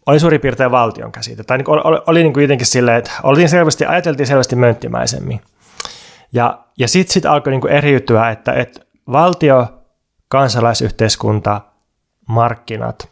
[0.05, 1.43] oli suurin piirtein valtion käsite.
[1.43, 5.41] Tai niin kuin, oli, oli niin kuin jotenkin silleen, että oltiin selvästi, ajateltiin selvästi mönttimäisemmin.
[6.33, 8.79] Ja, ja sitten sit alkoi niin kuin eriytyä, että, että
[9.11, 9.67] valtio
[10.27, 11.61] kansalaisyhteiskunta,
[12.27, 13.09] markkinat.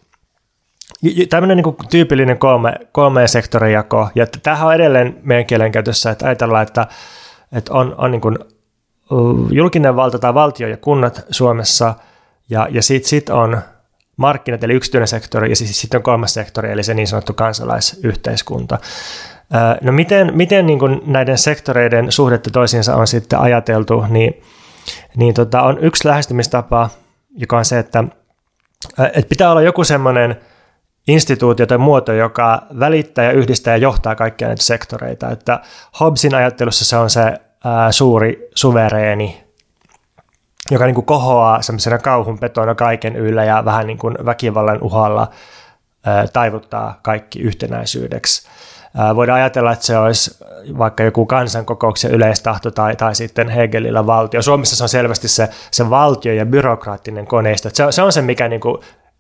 [1.30, 6.88] Tämmöinen niin tyypillinen kolme, kolme sektorijako, ja tämähän on edelleen meidän kielenkäytössä, että ajatellaan, että,
[7.52, 8.38] että on, on niin kuin
[9.52, 11.96] julkinen valta tai valtio ja kunnat Suomessa,
[12.50, 13.62] ja, ja sitten sit on
[14.18, 18.78] markkinat eli yksityinen sektori, ja sitten on kolmas sektori, eli se niin sanottu kansalaisyhteiskunta.
[19.82, 24.42] No miten, miten niin kuin näiden sektoreiden suhdetta toisiinsa on sitten ajateltu, niin,
[25.16, 26.90] niin tota, on yksi lähestymistapa,
[27.38, 28.04] joka on se, että,
[29.14, 30.36] että pitää olla joku semmoinen
[31.08, 35.30] instituutio tai muoto, joka välittää ja yhdistää ja johtaa kaikkia näitä sektoreita.
[35.30, 35.60] Että
[36.00, 39.44] Hobbesin ajattelussa se on se ää, suuri suvereeni,
[40.72, 45.30] joka niin kuin kohoaa semmoisena kauhun petona kaiken yllä ja vähän niin kuin väkivallan uhalla
[46.06, 48.50] ää, taivuttaa kaikki yhtenäisyydeksi.
[49.16, 50.38] Voidaan ajatella, että se olisi
[50.78, 54.42] vaikka joku kansankokouksen yleistahto tai, tai sitten Hegelillä valtio.
[54.42, 57.70] Suomessa se on selvästi se, se valtio ja byrokraattinen koneisto.
[57.74, 58.78] Se, se on se, mikä niin kuin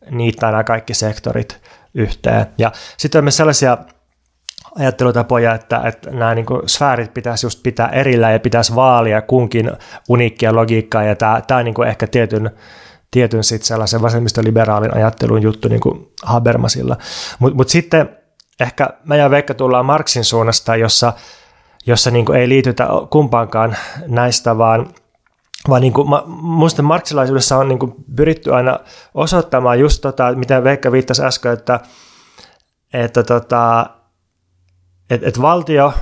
[0.09, 1.61] niittää nämä kaikki sektorit
[1.93, 2.45] yhteen.
[2.57, 3.77] Ja sitten on myös sellaisia
[4.79, 9.71] ajattelutapoja, että, että nämä niin sfäärit pitäisi just pitää erillä ja pitäisi vaalia kunkin
[10.09, 12.51] uniikkia logiikkaa, ja tämä, tämä on niin ehkä tietyn,
[13.11, 16.97] tietyn sit sellaisen vasemmistoliberaalin ajattelun juttu niin kuin Habermasilla.
[17.39, 18.17] Mutta mut sitten
[18.59, 21.13] ehkä mä ja Veikka tullaan Marksin suunnasta, jossa,
[21.85, 23.75] jossa niin ei liitytä kumpaankaan
[24.07, 24.87] näistä, vaan
[25.69, 26.07] vaan niin kuin,
[26.41, 28.79] musta marksilaisuudessa on niin kuin pyritty aina
[29.13, 31.79] osoittamaan just tota, mitä Veikka viittasi äsken, että,
[32.93, 33.89] että tota,
[35.11, 35.93] et, et valtio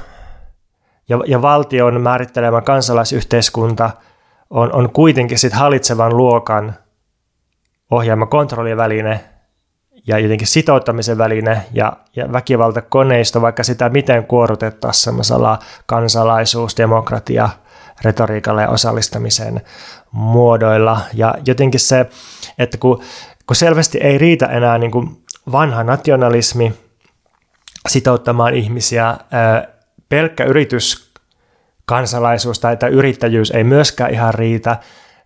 [1.10, 3.90] ja, ja valtion määrittelemä kansalaisyhteiskunta
[4.50, 6.76] on, on kuitenkin sit hallitsevan luokan
[7.92, 9.20] ohjaama kontrolliväline
[10.08, 17.50] ja jotenkin sitouttamisen väline ja, ja väkivaltakoneisto, vaikka sitä miten kuorutettaisiin semmoisella kansalaisuus, demokratia,
[18.04, 19.62] retoriikalla ja osallistamisen
[20.12, 21.02] muodoilla.
[21.14, 22.10] Ja jotenkin se,
[22.58, 23.02] että kun,
[23.46, 26.74] kun selvästi ei riitä enää niin kuin vanha nationalismi
[27.88, 29.18] sitouttamaan ihmisiä,
[30.10, 31.12] pelkkä yritys
[31.86, 34.78] kansalaisuus tai yrittäjyys ei myöskään ihan riitä,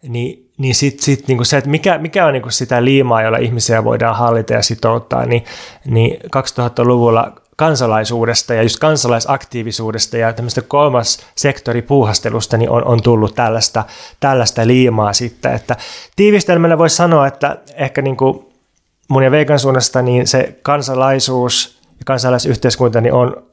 [0.02, 3.84] niin, niin sitten sit, niin se, että mikä, mikä on niin sitä liimaa, jolla ihmisiä
[3.84, 5.44] voidaan hallita ja sitouttaa, niin,
[5.86, 13.36] niin 2000-luvulla kansalaisuudesta ja just kansalaisaktiivisuudesta ja tämmöistä kolmas sektori puuhastelusta niin on, on tullut
[13.36, 13.84] tällaista,
[14.20, 15.76] tällaista liimaa sitten, että
[16.16, 18.18] tiivistelmällä voisi sanoa, että ehkä niin
[19.08, 23.44] mun ja Veikan suunnasta niin se kansalaisuus kansalaisyhteiskunta niin on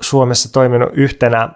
[0.00, 1.48] Suomessa toiminut yhtenä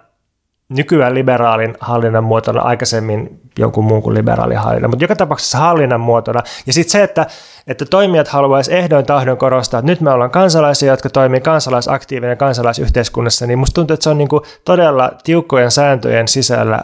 [0.68, 6.43] nykyään liberaalin hallinnan muotona, aikaisemmin jonkun muun kuin liberaalin hallinnan, mutta joka tapauksessa hallinnan muotona.
[6.66, 7.27] Ja sitten se, että,
[7.66, 13.47] että toimijat haluaisivat ehdoin tahdon korostaa, että nyt me ollaan kansalaisia, jotka toimii kansalaisaktiivinen kansalaisyhteiskunnassa,
[13.47, 16.81] niin musta tuntuu, että se on niin kuin todella tiukkojen sääntöjen sisällä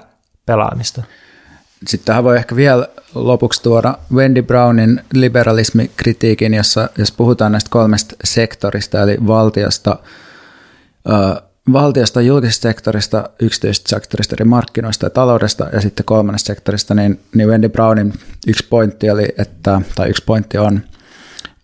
[0.47, 1.03] pelaamista.
[1.87, 8.17] Sitten tähän voi ehkä vielä lopuksi tuoda Wendy Brownin liberalismikritiikin, jossa jos puhutaan näistä kolmesta
[8.25, 9.97] sektorista, eli valtiosta,
[11.73, 17.49] valtiosta, julkisesta sektorista, yksityisestä sektorista, eri markkinoista ja taloudesta ja sitten kolmannesta sektorista, niin, niin
[17.49, 18.13] Wendy Brownin
[18.47, 20.81] yksi pointti oli, että, tai yksi pointti on,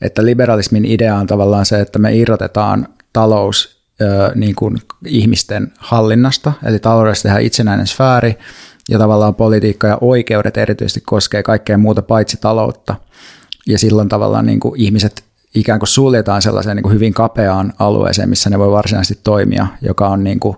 [0.01, 6.53] että liberalismin idea on tavallaan se, että me irrotetaan talous ö, niin kuin ihmisten hallinnasta,
[6.65, 8.39] eli taloudesta tehdään itsenäinen sfääri,
[8.89, 12.95] ja tavallaan politiikka ja oikeudet erityisesti koskee kaikkea muuta paitsi taloutta.
[13.67, 18.29] Ja silloin tavallaan niin kuin ihmiset ikään kuin suljetaan sellaiseen niin kuin hyvin kapeaan alueeseen,
[18.29, 20.57] missä ne voi varsinaisesti toimia, joka on niin kuin,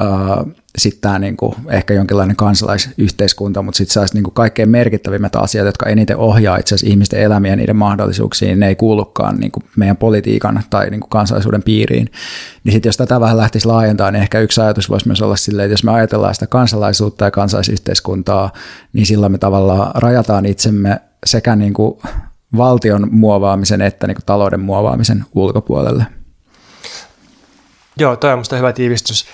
[0.00, 5.66] äh, sitten tämä niin kuin ehkä jonkinlainen kansalaisyhteiskunta, mutta sitten saisi niin kaikkein merkittävimmät asiat,
[5.66, 9.64] jotka eniten ohjaa itse asiassa ihmisten elämiä ja niiden mahdollisuuksiin, ne ei kuulukaan niin kuin
[9.76, 12.08] meidän politiikan tai niin kuin kansalaisuuden piiriin.
[12.64, 15.66] Niin sitten jos tätä vähän lähtisi laajentaa, niin ehkä yksi ajatus voisi myös olla silleen,
[15.66, 18.52] että jos me ajatellaan sitä kansalaisuutta ja kansalaisyhteiskuntaa,
[18.92, 21.98] niin silloin me tavallaan rajataan itsemme sekä niin kuin
[22.56, 26.06] valtion muovaamisen että niin kuin talouden muovaamisen ulkopuolelle.
[27.98, 29.26] Joo, toi on minusta hyvä tiivistys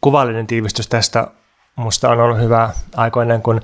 [0.00, 1.28] kuvallinen tiivistys tästä
[1.76, 3.60] musta on ollut hyvä aikoinen, kun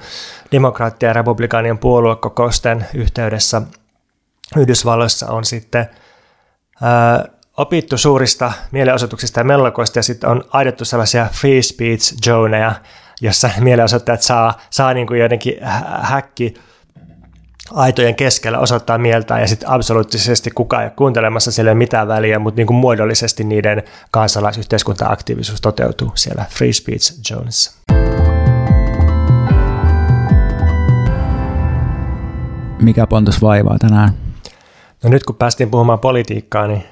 [0.53, 3.63] demokraattien ja republikaanien puoluekokousten yhteydessä
[4.57, 5.91] Yhdysvalloissa on sitten
[6.83, 7.25] ää,
[7.57, 12.73] opittu suurista mielenosoituksista ja mellakoista ja sitten on aidettu sellaisia free speech zoneja,
[13.21, 15.55] jossa mielenosoittajat saa, saa niin kuin jotenkin
[16.01, 16.55] häkki
[17.73, 22.57] aitojen keskellä osoittaa mieltä ja sitten absoluuttisesti kukaan ei ole kuuntelemassa sille mitään väliä, mutta
[22.59, 27.73] niin kuin muodollisesti niiden kansalaisyhteiskunta-aktiivisuus toteutuu siellä Free Speech Zoneissa.
[32.83, 34.11] Mikä Pontus vaivaa tänään?
[35.05, 36.85] No nyt kun päästiin puhumaan politiikkaa, niin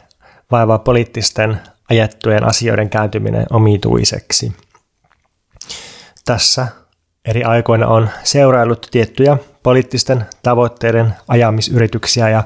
[0.50, 1.60] vaivaa poliittisten
[1.90, 4.52] ajettujen asioiden kääntyminen omituiseksi.
[6.24, 6.68] Tässä
[7.24, 12.44] eri aikoina on seuraillut tiettyjä poliittisten tavoitteiden ajamisyrityksiä ja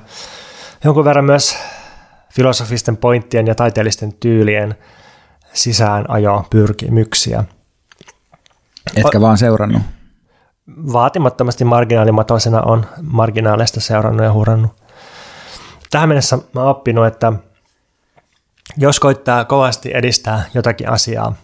[0.84, 1.58] jonkun verran myös
[2.34, 4.74] filosofisten pointtien ja taiteellisten tyylien
[5.52, 7.44] sisäänajo pyrkimyksiä.
[8.96, 9.82] Etkä vaan seurannut?
[10.68, 14.82] Vaatimattomasti marginaalimatoisena on marginaalista seurannut ja hurannut.
[15.90, 17.32] Tähän mennessä mä oon oppinut, että
[18.76, 21.34] jos koittaa kovasti edistää jotakin asiaa,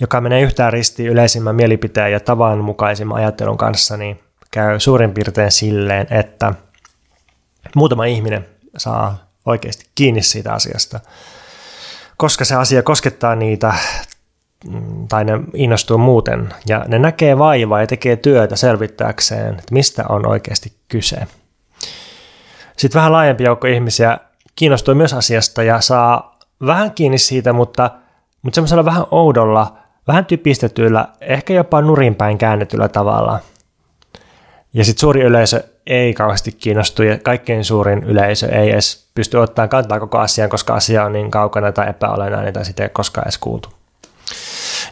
[0.00, 4.20] joka menee yhtään ristiin yleisimmän mielipiteen ja tavan mukaisimman ajattelun kanssa, niin
[4.52, 6.54] käy suurin piirtein silleen, että
[7.76, 8.46] muutama ihminen
[8.76, 11.00] saa oikeasti kiinni siitä asiasta,
[12.16, 13.74] koska se asia koskettaa niitä
[14.68, 20.04] mm, tai ne innostuu muuten ja ne näkee vaivaa ja tekee työtä selvittääkseen, että mistä
[20.08, 21.16] on oikeasti kyse.
[22.76, 24.18] Sitten vähän laajempi joukko ihmisiä
[24.56, 27.90] kiinnostuu myös asiasta ja saa vähän kiinni siitä, mutta,
[28.42, 33.38] mutta semmoisella vähän oudolla, vähän typistetyllä, ehkä jopa nurinpäin käännetyllä tavalla–
[34.74, 39.68] ja sitten suuri yleisö ei kauheasti kiinnostu ja kaikkein suurin yleisö ei edes pysty ottamaan
[39.68, 43.38] kantaa koko asiaan, koska asia on niin kaukana tai epäolennainen tai sitä ei koskaan edes
[43.38, 43.68] kuultu.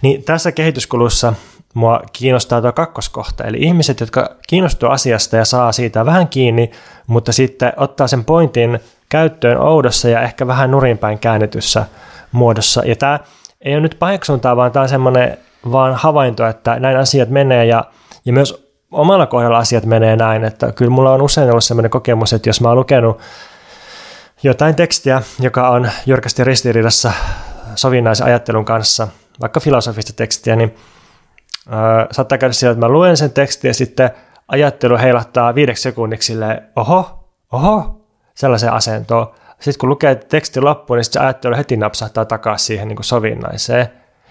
[0.02, 1.32] Niin tässä kehityskulussa
[1.74, 6.70] mua kiinnostaa tuo kakkoskohta, eli ihmiset, jotka kiinnostuu asiasta ja saa siitä vähän kiinni,
[7.06, 11.86] mutta sitten ottaa sen pointin käyttöön oudossa ja ehkä vähän nurinpäin käännetyssä
[12.32, 12.82] muodossa.
[12.84, 13.18] Ja tämä
[13.60, 15.38] ei ole nyt paheksuntaa, vaan tämä on semmoinen
[15.72, 17.84] vaan havainto, että näin asiat menee ja,
[18.24, 22.32] ja myös omalla kohdalla asiat menee näin, että kyllä mulla on usein ollut sellainen kokemus,
[22.32, 23.20] että jos mä oon lukenut
[24.42, 27.12] jotain tekstiä, joka on jyrkästi ristiriidassa
[27.74, 29.08] sovinnaisen ajattelun kanssa,
[29.40, 30.74] vaikka filosofista tekstiä, niin
[31.72, 34.10] äh, saattaa käydä sillä, että mä luen sen tekstin ja sitten
[34.48, 39.34] ajattelu heilahtaa viideksi sekunniksi silleen, oho, oho, sellaiseen asentoon.
[39.60, 43.04] Sitten kun lukee tekstin loppuun, niin sitten se ajattelu heti napsahtaa takaisin siihen niin kuin
[43.04, 43.86] sovinnaiseen.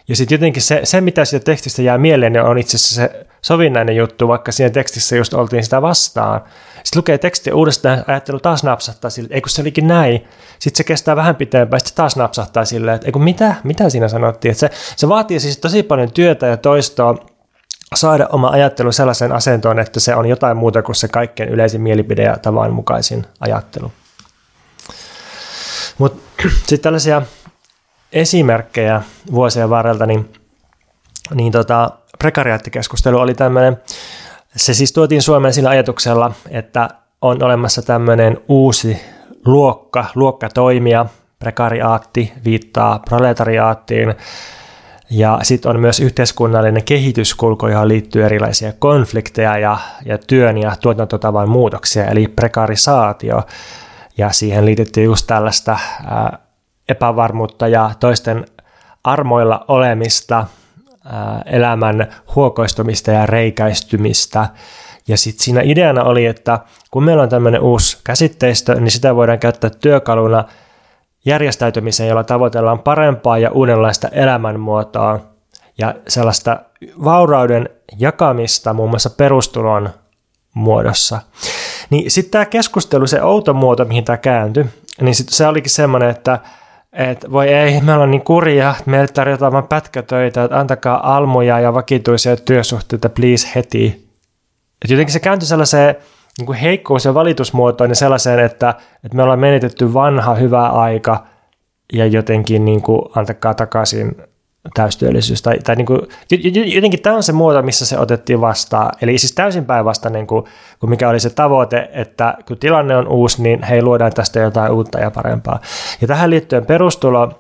[0.08, 3.28] Ja sitten jotenkin se, se, mitä siitä tekstistä jää mieleen, niin on itse asiassa se
[3.42, 6.42] sovinnainen juttu, vaikka siinä tekstissä just oltiin sitä vastaan.
[6.84, 10.28] Sitten lukee tekstiä uudestaan, ajattelu taas napsahtaa sille, ei kun se olikin näin.
[10.60, 14.08] Sitten se kestää vähän pitempään, sitten taas napsahtaa silleen, että ei kun mitä, mitä siinä
[14.08, 14.52] sanottiin.
[14.52, 17.16] Että se, se vaatii siis tosi paljon työtä ja toistoa
[17.96, 22.24] saada oma ajattelu sellaiseen asentoon, että se on jotain muuta kuin se kaikkein yleisin mielipide
[22.24, 23.92] ja tavan mukaisin ajattelu.
[25.98, 27.22] Mutta sitten tällaisia
[28.14, 29.02] esimerkkejä
[29.32, 30.34] vuosien varrelta, niin,
[31.36, 33.78] niin tota, prekariaattikeskustelu oli tämmöinen,
[34.56, 36.90] se siis tuotiin Suomeen sillä ajatuksella, että
[37.22, 39.02] on olemassa tämmöinen uusi
[39.46, 41.06] luokka, luokkatoimija,
[41.40, 44.16] prekariaatti viittaa proletariaattiin,
[45.10, 51.50] ja sitten on myös yhteiskunnallinen kehityskulku, johon liittyy erilaisia konflikteja ja, ja työn ja tuotantotavan
[51.50, 53.44] muutoksia, eli prekarisaatio.
[54.18, 56.40] Ja siihen liitettiin just tällaista ää,
[56.90, 58.46] epävarmuutta ja toisten
[59.04, 60.48] armoilla olemista,
[61.46, 64.50] elämän huokoistumista ja reikäistymistä.
[65.08, 66.60] Ja sitten siinä ideana oli, että
[66.92, 70.44] kun meillä on tämmöinen uusi käsitteistö, niin sitä voidaan käyttää työkaluna
[71.26, 75.20] järjestäytymiseen, jolla tavoitellaan parempaa ja uudenlaista elämänmuotoa
[75.78, 76.60] ja sellaista
[77.04, 79.90] vaurauden jakamista muun muassa perustulon
[80.54, 81.22] muodossa.
[81.90, 84.66] Niin sitten tämä keskustelu, se outo muoto, mihin tämä kääntyi,
[85.02, 86.40] niin sit se olikin semmoinen, että
[86.94, 91.74] että voi ei, meillä on niin kurja, meille tarjotaan vain pätkätöitä, että antakaa almuja ja
[91.74, 94.10] vakituisia työsuhteita, please heti.
[94.84, 95.96] Et jotenkin se kääntyi sellaiseen
[96.38, 98.70] niin kuin heikkous ja valitusmuotoinen sellaiseen, että,
[99.04, 101.26] että me ollaan menetetty vanha hyvä aika
[101.94, 104.16] ja jotenkin niin kuin, antakaa takaisin
[104.74, 105.42] täystyöllisyys.
[105.42, 106.02] Tai, tai niin kuin,
[106.66, 108.92] jotenkin tämä on se muoto, missä se otettiin vastaan.
[109.02, 110.46] Eli siis täysin päinvastainen kuin,
[110.80, 114.72] kuin mikä oli se tavoite, että kun tilanne on uusi, niin hei, luodaan tästä jotain
[114.72, 115.60] uutta ja parempaa.
[116.02, 117.40] Ja tähän liittyen perustulo,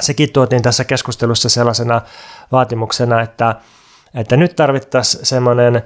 [0.00, 2.00] sekin tuotiin tässä keskustelussa sellaisena
[2.52, 3.54] vaatimuksena, että,
[4.14, 5.82] että nyt tarvittaisiin semmoinen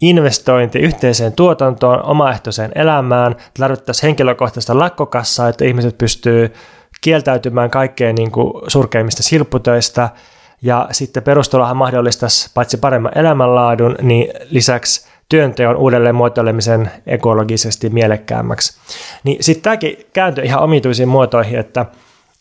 [0.00, 6.54] investointi yhteiseen tuotantoon, omaehtoiseen elämään, tarvittaisiin henkilökohtaista lakkokassaa, että ihmiset pystyy
[7.04, 10.08] kieltäytymään kaikkein niin kuin surkeimmista silpputöistä,
[10.62, 18.80] ja sitten perustulohan mahdollistaisi paitsi paremman elämänlaadun, niin lisäksi työnteon uudelleen muotoilemisen ekologisesti mielekkäämmäksi.
[19.24, 21.86] Niin sitten tämäkin kääntyi ihan omituisiin muotoihin, että,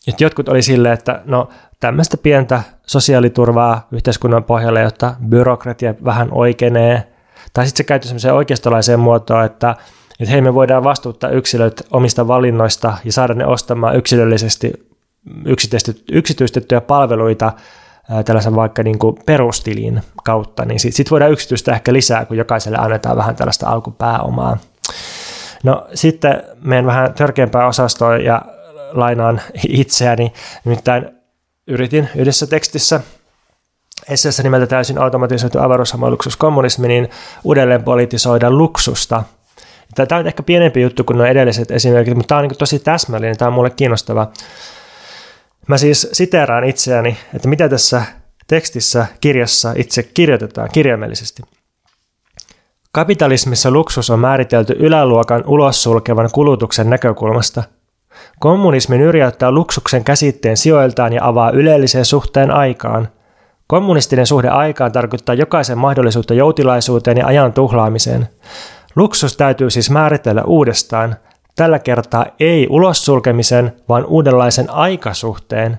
[0.08, 1.50] että jotkut oli silleen, että no
[1.80, 7.08] tämmöistä pientä sosiaaliturvaa yhteiskunnan pohjalle, jotta byrokratia vähän oikeenee,
[7.54, 9.76] tai sitten se käytyi semmoiseen oikeistolaiseen muotoon, että
[10.20, 14.74] että hei me voidaan vastuuttaa yksilöt omista valinnoista ja saada ne ostamaan yksilöllisesti
[16.12, 17.52] yksityistettyjä palveluita
[18.26, 22.78] tällaisen vaikka niin kuin perustilin kautta, niin sitten sit voidaan yksityistä ehkä lisää, kun jokaiselle
[22.78, 24.58] annetaan vähän tällaista alkupääomaa.
[25.64, 28.42] No sitten menen vähän törkeämpään osastoon ja
[28.92, 30.34] lainaan itseäni,
[30.66, 31.10] nimittäin
[31.68, 33.02] yritin yhdessä tekstissä
[34.10, 37.10] esseessä nimeltä täysin automatisoitu avaruushamoluksus kommunismi, niin
[37.44, 39.24] uudelleen politisoida luksusta–
[39.96, 43.38] Tämä on ehkä pienempi juttu kuin nuo edelliset esimerkit, mutta tämä on niin tosi täsmällinen,
[43.38, 44.32] tämä on mulle kiinnostava.
[45.68, 48.04] Mä siis siteeraan itseäni, että mitä tässä
[48.48, 51.44] tekstissä, kirjassa itse kirjoitetaan kirjaimellisesti.
[52.92, 57.64] Kapitalismissa luksus on määritelty yläluokan ulos sulkevan kulutuksen näkökulmasta.
[58.40, 63.08] Kommunismi nyrjäyttää luksuksen käsitteen sijoiltaan ja avaa ylellisen suhteen aikaan.
[63.68, 68.30] Kommunistinen suhde aikaan tarkoittaa jokaisen mahdollisuutta joutilaisuuteen ja ajan tuhlaamiseen.
[68.96, 71.16] Luksus täytyy siis määritellä uudestaan,
[71.56, 75.78] tällä kertaa ei ulos sulkemisen, vaan uudenlaisen aikasuhteen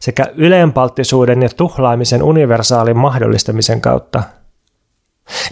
[0.00, 4.22] sekä yleenpalttisuuden ja tuhlaamisen universaalin mahdollistamisen kautta.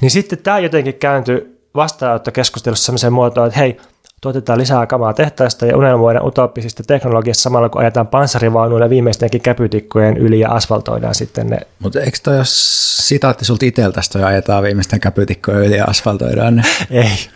[0.01, 3.81] Niin sitten tämä jotenkin kääntyi vastaanottokeskustelussa sellaiseen muotoon, että hei,
[4.25, 10.41] tuotetaan lisää kamaa tehtaista ja unelmoidaan utopisista teknologiasta samalla kun ajetaan panssarivaunuilla viimeistenkin käpytikkojen yli
[10.41, 11.59] ja asfaltoidaan sitten ne.
[11.79, 16.63] Mutta eikö toi ole sitaatti sulta itseltäsi toi ajetaan viimeisten käpytikkojen yli ja asfaltoidaan ne?
[17.03, 17.29] Ei.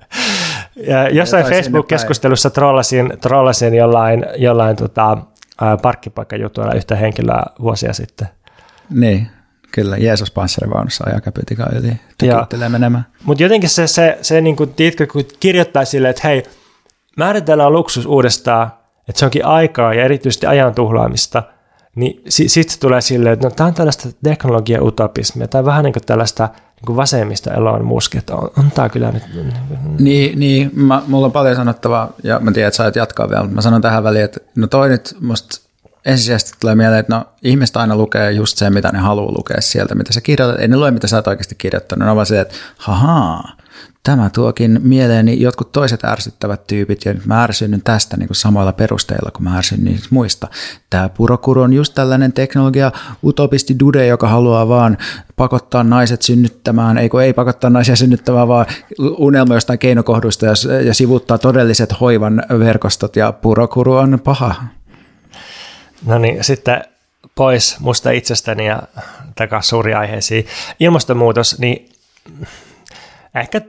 [0.90, 5.18] ja jossain Facebook-keskustelussa trollasin, trollasin jollain, jollain tota,
[5.82, 8.28] parkkipaikkajutuilla yhtä henkilöä vuosia sitten.
[8.90, 9.30] Niin.
[9.72, 13.06] Kyllä, Jeesus panssarivaunussa ajaa käpytikaa yli, tykittelee menemään.
[13.24, 16.42] Mutta jotenkin se, se, se niin kuin, tiedätkö, kun kirjoittaa silleen, että hei,
[17.16, 18.72] määritellään luksus uudestaan,
[19.08, 21.42] että se onkin aikaa ja erityisesti ajan tuhlaamista,
[21.96, 26.06] niin si, sitten tulee silleen, että no, tämä on tällaista teknologia-utopismia, tai vähän niin kuin
[26.06, 29.22] tällaista niin kuin vasemmista elon muski, että on, on tämä kyllä nyt...
[29.98, 33.42] Niin, niin mä, mulla on paljon sanottavaa, ja mä tiedän, että sä et jatkaa vielä,
[33.42, 35.61] mutta mä sanon tähän väliin, että no toi nyt musta
[36.04, 39.94] ensisijaisesti tulee mieleen, että no, ihmiset aina lukee just sen, mitä ne haluaa lukea sieltä,
[39.94, 40.60] mitä sä kirjoitat.
[40.60, 42.04] Ei ne lue, mitä sä oot oikeasti kirjoittanut.
[42.04, 43.52] Ne on vaan se, että hahaa,
[44.02, 48.72] tämä tuokin mieleeni jotkut toiset ärsyttävät tyypit, ja nyt mä ärsynnyn tästä niin kuin samoilla
[48.72, 50.48] perusteilla, kun mä ärsyn niistä muista.
[50.90, 52.92] Tämä purokuru on just tällainen teknologia
[53.24, 54.98] utopisti dude, joka haluaa vaan
[55.36, 58.66] pakottaa naiset synnyttämään, ei kun ei pakottaa naisia synnyttämään, vaan
[58.98, 60.52] unelma jostain keinokohdusta ja,
[60.84, 64.54] ja sivuttaa todelliset hoivan verkostot, ja purokuru on paha.
[66.06, 66.84] No niin, sitten
[67.34, 68.82] pois musta itsestäni ja
[69.34, 70.46] takaisin suuri aiheisiin.
[70.80, 71.88] Ilmastonmuutos, niin
[73.34, 73.60] ehkä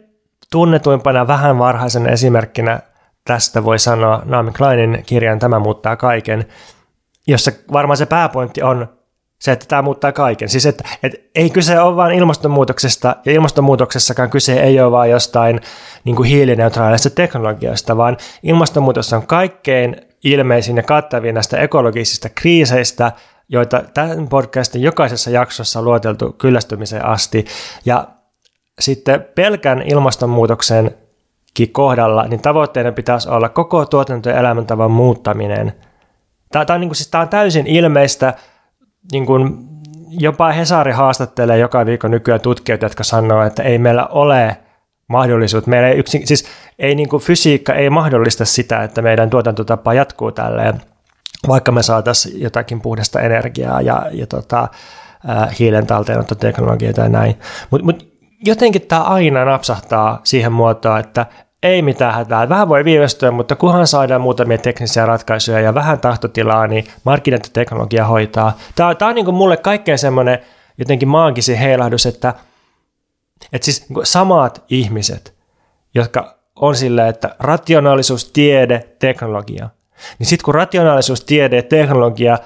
[0.51, 2.79] tunnetuimpana vähän varhaisen esimerkkinä
[3.25, 6.45] tästä voi sanoa Naomi Kleinin kirjan Tämä muuttaa kaiken,
[7.27, 8.87] jossa varmaan se pääpointti on
[9.39, 10.49] se, että tämä muuttaa kaiken.
[10.49, 15.61] Siis että, että ei kyse ole vain ilmastonmuutoksesta, ja ilmastonmuutoksessakaan kyse ei ole vain jostain
[16.03, 23.11] niin kuin hiilineutraalista teknologiasta, vaan ilmastonmuutos on kaikkein ilmeisin ja kattavin näistä ekologisista kriiseistä,
[23.49, 27.45] joita tämän podcastin jokaisessa jaksossa on luoteltu kyllästymiseen asti.
[27.85, 28.07] Ja
[28.79, 30.97] sitten pelkän ilmastonmuutoksen
[31.71, 35.73] kohdalla, niin tavoitteena pitäisi olla koko tuotanto- ja elämäntavan muuttaminen.
[36.51, 38.33] Tämä, tämä, on, niin kuin, siis tämä on täysin ilmeistä,
[39.11, 39.57] niin kuin,
[40.09, 44.57] jopa Hesari haastattelee joka viikko nykyään tutkijoita, jotka sanoo, että ei meillä ole
[45.07, 45.67] mahdollisuus.
[45.67, 46.45] Meillä ei, yksin, siis
[46.79, 50.81] ei niin kuin fysiikka ei mahdollista sitä, että meidän tuotantotapa jatkuu tälleen,
[51.47, 54.67] vaikka me saataisiin jotakin puhdasta energiaa ja, ja tota,
[55.59, 57.39] hiilen talteenottoteknologiaa tai näin.
[57.69, 58.13] Mutta mut
[58.45, 61.25] jotenkin tämä aina napsahtaa siihen muotoon, että
[61.63, 62.49] ei mitään hätää.
[62.49, 67.49] Vähän voi viivästyä, mutta kunhan saadaan muutamia teknisiä ratkaisuja ja vähän tahtotilaa, niin markkinat ja
[67.53, 68.57] teknologia hoitaa.
[68.75, 70.39] Tämä, tämä on niin kuin mulle kaikkein semmoinen
[70.77, 72.33] jotenkin maagisin heilahdus, että–
[73.53, 75.33] että siis niin samat ihmiset,
[75.95, 79.69] jotka on sillä, että rationaalisuus, tiede, teknologia.
[80.19, 82.37] Niin sitten kun rationaalisuus, tiede ja teknologia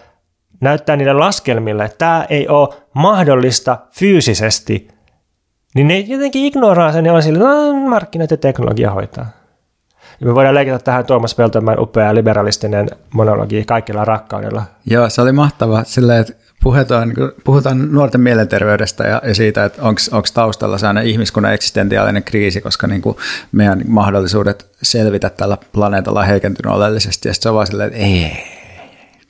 [0.61, 4.87] näyttää niille laskelmille, että tämä ei ole mahdollista fyysisesti,
[5.75, 9.25] niin ne jotenkin ignoraa sen ja on sillä, no markkinat ja teknologia hoitaa.
[10.19, 14.63] Ja me voidaan leikata tähän Tuomas Peltomäen upea liberalistinen monologi kaikilla rakkaudella.
[14.85, 15.83] Joo, se oli mahtava.
[15.83, 21.53] Silleen, että puhutaan, niin puhutaan nuorten mielenterveydestä ja, ja siitä, että onko taustalla sellainen ihmiskunnan
[21.53, 23.17] eksistentiaalinen kriisi, koska niin kuin
[23.51, 27.27] meidän mahdollisuudet selvitä tällä planeetalla on heikentynyt oleellisesti.
[27.27, 28.31] Ja se on vaan silleen, että ei,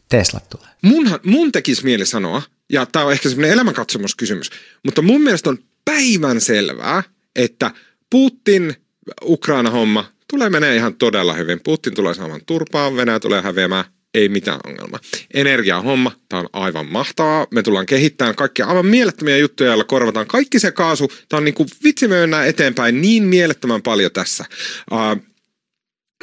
[0.10, 0.68] Tesla tulee.
[0.82, 4.49] Munhan, mun tekisi mieli sanoa, ja tämä on ehkä semmoinen elämänkatsomuskysymys,
[4.84, 7.04] mutta mun mielestä on päivän selvää,
[7.36, 7.72] että
[8.10, 8.76] Putin,
[9.24, 11.60] Ukraina-homma tulee menee ihan todella hyvin.
[11.64, 14.99] Putin tulee saamaan turpaa, Venäjä tulee häviämään, ei mitään ongelmaa.
[15.34, 17.47] Energiahomma, tämä on aivan mahtavaa.
[17.51, 21.11] Me tullaan kehittämään kaikkia aivan mielettömiä juttuja, joilla korvataan kaikki se kaasu.
[21.29, 24.45] Tämä on niin kuin, vitsi me mennään eteenpäin niin mielettömän paljon tässä.
[24.91, 25.21] Uh,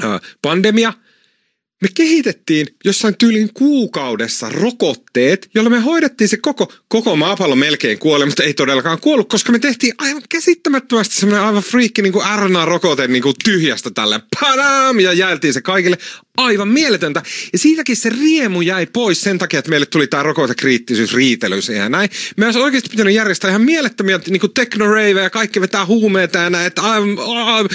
[0.05, 0.93] uh, pandemia,
[1.85, 8.27] me kehitettiin jossain tyylin kuukaudessa rokotteet, jolla me hoidettiin se koko, koko maapallo melkein kuoli,
[8.27, 13.09] mutta ei todellakaan kuollut, koska me tehtiin aivan käsittämättömästi semmoinen aivan friikki niin kuin RNA-rokote
[13.09, 15.99] niin kuin tyhjästä tälle padam, ja jaeltiin se kaikille
[16.37, 17.23] aivan mieletöntä.
[17.53, 21.93] Ja siitäkin se riemu jäi pois sen takia, että meille tuli tämä rokotekriittisyys riitely siihen
[21.93, 22.11] näin.
[22.37, 24.53] Me olisi oikeasti pitänyt järjestää ihan mielettömiä niin kuin
[25.23, 27.69] ja kaikki vetää huumeita ja näin, että aivan, aivan,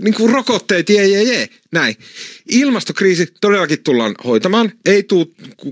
[0.00, 1.96] niin kuin rokotteet, jee, jee, jee, näin.
[2.48, 4.72] Ilmastokriisi todellakin tullaan hoitamaan.
[4.86, 5.26] Ei tule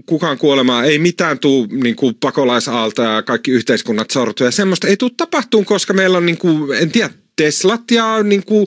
[0.07, 4.97] kukaan kuolemaan, ei mitään tule niin kuin pakolaisaalta ja kaikki yhteiskunnat sortuu ja semmoista ei
[4.97, 8.67] tule tapahtumaan, koska meillä on, niin kuin, en tiedä, Teslat ja niin kuin,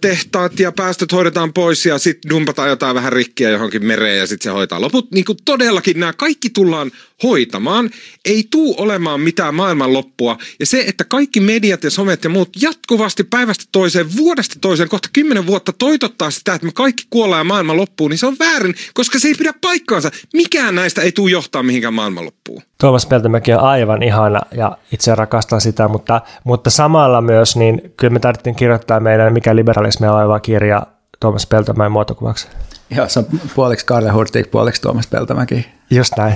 [0.00, 4.44] tehtaat ja päästöt hoidetaan pois ja sitten dumpataan jotain vähän rikkiä johonkin mereen ja sitten
[4.44, 5.10] se hoitaa loput.
[5.10, 6.90] Niin kuin todellakin nämä kaikki tullaan
[7.22, 7.90] hoitamaan.
[8.24, 10.38] Ei tuu olemaan mitään maailmanloppua.
[10.60, 15.08] Ja se, että kaikki mediat ja somet ja muut jatkuvasti päivästä toiseen, vuodesta toiseen, kohta
[15.12, 18.74] kymmenen vuotta toitottaa sitä, että me kaikki kuollaan ja maailman loppuu, niin se on väärin,
[18.94, 20.10] koska se ei pidä paikkaansa.
[20.34, 22.62] Mikään näistä ei tuu johtaa mihinkään maailmanloppuun.
[22.80, 28.12] Tuomas Peltomäki on aivan ihana ja itse rakastan sitä, mutta, mutta samalla myös, niin kyllä
[28.12, 30.82] me tarvittiin kirjoittaa meidän Mikä liberalismia oleva kirja
[31.20, 32.48] Tuomas Peltomäen muotokuvaksi.
[32.90, 35.68] Joo, se on puoliksi Karle Hurtig, puoliksi Tuomas Peltomäki.
[35.90, 36.34] Just näin.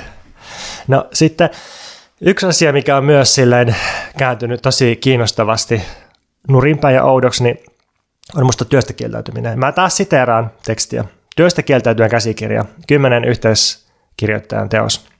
[0.89, 1.51] No sitten
[2.21, 3.77] yksi asia, mikä on myös silleen
[4.19, 5.83] kääntynyt tosi kiinnostavasti
[6.49, 7.59] nurinpäin ja oudoksi, niin
[8.37, 9.59] on musta työstä kieltäytyminen.
[9.59, 11.05] Mä taas siteeraan tekstiä.
[11.37, 15.14] Työstä kieltäytyen käsikirja, kymmenen yhteiskirjoittajan teos.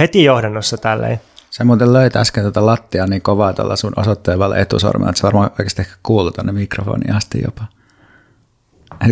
[0.00, 1.20] Heti johdannossa tälleen.
[1.50, 5.50] Sä muuten löit äsken tätä lattia niin kovaa tuolla sun osoitteevalla etusormella, että sä varmaan
[5.50, 7.64] oikeasti ehkä kuuluu tuonne mikrofoniin asti jopa.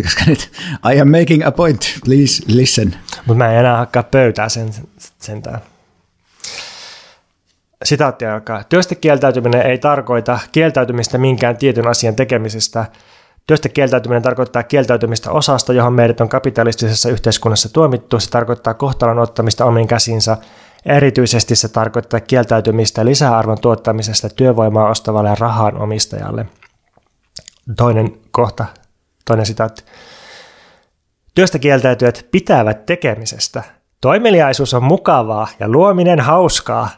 [0.03, 0.51] Koska nyt,
[0.93, 2.95] I am making a point, please listen.
[3.25, 4.73] Mutta mä en enää hakkaa pöytää sen,
[5.19, 5.59] sentään.
[7.83, 8.63] Sitaatti alkaa.
[8.63, 12.85] Työstä kieltäytyminen ei tarkoita kieltäytymistä minkään tietyn asian tekemisestä.
[13.47, 18.19] Työstä kieltäytyminen tarkoittaa kieltäytymistä osasta, johon meidät on kapitalistisessa yhteiskunnassa tuomittu.
[18.19, 20.37] Se tarkoittaa kohtalon ottamista omiin käsinsä.
[20.85, 26.45] Erityisesti se tarkoittaa kieltäytymistä lisäarvon tuottamisesta työvoimaa ostavalle rahan omistajalle.
[27.77, 28.65] Toinen kohta
[29.27, 29.83] Toinen sitaatti.
[31.35, 33.63] Työstä kieltäytyjät pitävät tekemisestä.
[34.01, 36.89] Toimeliaisuus on mukavaa ja luominen hauskaa.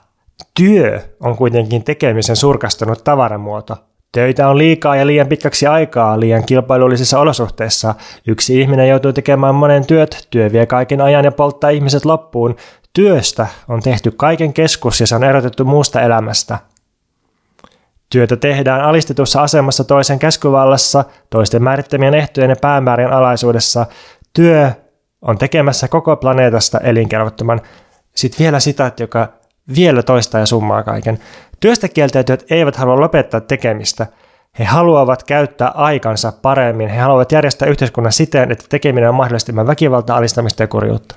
[0.53, 3.88] Työ on kuitenkin tekemisen surkastunut tavaramuoto.
[4.11, 7.95] Töitä on liikaa ja liian pitkäksi aikaa liian kilpailullisissa olosuhteissa.
[8.27, 12.55] Yksi ihminen joutuu tekemään monen työt, työ vie kaiken ajan ja polttaa ihmiset loppuun.
[12.93, 16.59] Työstä on tehty kaiken keskus ja se on erotettu muusta elämästä.
[18.09, 23.85] Työtä tehdään alistetussa asemassa toisen käskyvallassa, toisten määrittämien ehtojen ja päämäärien alaisuudessa.
[24.33, 24.71] Työ
[25.21, 27.61] on tekemässä koko planeetasta elinkelvottoman.
[28.15, 29.27] Sitten vielä sitä, joka
[29.75, 31.19] vielä toistaa ja summaa kaiken.
[31.59, 34.07] Työstä kieltäytyjät eivät halua lopettaa tekemistä.
[34.59, 36.89] He haluavat käyttää aikansa paremmin.
[36.89, 41.15] He haluavat järjestää yhteiskunnan siten, että tekeminen on mahdollisesti väkivaltaa, alistamista ja kurjuutta.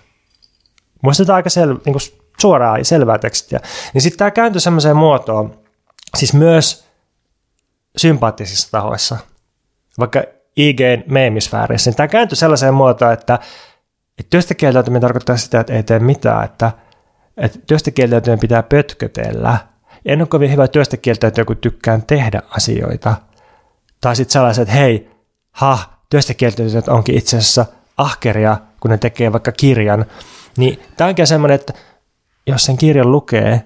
[1.02, 2.02] Muistetaan aika sel- niin kuin
[2.40, 3.60] suoraa ja selvää tekstiä.
[3.94, 5.59] Niin sitten tämä kääntyi sellaiseen muotoon,
[6.16, 6.89] siis myös
[7.97, 9.16] sympaattisissa tahoissa,
[9.98, 10.23] vaikka
[10.56, 13.39] IGn meemisfäärissä, niin tämä kääntyi sellaiseen muotoon, että,
[14.19, 16.73] että työstä kieltäytyminen tarkoittaa sitä, että ei tee mitään, että,
[17.36, 19.72] että työstä kieltäytyminen pitää pötkötellä.
[20.04, 23.14] En ole kovin hyvä työstä kieltäytyä, kun tykkään tehdä asioita.
[24.00, 25.10] Tai sitten sellaiset, että hei,
[25.50, 25.78] ha,
[26.10, 27.66] työstä kieltäytyjät onkin itse asiassa
[27.96, 30.06] ahkeria, kun ne tekee vaikka kirjan.
[30.58, 31.72] Niin tämä onkin semmoinen, että
[32.46, 33.64] jos sen kirjan lukee,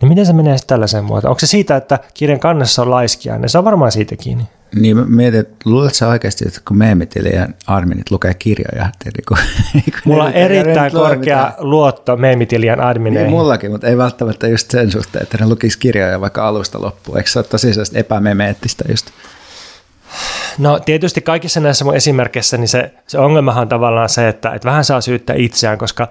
[0.00, 1.30] niin miten se menee tällaiseen muotoon?
[1.30, 3.38] Onko se siitä, että kirjan kannessa on laiskia?
[3.38, 4.44] Niin se on varmaan siitä kiinni.
[4.74, 8.88] Niin mä mietin, että luuletko sä oikeasti, että kun meemitili ja adminit lukee kirjoja?
[9.04, 9.40] Niin kuin,
[9.74, 11.54] niin mulla on erittäin korkea mitään.
[11.58, 13.26] luotto meemitilian admineihin.
[13.26, 17.18] Niin mullakin, mutta ei välttämättä just sen suhteen, että ne lukisi kirjoja vaikka alusta loppuun.
[17.18, 19.10] Eikö se ole tosi epämemeettistä just?
[20.58, 24.68] No tietysti kaikissa näissä mun esimerkkeissä niin se, se ongelmahan on tavallaan se, että, että
[24.68, 26.08] vähän saa syyttää itseään, koska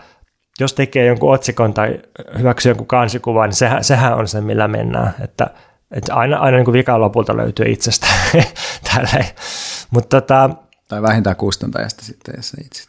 [0.59, 1.99] jos tekee jonkun otsikon tai
[2.37, 5.15] hyväksyy jonkun kansikuvan, niin sehän, sehän on se, millä mennään.
[5.23, 5.47] Että,
[5.91, 8.07] että aina, aina niin kuin vika lopulta löytyy itsestä.
[9.91, 10.49] Mutta tota,
[10.87, 12.83] tai vähintään kustantajasta sitten, jos itse.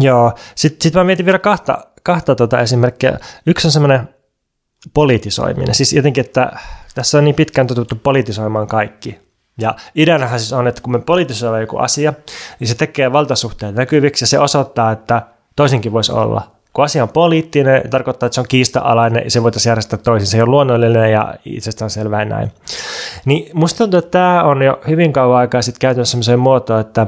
[0.00, 0.34] Joo.
[0.54, 3.18] Sitten sit mä mietin vielä kahta, kahta tota esimerkkiä.
[3.46, 4.08] Yksi on semmoinen
[4.94, 5.74] politisoiminen.
[5.74, 6.52] Siis jotenkin, että
[6.94, 9.18] tässä on niin pitkään totuttu politisoimaan kaikki.
[9.58, 12.14] Ja ideanahan siis on, että kun me politisoidaan joku asia,
[12.60, 15.22] niin se tekee valtasuhteet näkyviksi ja se osoittaa, että
[15.56, 16.55] toisinkin voisi olla.
[16.76, 20.26] Kun asia on poliittinen, tarkoittaa, että se on kiista-alainen ja se voitaisiin järjestää toisin.
[20.26, 22.52] Se on luonnollinen ja itsestään selvää näin.
[23.24, 27.06] Niin musta tuntuu, että tämä on jo hyvin kauan aikaa sitten käytännössä sellaiseen muotoon, että,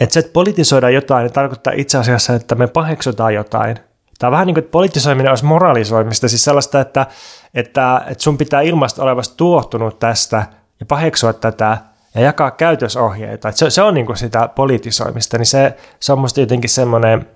[0.00, 3.76] että se, että politisoidaan jotain, niin tarkoittaa itse asiassa, että me paheksutaan jotain.
[4.18, 7.06] Tämä on vähän niin kuin, että politisoiminen olisi moralisoimista, siis sellaista, että,
[7.54, 10.46] että, että sun pitää ilmaista olevasta tuottunut tästä
[10.80, 11.78] ja paheksua tätä
[12.14, 13.52] ja jakaa käytösohjeita.
[13.52, 17.26] Se, se on niin kuin sitä politisoimista, niin se, se on musta jotenkin semmoinen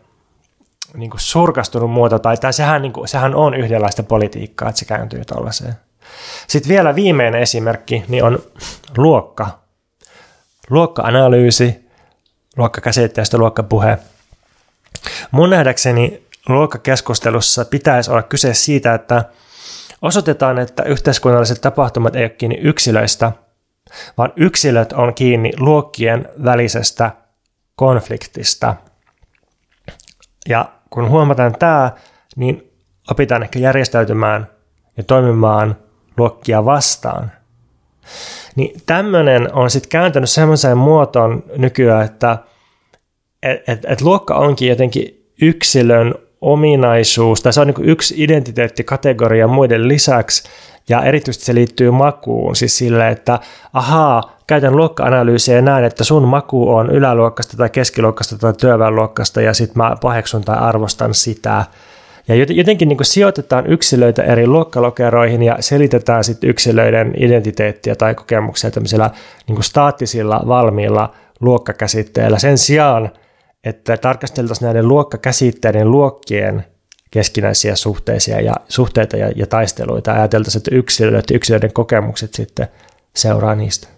[0.94, 4.84] niin kuin surkastunut muoto, tai, tai sehän, niin kuin, sehän on yhdenlaista politiikkaa, että se
[4.84, 5.74] kääntyy tuollaiseen.
[6.46, 8.38] Sitten vielä viimeinen esimerkki niin on
[8.96, 9.58] luokka.
[10.70, 11.88] Luokka-analyysi,
[12.56, 13.98] luokkakäsitteestä luokkapuhe.
[15.30, 19.24] Mun nähdäkseni luokkakeskustelussa pitäisi olla kyse siitä, että
[20.02, 23.32] osoitetaan, että yhteiskunnalliset tapahtumat ei ole kiinni yksilöistä,
[24.18, 27.10] vaan yksilöt on kiinni luokkien välisestä
[27.76, 28.74] konfliktista.
[30.48, 31.90] Ja kun huomataan tämä,
[32.36, 32.70] niin
[33.10, 34.46] opitaan ehkä järjestäytymään
[34.96, 35.76] ja toimimaan
[36.16, 37.32] luokkia vastaan.
[38.56, 42.38] Niin tämmöinen on sitten kääntänyt semmoiseen muotoon nykyään, että
[43.42, 49.88] et, et, et luokka onkin jotenkin yksilön ominaisuus, tai se on niin yksi identiteettikategoria muiden
[49.88, 50.48] lisäksi,
[50.88, 53.38] ja erityisesti se liittyy makuun, siis sille, että
[53.72, 59.54] ahaa, käytän luokka-analyysiä ja näen, että sun maku on yläluokkasta tai keskiluokkasta tai työväenluokkasta, ja
[59.54, 61.64] sitten mä paheksun tai arvostan sitä.
[62.28, 69.10] Ja jotenkin niin sijoitetaan yksilöitä eri luokkalokeroihin ja selitetään sitten yksilöiden identiteettiä tai kokemuksia tämmöisillä
[69.48, 73.10] niin staattisilla valmiilla luokkakäsitteillä sen sijaan,
[73.64, 76.64] että tarkasteltaisiin näiden luokkakäsitteiden luokkien
[77.10, 80.12] keskinäisiä suhteisia ja, suhteita ja, ja taisteluita.
[80.12, 80.62] Ajateltaisiin,
[81.18, 82.68] että yksilöiden kokemukset sitten
[83.16, 83.93] seuraa niistä.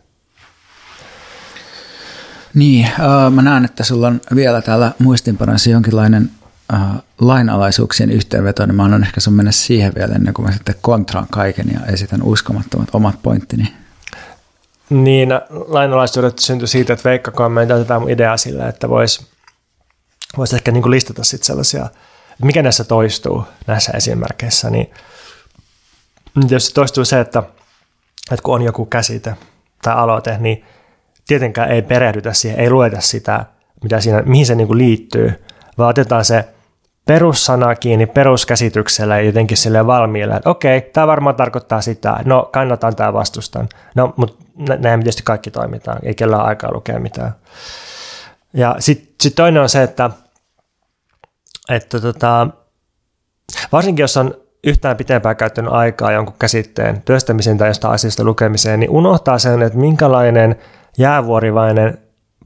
[2.57, 6.31] Niin, äh, mä näen, että sulla on vielä täällä muistinpanossa jonkinlainen
[6.75, 6.81] äh,
[7.21, 11.27] lainalaisuuksien yhteenveto, niin mä annan ehkä sun mennä siihen vielä ennen kuin mä sitten kontraan
[11.31, 13.75] kaiken ja esitän uskomattomat omat pointtini.
[14.91, 19.27] Niin, lainalaisuudet syntyi siitä, että Veikka kommentoi tätä mun ideaa sillä, että voisi
[20.37, 21.85] vois ehkä niin listata sit sellaisia,
[22.31, 24.91] että mikä näissä toistuu näissä esimerkkeissä, niin
[26.59, 27.43] se toistuu se, että,
[28.31, 29.37] että kun on joku käsite
[29.83, 30.65] tai aloite, niin
[31.29, 33.45] tietenkään ei perehdytä siihen, ei lueta sitä,
[33.83, 35.45] mitä siinä, mihin se niin kuin liittyy,
[35.79, 36.45] vaan otetaan se
[37.05, 43.13] perussana kiinni peruskäsityksellä jotenkin sille valmiilla, että okei, tämä varmaan tarkoittaa sitä, no kannatan tämä
[43.13, 43.69] vastustan.
[43.95, 44.45] No, mutta
[44.79, 47.33] näin tietysti kaikki toimitaan, ei kellään aikaa lukea mitään.
[48.53, 50.11] Ja sitten sit toinen on se, että,
[51.69, 52.49] että tota,
[53.73, 54.35] varsinkin jos on
[54.65, 59.79] yhtään pitempään käyttänyt aikaa jonkun käsitteen työstämiseen tai jostain asiasta lukemiseen, niin unohtaa sen, että
[59.79, 60.57] minkälainen
[60.99, 61.99] jäävuorivainen,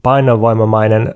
[0.03, 1.15] painovoimamainen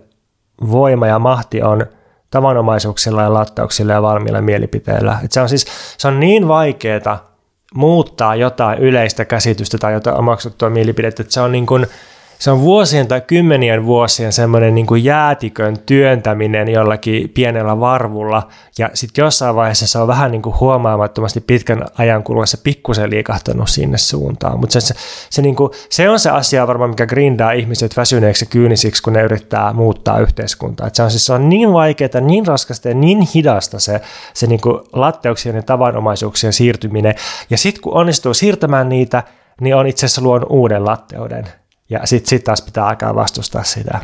[0.71, 1.85] voima ja mahti on
[2.31, 5.19] tavanomaisuuksilla ja lattauksilla ja valmiilla mielipiteillä.
[5.23, 5.65] Et se on siis
[5.97, 7.31] se on niin vaikeaa
[7.73, 11.87] muuttaa jotain yleistä käsitystä tai jotain omaksuttua mielipidettä, että se on niin kuin–
[12.39, 18.47] se on vuosien tai kymmenien vuosien semmoinen niin kuin jäätikön työntäminen jollakin pienellä varvulla,
[18.79, 23.69] ja sitten jossain vaiheessa se on vähän niin kuin huomaamattomasti pitkän ajan kuluessa pikkusen liikahtanut
[23.69, 24.59] sinne suuntaan.
[24.59, 24.93] Mutta se, se,
[25.29, 25.55] se, niin
[25.89, 30.19] se on se asia varmaan, mikä grindaa ihmiset väsyneeksi ja kyynisiksi, kun ne yrittää muuttaa
[30.19, 30.87] yhteiskuntaa.
[30.87, 34.01] Et se, on, siis, se on niin vaikeaa, niin raskasta ja niin hidasta se,
[34.33, 37.15] se niin kuin latteuksien ja tavanomaisuuksien siirtyminen.
[37.49, 39.23] Ja sitten kun onnistuu siirtämään niitä,
[39.61, 41.45] niin on itse asiassa luonut uuden latteuden
[41.89, 43.99] ja sitten sit taas pitää aikaa vastustaa sitä.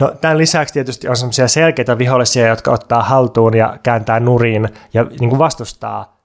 [0.00, 5.04] No, tämän lisäksi tietysti on sellaisia selkeitä vihollisia, jotka ottaa haltuun ja kääntää nurin ja
[5.20, 6.16] niin kuin vastustaa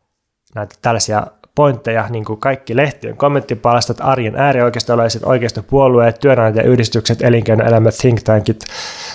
[0.55, 8.63] näitä tällaisia pointteja, niin kuin kaikki lehtien kommenttipalstat, arjen äärioikeistolaiset, oikeistopuolueet, työnantajayhdistykset, elinkeinoelämät, think tankit.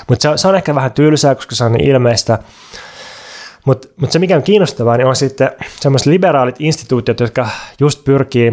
[0.08, 2.38] Mutta se, se, on ehkä vähän tylsää, koska se on niin ilmeistä.
[3.64, 5.50] Mutta mut se, mikä on kiinnostavaa, niin on sitten
[5.80, 7.48] sellaiset liberaalit instituutiot, jotka
[7.80, 8.52] just pyrkii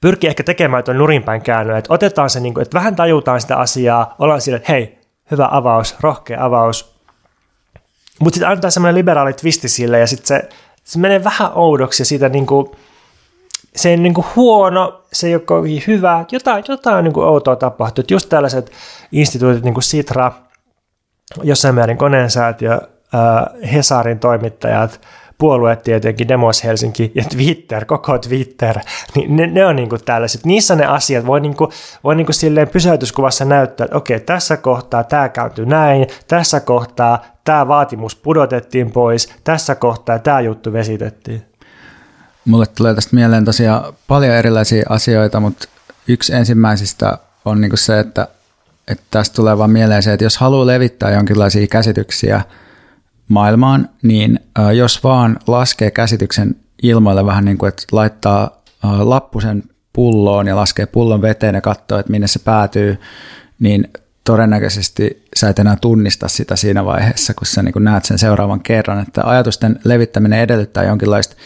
[0.00, 3.56] pyrkii ehkä tekemään tuon nurinpäin käännön, että otetaan se, niin kuin, että vähän tajutaan sitä
[3.56, 4.98] asiaa, ollaan sille, että hei,
[5.30, 6.94] hyvä avaus, rohkea avaus,
[8.20, 10.48] mutta sitten annetaan semmoinen liberaali twisti sille ja sitten se,
[10.84, 12.66] se menee vähän oudoksi ja siitä niin kuin,
[13.76, 17.56] se ei niin kuin huono, se ei ole kovin hyvä, jotain, jotain niin kuin outoa
[17.56, 18.04] tapahtuu.
[18.10, 18.72] Just tällaiset
[19.12, 20.32] instituutit niin kuin Sitra,
[21.42, 25.00] jossain määrin koneensäätiö, äh, Hesarin toimittajat,
[25.40, 28.78] puolueet tietenkin, Demos Helsinki ja Twitter, koko Twitter,
[29.14, 30.44] niin ne, ne on niin kuin tällaiset.
[30.44, 31.70] Niissä ne asiat voi, niin kuin,
[32.04, 37.24] voi niin kuin silleen pysäytyskuvassa näyttää, että okei, tässä kohtaa tämä käyntyi näin, tässä kohtaa
[37.44, 41.42] tämä vaatimus pudotettiin pois, tässä kohtaa tämä juttu vesitettiin.
[42.44, 45.68] Mulle tulee tästä mieleen tosiaan paljon erilaisia asioita, mutta
[46.08, 48.28] yksi ensimmäisistä on niin kuin se, että,
[48.88, 52.42] että tästä tulee vaan mieleen se, että jos haluaa levittää jonkinlaisia käsityksiä
[53.30, 54.40] maailmaan, niin
[54.76, 59.62] jos vaan laskee käsityksen ilmoille vähän niin kuin, että laittaa lappusen
[59.92, 62.98] pulloon ja laskee pullon veteen ja katsoo, että minne se päätyy,
[63.58, 63.88] niin
[64.24, 69.02] todennäköisesti sä et enää tunnista sitä siinä vaiheessa, kun sä niin näet sen seuraavan kerran,
[69.02, 71.36] että ajatusten levittäminen edellyttää jonkinlaista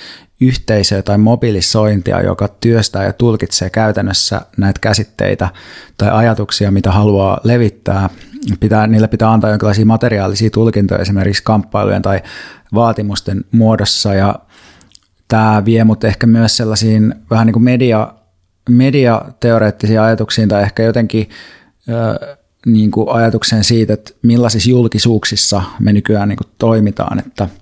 [0.41, 5.49] yhteisöä tai mobilisointia, joka työstää ja tulkitsee käytännössä näitä käsitteitä
[5.99, 8.11] tai ajatuksia, mitä haluaa levittää.
[8.61, 12.23] Pitää, niille pitää antaa jonkinlaisia materiaalisia tulkintoja esimerkiksi kamppailujen tai
[12.75, 14.35] vaatimusten muodossa ja
[15.29, 18.15] tämä vie mut ehkä myös sellaisiin vähän niin kuin media,
[18.71, 21.29] mediateoreettisiin ajatuksiin tai ehkä jotenkin
[22.67, 27.49] niin kuin ajatukseen siitä, että millaisissa julkisuuksissa me nykyään niin kuin toimitaan, että–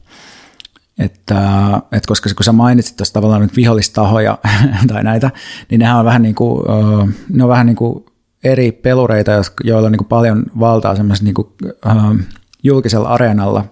[0.99, 4.39] että, että koska kun sä mainitsit tuossa tavallaan nyt vihollistahoja
[4.89, 5.31] tai näitä,
[5.71, 6.65] niin nehän on vähän niin kuin,
[7.29, 8.05] ne on vähän niin kuin
[8.45, 9.33] eri pelureita,
[9.65, 11.49] joilla on niin kuin paljon valtaa semmoisessa niin kuin,
[12.63, 13.65] julkisella areenalla,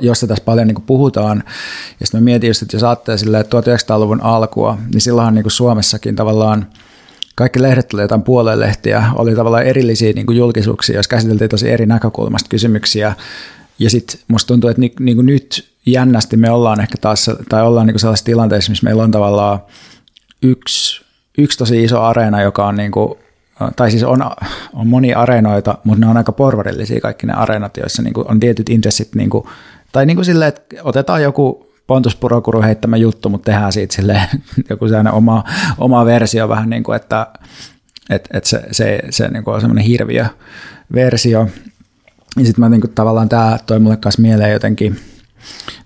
[0.00, 1.42] josta tässä paljon niin puhutaan.
[2.00, 6.16] Ja sitten mä mietin just, että jos ajattelee silleen, 1900-luvun alkua, niin silloinhan niin Suomessakin
[6.16, 6.66] tavallaan
[7.40, 11.86] kaikki lehdet oli jotain puoluelehtiä, oli tavallaan erillisiä niin kuin julkisuuksia, jos käsiteltiin tosi eri
[11.86, 13.14] näkökulmasta kysymyksiä.
[13.78, 17.62] Ja sitten musta tuntuu, että niin, niin kuin nyt jännästi me ollaan ehkä taas, tai
[17.62, 19.58] ollaan niin sellaisessa tilanteessa, missä meillä on tavallaan
[20.42, 21.04] yksi,
[21.38, 23.18] yksi tosi iso areena, joka on niin kuin,
[23.76, 24.22] tai siis on,
[24.72, 28.40] on monia areenoita, mutta ne on aika porvarillisia kaikki ne areenat, joissa niin kuin on
[28.40, 29.44] tietyt intressit, niin kuin,
[29.92, 34.22] tai niin kuin silleen, että otetaan joku Pontus Purokuru heittämä juttu, mutta tehdään siitä silleen,
[34.70, 35.44] joku sellainen oma,
[35.78, 37.26] oma versio vähän niin kuin, että
[38.10, 40.26] et, et se, se, se niin kuin on semmoinen hirviö
[40.94, 41.48] versio.
[42.36, 45.00] Ja sitten mä niin kuin, tavallaan tämä toi mulle kanssa mieleen jotenkin,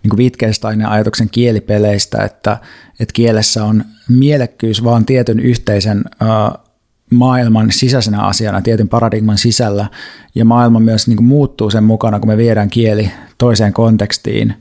[0.03, 2.59] niin kuin ajatuksen kielipeleistä, että,
[3.01, 6.65] että kielessä on mielekkyys vaan tietyn yhteisen uh,
[7.11, 9.87] maailman sisäisenä asiana, tietyn paradigman sisällä,
[10.35, 14.55] ja maailma myös niin kuin muuttuu sen mukana, kun me viedään kieli toiseen kontekstiin.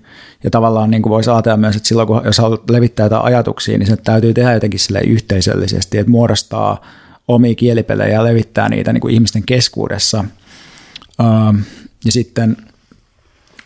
[0.44, 3.78] Ja tavallaan niin kuin voisi ajatella myös, että silloin kun jos haluat levittää jotain ajatuksia,
[3.78, 6.82] niin se täytyy tehdä jotenkin sille yhteisöllisesti, että muodostaa
[7.28, 10.26] omia kielipelejä ja levittää niitä niin kuin ihmisten keskuudessa.
[11.20, 11.60] Uh,
[12.06, 12.58] ja sitten–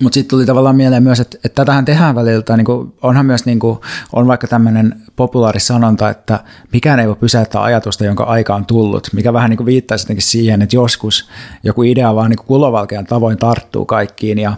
[0.03, 3.45] mutta sitten tuli tavallaan mieleen myös, että, että tätähän tehdään välillä, niin kuin, onhan myös
[3.45, 3.79] niin kuin,
[4.13, 6.39] on vaikka tämmöinen populaarisanonta, että
[6.73, 10.61] mikään ei voi pysäyttää ajatusta, jonka aika on tullut, mikä vähän niin kuin viittaisi siihen,
[10.61, 11.29] että joskus
[11.63, 14.53] joku idea vaan niin kulovalkean tavoin tarttuu kaikkiin ja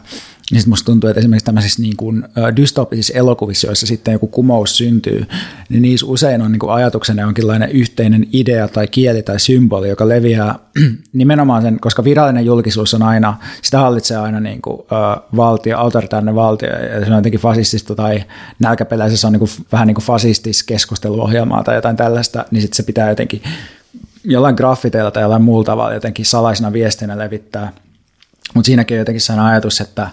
[0.51, 5.25] niin musta tuntuu, että esimerkiksi tämmöisissä niin kuin dystopisissa elokuvissa, joissa sitten joku kumous syntyy,
[5.69, 10.07] niin niissä usein on niin kuin ajatuksena jonkinlainen yhteinen idea tai kieli tai symboli, joka
[10.07, 10.55] leviää
[11.13, 14.81] nimenomaan sen, koska virallinen julkisuus on aina, sitä hallitsee aina niin kuin,
[15.35, 18.23] valtio, autoritaarinen valtio, ja se on jotenkin fasistista tai
[18.59, 22.83] nälkäpeläisessä on niin kuin, vähän niin kuin fasistis keskusteluohjelmaa tai jotain tällaista, niin sitten se
[22.83, 23.41] pitää jotenkin
[24.23, 27.71] jollain graffiteilla tai jollain muulla tavalla jotenkin salaisena viestinä levittää.
[28.53, 30.07] Mutta siinäkin on jotenkin sellainen ajatus, että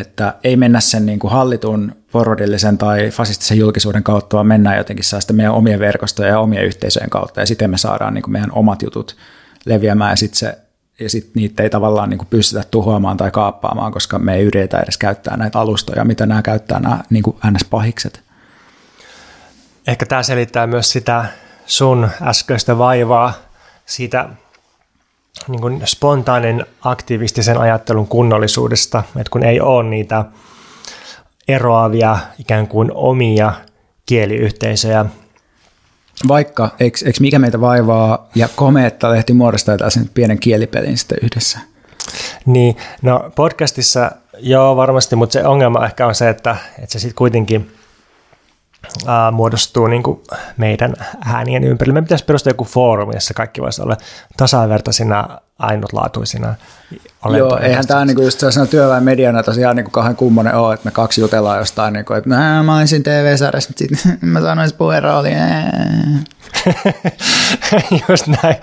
[0.00, 5.04] että ei mennä sen niin kuin hallitun forwardillisen tai fasistisen julkisuuden kautta, vaan mennään jotenkin
[5.04, 8.52] sitä meidän omien verkostojen ja omien yhteisöjen kautta, ja sitten me saadaan niin kuin meidän
[8.52, 9.16] omat jutut
[9.64, 10.58] leviämään, ja sitten se
[11.34, 15.36] niitä ei tavallaan niin kuin pystytä tuhoamaan tai kaappaamaan, koska me ei yritetä edes käyttää
[15.36, 18.20] näitä alustoja, mitä nämä käyttää nämä niin kuin NS-pahikset.
[19.86, 21.24] Ehkä tämä selittää myös sitä
[21.66, 23.32] sun äskeistä vaivaa
[23.86, 24.28] siitä
[25.48, 30.24] niin kuin spontaanin aktivistisen ajattelun kunnollisuudesta, että kun ei ole niitä
[31.48, 33.52] eroavia ikään kuin omia
[34.06, 35.04] kieliyhteisöjä.
[36.28, 41.58] Vaikka, eikö, eikö mikä meitä vaivaa ja komeetta lehti muodostaa tällaisen pienen kielipelin sitten yhdessä?
[42.46, 47.16] Niin, no podcastissa joo varmasti, mutta se ongelma ehkä on se, että, että se sitten
[47.16, 47.70] kuitenkin–
[49.06, 50.20] ää, muodostuu niin kuin
[50.56, 50.94] meidän
[51.24, 52.00] äänien ympärille.
[52.00, 53.96] Me pitäisi perustaa joku foorumi, jossa kaikki voisi olla
[54.36, 56.54] tasavertaisina, ainutlaatuisina
[57.36, 60.90] Joo, eihän tämä niinku just sellaisena työväen mediana tosiaan niinku kahden kummonen ole, että me
[60.90, 65.30] kaksi jutellaan jostain, niinku, että mä, mä olisin TV-sarjassa, mutta sitten mä sanoisin puheenrooli.
[68.08, 68.56] just näin,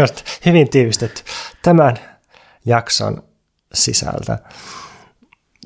[0.00, 1.22] just hyvin tiivistetty
[1.62, 1.96] tämän
[2.66, 3.22] jakson
[3.74, 4.38] sisältä.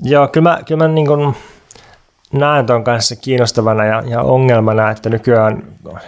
[0.01, 1.35] Joo, kyllä mä, kyllä mä niin kuin,
[2.31, 5.63] näen ton kanssa kiinnostavana ja, ja ongelmana, että nykyään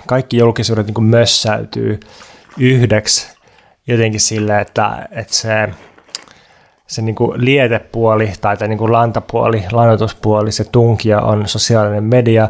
[0.08, 2.00] kaikki julkisuudet niin mössäytyy
[2.58, 3.34] yhdeksi
[3.88, 5.70] jotenkin sille, että, että se,
[6.88, 12.50] se niin kuin lietepuoli tai niin kuin lantapuoli, lannoituspuoli, se tunkio on sosiaalinen media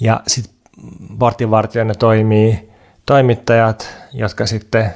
[0.00, 0.54] ja sitten
[1.18, 2.70] portinvartijana toimii
[3.06, 4.90] toimittajat, jotka sitten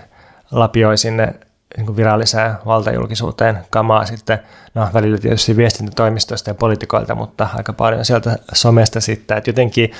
[0.51, 1.35] lapioi sinne
[1.77, 4.39] niin viralliseen valtajulkisuuteen kamaa sitten,
[4.75, 9.91] no välillä tietysti viestintätoimistoista ja poliitikoilta, mutta aika paljon sieltä somesta sitten, että jotenkin,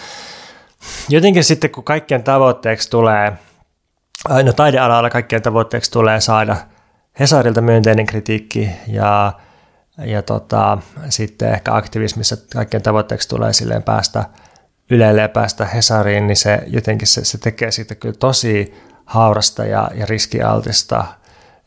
[1.09, 3.33] jotenkin sitten kun kaikkien tavoitteeksi tulee,
[4.45, 6.57] no taidealalla kaikkien tavoitteeksi tulee saada
[7.21, 9.33] Hesarilta myönteinen kritiikki ja,
[9.99, 10.79] ja tota,
[11.09, 14.25] sitten ehkä aktivismissa kaikkien tavoitteeksi tulee silleen päästä
[14.91, 18.75] Ylelle ja päästä Hesariin, niin se jotenkin se, se tekee siitä kyllä tosi
[19.05, 21.05] haurasta ja, ja riskialtista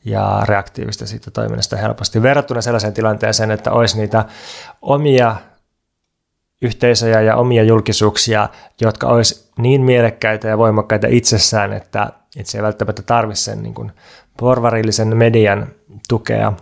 [0.09, 4.25] ja reaktiivista siitä toiminnasta helposti verrattuna sellaiseen tilanteeseen, että olisi niitä
[4.81, 5.35] omia
[6.61, 8.49] yhteisöjä ja omia julkisuuksia,
[8.81, 13.91] jotka olisi niin mielekkäitä ja voimakkaita itsessään, että itse ei välttämättä tarvitse sen niin kuin
[14.37, 15.67] porvarillisen median
[16.09, 16.53] tukea.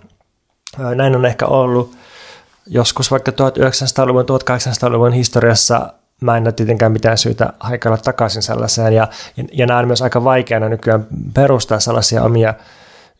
[0.95, 1.95] Näin on ehkä ollut
[2.67, 9.07] joskus vaikka 1900-luvun, 1800-luvun historiassa mä en ole tietenkään mitään syytä haikalla takaisin sellaiseen, ja,
[9.37, 12.53] ja, ja näen myös aika vaikeana nykyään perustaa sellaisia omia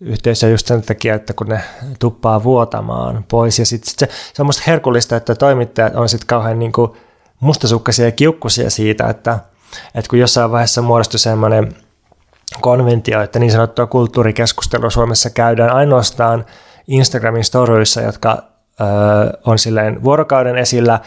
[0.02, 1.62] yhteisöjä just sen takia, että kun ne
[2.00, 6.28] tuppaa vuotamaan pois, ja sitten sit se, se on musta herkullista, että toimittajat on sitten
[6.28, 6.92] kauhean niin kuin
[7.40, 9.40] mustasukkaisia ja kiukkusia siitä, että,
[9.96, 11.76] että kun jossain vaiheessa muodostui semmoinen
[12.62, 16.46] konventio, että niin sanottua kulttuurikeskustelua Suomessa käydään ainoastaan
[16.88, 18.44] Instagramin storyissa, jotka
[18.82, 18.84] ö,
[19.46, 21.00] on silleen vuorokauden esillä,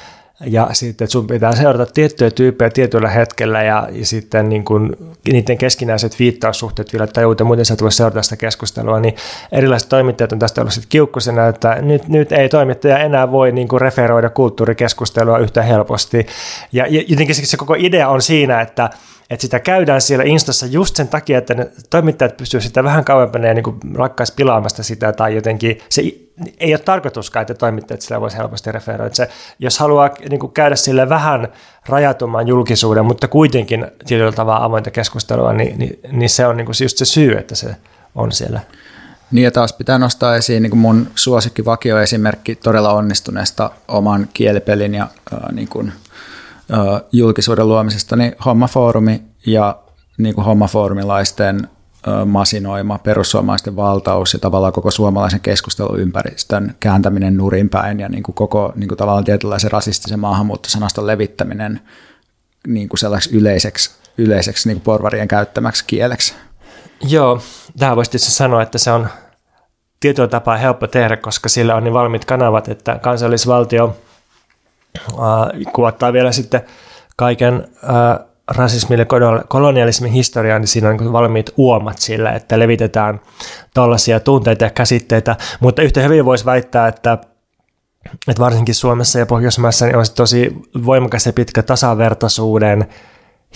[0.46, 4.96] ja sitten että sun pitää seurata tiettyjä tyyppejä tietyllä hetkellä ja, ja sitten niin kuin,
[5.32, 9.14] niiden keskinäiset viittaussuhteet vielä tajuuteen, muuten sä et voi seurata sitä keskustelua, niin
[9.52, 13.80] erilaiset toimittajat on tästä ollut sitten että nyt, nyt ei toimittaja enää voi niin kuin
[13.80, 16.26] referoida kulttuurikeskustelua yhtä helposti.
[16.72, 18.90] Ja, ja jotenkin se, se koko idea on siinä, että
[19.30, 23.46] että sitä käydään siellä Instassa just sen takia, että ne toimittajat pystyvät sitä vähän kauempana
[23.46, 26.02] ja niin rakkaisi pilaamasta sitä tai jotenkin se
[26.60, 29.14] ei ole tarkoituskaan, että toimittajat sillä voisi helposti referoida.
[29.14, 29.28] Se,
[29.58, 31.48] jos haluaa niin kuin käydä sille vähän
[31.88, 36.76] rajatumman julkisuuden, mutta kuitenkin tietyllä tavalla avointa keskustelua, niin, niin, niin se on niin kuin
[36.82, 37.76] just se syy, että se
[38.14, 38.60] on siellä.
[39.30, 44.94] Niin ja taas pitää nostaa esiin niin kuin mun suosikki vakioesimerkki todella onnistuneesta oman kielipelin
[44.94, 45.92] ja äh, niin kuin,
[47.12, 49.78] julkisuuden luomisesta, niin Hommafoorumi ja
[50.18, 51.68] niin kuin hommafoorumilaisten
[52.26, 58.72] masinoima perussuomalaisten valtaus ja tavallaan koko suomalaisen keskusteluympäristön kääntäminen nurin päin ja niin kuin koko
[58.76, 61.80] niin kuin tavallaan tietynlaisen rasistisen maahanmuuttosanaston levittäminen
[62.66, 66.34] niin kuin sellaiseksi yleiseksi, yleiseksi niin kuin porvarien käyttämäksi kieleksi.
[67.08, 67.40] Joo,
[67.78, 69.08] tähän voisi tietysti sanoa, että se on
[70.00, 73.96] tietyllä tapaa helppo tehdä, koska sillä on niin valmiit kanavat, että kansallisvaltio
[75.12, 76.60] äh, kuvattaa vielä sitten
[77.16, 79.06] kaiken äh, rasismin ja
[79.48, 83.20] kolonialismin historiaa, niin siinä on niin valmiit uomat sillä, että levitetään
[83.74, 87.18] tällaisia tunteita ja käsitteitä, mutta yhtä hyvin voisi väittää, että
[88.28, 92.86] että varsinkin Suomessa ja Pohjoismaissa niin on tosi voimakas ja pitkä tasavertaisuuden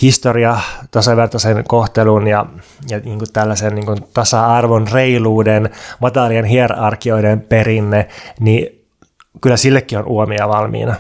[0.02, 0.58] historia,
[0.90, 2.46] tasavertaisen kohtelun ja,
[2.90, 8.08] ja niin kuin tällaisen niin kuin tasa-arvon reiluuden, matalien hierarkioiden perinne,
[8.40, 8.81] niin
[9.40, 10.94] kyllä sillekin on uomia valmiina.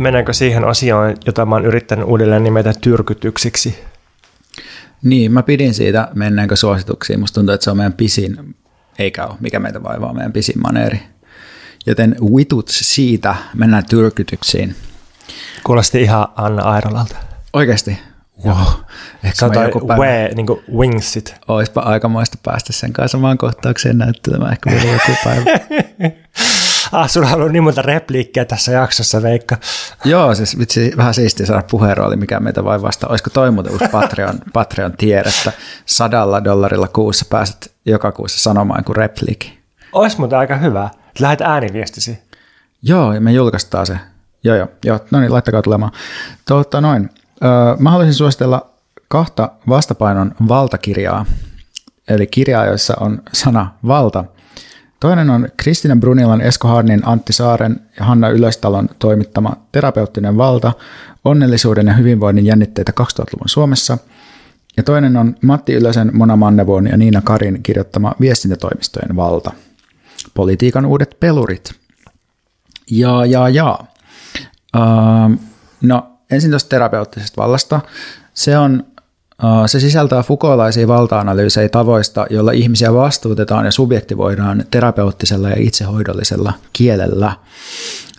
[0.00, 3.78] mennäänkö siihen osioon, jota mä oon yrittänyt uudelleen nimetä tyrkytyksiksi?
[5.02, 7.20] Niin, mä pidin siitä, mennäänkö suosituksiin.
[7.20, 8.56] Musta tuntuu, että se on meidän pisin,
[8.98, 11.00] eikä ole, mikä meitä vaivaa, meidän pisin maneeri.
[11.86, 14.74] Joten vitut siitä, mennään tyrkytyksiin.
[15.64, 17.16] Kuulosti ihan Anna Airolalta.
[17.52, 17.98] Oikeasti?
[18.44, 18.56] Wow.
[19.24, 20.02] Ehkä Sä joku päivä...
[20.02, 21.34] We, niin kuin wingsit.
[21.48, 25.44] Oispa aikamoista päästä sen kanssa samaan kohtaukseen näyttelemään ehkä vielä joku päivä.
[26.92, 29.56] ah, sulla on ollut niin monta repliikkiä tässä jaksossa, Veikka.
[30.04, 33.08] Joo, siis vitsi, vähän siistiä saada puheenrooli, mikä meitä vai vasta.
[33.08, 35.52] Olisiko toi muuten uusi Patreon, Patreon tiedä, että
[35.86, 39.58] sadalla dollarilla kuussa pääset joka kuussa sanomaan kuin repliikki.
[39.92, 40.90] Olisi muuten aika hyvä.
[41.20, 42.18] Lähet ääniviestisi.
[42.82, 43.98] Joo, ja me julkaistaan se.
[44.44, 45.00] Joo, joo, joo.
[45.10, 45.92] No niin, laittakaa tulemaan.
[46.48, 47.10] Totta noin.
[47.78, 48.66] Mä haluaisin suositella
[49.08, 51.26] kahta vastapainon valtakirjaa,
[52.08, 54.24] eli kirjaa, joissa on sana valta–
[55.00, 60.72] Toinen on Kristina Brunilan, Esko Harnin, Antti Saaren ja Hanna Ylöstalon toimittama Terapeuttinen valta,
[61.24, 63.98] onnellisuuden ja hyvinvoinnin jännitteitä 2000-luvun Suomessa.
[64.76, 69.52] Ja toinen on Matti Ylösen, Mona Mannevon ja Niina Karin kirjoittama Viestintätoimistojen valta.
[70.34, 71.72] Politiikan uudet pelurit.
[72.90, 73.78] Ja, ja, ja.
[74.76, 75.40] Uh,
[75.80, 77.80] no, ensin tuosta terapeuttisesta vallasta.
[78.34, 78.84] Se on
[79.66, 87.32] Se sisältää fukoolaisia valta-analyysejä tavoista, joilla ihmisiä vastuutetaan ja subjektivoidaan terapeuttisella ja itsehoidollisella kielellä.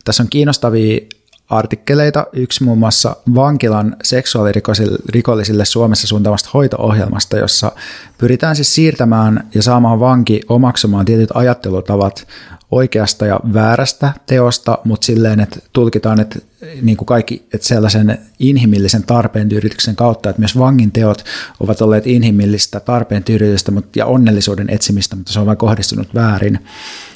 [0.06, 1.02] Tässä on kiinnostavia
[1.50, 2.26] artikkeleita.
[2.34, 7.72] Yksi muun muassa vankilan seksuaalirikollisille Suomessa suuntavasta hoito-ohjelmasta, jossa
[8.18, 12.28] pyritään siis siirtämään ja saamaan vanki omaksumaan tietyt ajattelutavat
[12.72, 16.40] oikeasta ja väärästä teosta, mutta silleen, että tulkitaan, että
[16.82, 21.26] niin kuin kaikki, että sellaisen inhimillisen tarpeen tyydytyksen kautta, että myös vangin teot
[21.60, 26.60] ovat olleet inhimillistä tarpeen tyydytystä ja onnellisuuden etsimistä, mutta se on vain kohdistunut väärin.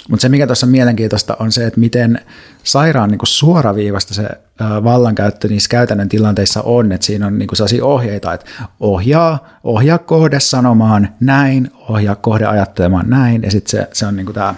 [0.10, 2.19] Mutta se, mikä tuossa on mielenkiintoista, on se, että miten
[2.64, 4.30] sairaan niin suoraviivasta se
[4.60, 8.45] vallankäyttö niissä käytännön tilanteissa on, että siinä on niin kuin sellaisia ohjeita, että
[8.80, 14.26] ohjaa, ohjaa kohde sanomaan näin, ohjaa kohde ajattelemaan näin, ja sitten se, se on niin
[14.26, 14.56] kuin tämä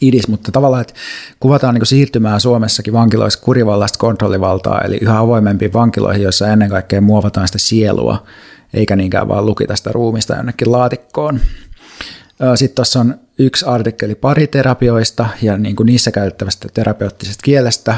[0.00, 0.94] idis, mutta tavallaan, että
[1.40, 7.48] kuvataan niin siirtymää Suomessakin vankiloissa kurivallaista kontrollivaltaa, eli yhä avoimempiin vankiloihin, joissa ennen kaikkea muovataan
[7.48, 8.26] sitä sielua,
[8.74, 11.40] eikä niinkään vaan lukita sitä ruumista jonnekin laatikkoon.
[12.54, 17.96] Sitten tuossa on yksi artikkeli pariterapioista ja niin kuin niissä käytettävästä terapeuttisesta kielestä.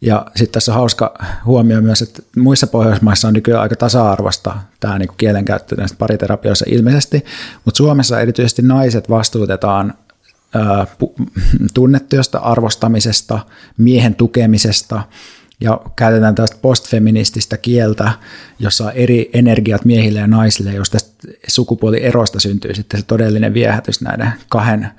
[0.00, 4.98] Ja sitten tässä on hauska huomio myös, että muissa Pohjoismaissa on nykyään aika tasa-arvosta tämä
[4.98, 7.24] niin kielenkäyttö näistä pariterapioissa ilmeisesti,
[7.64, 9.94] mutta Suomessa erityisesti naiset vastuutetaan
[11.74, 13.38] tunnetyöstä, arvostamisesta,
[13.78, 15.02] miehen tukemisesta
[15.60, 18.12] ja käytetään tästä postfeminististä kieltä,
[18.58, 24.00] jossa on eri energiat miehille ja naisille, jos tästä sukupuolierosta syntyy sitten se todellinen viehätys
[24.00, 24.90] näiden kahden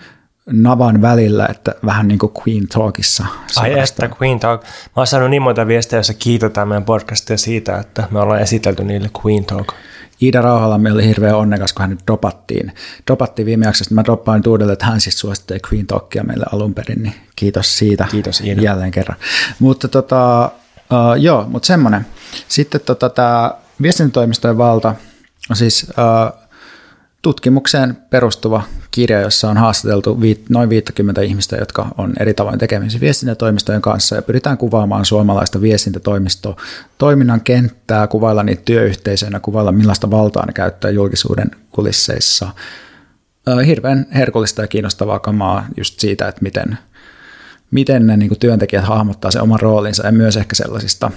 [0.52, 3.26] navan välillä, että vähän niin kuin Queen Talkissa.
[3.56, 4.62] Ai että Queen Talk.
[4.62, 8.84] Mä oon saanut niin monta viestejä, joissa kiitotaan meidän podcastia siitä, että me ollaan esitelty
[8.84, 9.74] niille Queen Talk.
[10.22, 12.72] Iida Rauhalammi oli hirveän onnekas, kun hänet dopattiin.
[13.08, 13.96] Dopattiin viime jaksosta.
[13.96, 18.08] Mä droppaan uudelleen, että hän siis suosittelee Queen Talkia meille alun perin, niin kiitos siitä
[18.12, 18.62] kiitos, Iida.
[18.62, 19.18] jälleen kerran.
[19.60, 20.52] Mutta tota,
[20.92, 22.06] uh, joo, mutta semmoinen.
[22.48, 23.52] Sitten tota, tämä
[23.82, 24.96] viestintätoimistojen valta
[25.50, 26.49] on siis uh,
[27.22, 30.18] tutkimukseen perustuva kirja, jossa on haastateltu
[30.50, 36.56] noin 50 ihmistä, jotka on eri tavoin tekemisissä viestintätoimistojen kanssa ja pyritään kuvaamaan suomalaista viestintätoimistoa
[36.98, 42.50] toiminnan kenttää, kuvailla niitä työyhteisöinä, kuvailla millaista valtaa ne käyttää julkisuuden kulisseissa.
[43.66, 46.78] Hirveän herkullista ja kiinnostavaa kamaa just siitä, että miten,
[47.72, 51.12] miten ne niin työntekijät hahmottaa sen oman roolinsa ja myös ehkä sellaisista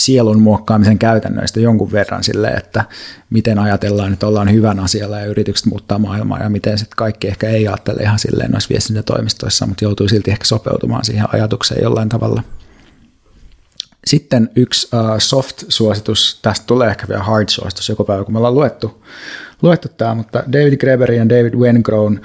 [0.00, 2.84] sielun muokkaamisen käytännöistä jonkun verran sille, että
[3.30, 7.48] miten ajatellaan, että ollaan hyvän asialla ja yritykset muuttaa maailmaa ja miten sitten kaikki ehkä
[7.48, 12.42] ei ajattele ihan silleen noissa viestintätoimistoissa, mutta joutuu silti ehkä sopeutumaan siihen ajatukseen jollain tavalla.
[14.06, 19.04] Sitten yksi uh, soft-suositus, tästä tulee ehkä vielä hard-suositus joku päivä, kun me ollaan luettu,
[19.62, 22.20] luettu tämä, mutta David Greberin ja David Wengrown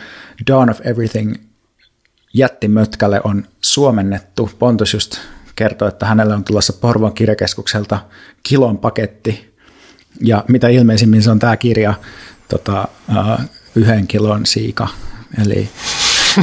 [0.52, 1.36] Dawn of Everything
[2.34, 4.50] jättimötkälle on suomennettu.
[4.60, 5.18] Pontus just
[5.56, 8.00] kertoi, että hänelle on tulossa Porvon kirjakeskukselta
[8.44, 9.56] kilon paketti,
[10.22, 11.94] ja mitä ilmeisimmin se on tämä kirja
[12.50, 13.46] tota, uh,
[13.76, 14.88] yhden kilon siika,
[15.46, 15.70] eli,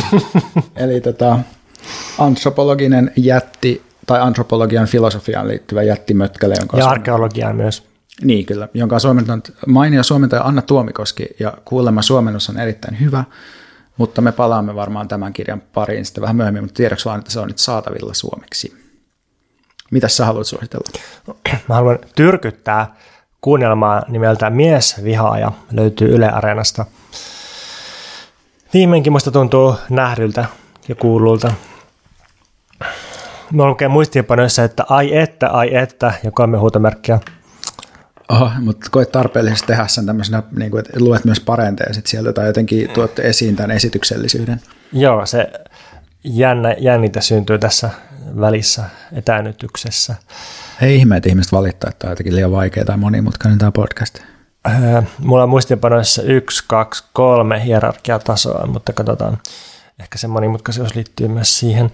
[0.77, 1.39] eli tota,
[2.19, 6.55] antropologinen jätti, tai antropologian filosofiaan liittyvä jättimötkäle.
[6.59, 7.83] Jonka ja arkeologiaan myös.
[8.23, 13.25] Niin, kyllä, jonka on suomentanut mainio suomentaja Anna Tuomikoski, ja kuulemma suomennus on erittäin hyvä,
[13.97, 17.41] mutta me palaamme varmaan tämän kirjan pariin sitten vähän myöhemmin, mutta tiedoksi vaan, että se
[17.41, 18.82] on nyt saatavilla suomeksi.
[19.93, 21.01] Mitä sä haluat suositella?
[21.69, 22.95] Mä haluan tyrkyttää
[23.41, 26.85] kuunnelmaa nimeltä Mies vihaaja, löytyy Yle Areenasta.
[28.75, 30.45] Viimeinkin musta tuntuu nähdyltä
[30.89, 31.53] ja kuululta.
[33.53, 37.21] Mä lukee muistiinpanoissa, että ai että, ai että ja kolme huutomerkkiä.
[38.29, 42.33] Oho, mutta koet tarpeellisesti tehdä sen tämmöisenä, niin kuin, että luet myös parenteja sit sieltä
[42.33, 44.61] tai jotenkin tuot esiin tämän esityksellisyyden.
[44.93, 45.53] Joo, se
[46.25, 47.91] jännä, jännitä syntyy tässä
[48.41, 50.15] välissä etänytyksessä.
[50.83, 54.19] Ei ihme, että ihmiset valittaa, että on jotenkin liian vaikea tai monimutkainen tämä podcast.
[54.69, 59.39] Öö, mulla on muistiinpanoissa yksi, kaksi, kolme hierarkiatasoa, mutta katsotaan.
[60.01, 61.93] Ehkä se monimutkaisuus liittyy myös siihen.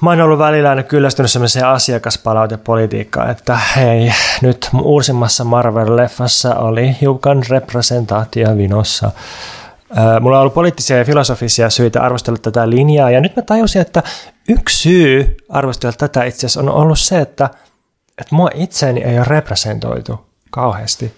[0.00, 4.12] Mä oon ollut välillä aina kyllästynyt sellaiseen asiakaspalautepolitiikkaan, että hei,
[4.42, 9.10] nyt uusimmassa Marvel-leffassa oli hiukan representaatio vinossa
[10.20, 14.02] Mulla on ollut poliittisia ja filosofisia syitä arvostella tätä linjaa, ja nyt mä tajusin, että
[14.48, 17.50] yksi syy arvostella tätä itse asiassa on ollut se, että,
[18.18, 21.14] että mua itseäni ei ole representoitu kauheasti.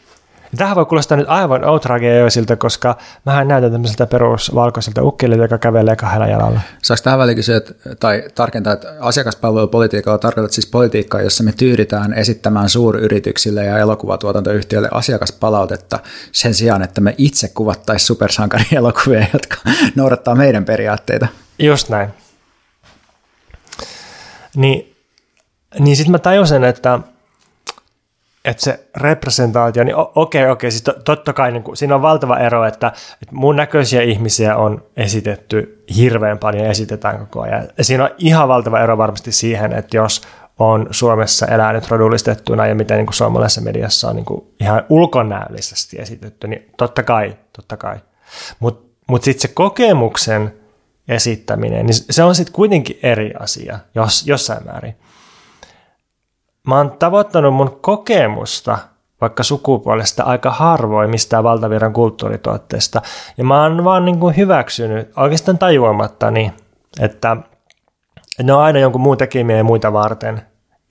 [0.57, 6.27] Tähän voi kuulostaa nyt aivan outrageoisilta, koska mähän näytän tämmöiseltä perusvalkoiselta ukkelilta, joka kävelee kahdella
[6.27, 6.61] jalalla.
[6.83, 7.61] Saanko tähän väliin kysyä,
[8.01, 15.99] tai tarkentaa, että asiakaspalvelupolitiikalla tarkoitat siis politiikkaa, jossa me tyydytään esittämään suuryrityksille ja elokuvatuotantoyhtiöille asiakaspalautetta
[16.33, 19.57] sen sijaan, että me itse kuvattaisiin supersankarielokuvia, jotka
[19.95, 21.29] noudattaa meidän periaatteita.
[21.59, 22.09] Just näin.
[24.57, 24.97] Niin,
[25.79, 26.99] niin sitten mä tajusin, että
[28.45, 32.03] että se representaatio, niin okei, okei, okay, siis to, totta kai niin kuin, siinä on
[32.03, 32.93] valtava ero, että,
[33.23, 37.69] että mun näköisiä ihmisiä on esitetty hirveän paljon ja esitetään koko ajan.
[37.79, 40.23] Ja siinä on ihan valtava ero varmasti siihen, että jos
[40.59, 46.49] on Suomessa elänyt rodullistettuna ja miten niin suomalaisessa mediassa on niin kuin ihan ulkonäöllisesti esitetty,
[46.49, 47.97] niin totta kai, totta kai.
[48.61, 50.55] Mutta mut, mut sitten se kokemuksen
[51.09, 54.97] esittäminen, niin se on sitten kuitenkin eri asia jos, jossain määrin
[56.69, 58.79] mä oon tavoittanut mun kokemusta
[59.21, 63.03] vaikka sukupuolesta aika harvoin mistään valtavirran kulttuurituotteesta.
[63.39, 66.53] Ja mä oon vaan niin kuin hyväksynyt oikeastaan tajuamattani,
[67.01, 67.37] että
[68.43, 70.43] ne on aina jonkun muun tekemiä ja muita varten.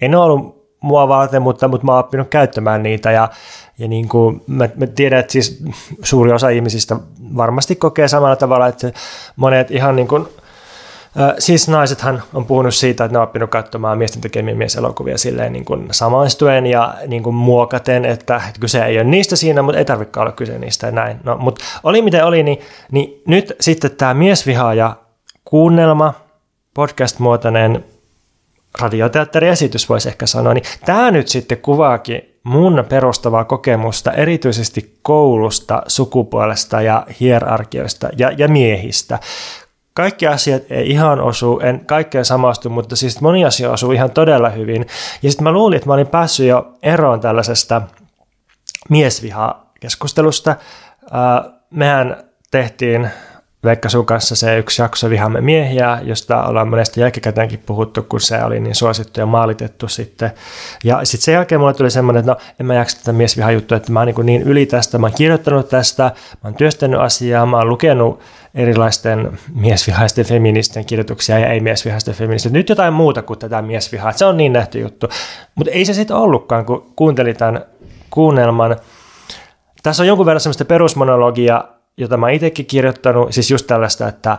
[0.01, 3.29] En ole ollut mua varten, mutta, mutta mä oon oppinut käyttämään niitä ja,
[3.79, 5.63] ja niin kuin mä, mä tiedän, että siis
[6.03, 6.95] suuri osa ihmisistä
[7.37, 8.91] varmasti kokee samalla tavalla, että
[9.35, 10.27] monet ihan niin kuin
[11.39, 15.65] Siis naisethan on puhunut siitä, että ne on oppinut katsomaan miesten tekemiä mieselokuvia silleen niin
[15.65, 20.19] kuin samaistuen ja niin kuin muokaten, että kyse ei ole niistä siinä, mutta ei tarvitse
[20.19, 21.17] olla kyse niistä ja näin.
[21.23, 22.59] No, mutta oli miten oli, niin,
[22.91, 24.95] niin nyt sitten tämä miesvihaaja
[25.45, 26.13] kuunnelma,
[26.73, 27.85] podcast-muotoinen
[28.79, 36.81] radioteatteriesitys voisi ehkä sanoa, niin tämä nyt sitten kuvaakin mun perustavaa kokemusta erityisesti koulusta, sukupuolesta
[36.81, 39.19] ja hierarkioista ja, ja miehistä
[39.98, 44.49] kaikki asiat ei ihan osu, en kaikkeen samastu, mutta siis moni asia osuu ihan todella
[44.49, 44.86] hyvin.
[45.22, 47.82] Ja sitten mä luulin, että mä olin päässyt jo eroon tällaisesta
[48.90, 50.56] miesviha-keskustelusta.
[51.69, 52.18] Mehän
[52.52, 53.10] tehtiin
[53.64, 58.44] Veikka sun kanssa se yksi jakso Vihamme miehiä, josta ollaan monesti jälkikäteenkin puhuttu, kun se
[58.44, 60.32] oli niin suosittu ja maalitettu sitten.
[60.84, 63.91] Ja sitten sen jälkeen mulle tuli semmoinen, että no en mä jaksa tätä miesvihajuttua, että
[63.91, 66.11] mä oon niin, niin yli tästä, mä oon kirjoittanut tästä, mä
[66.44, 68.19] oon työstänyt asiaa, mä oon lukenut
[68.57, 72.53] erilaisten miesvihaisten feministien kirjoituksia ja ei-miesvihaisten feministien.
[72.53, 74.11] Nyt jotain muuta kuin tätä miesvihaa.
[74.11, 75.09] Se on niin nähty juttu.
[75.55, 77.65] Mutta ei se sitten ollutkaan, kun kuuntelin tämän
[78.09, 78.75] kuunnelman.
[79.84, 81.63] Tässä on jonkun verran semmoista perusmonologia,
[81.97, 84.38] jota mä itsekin kirjoittanut, siis just tällaista, että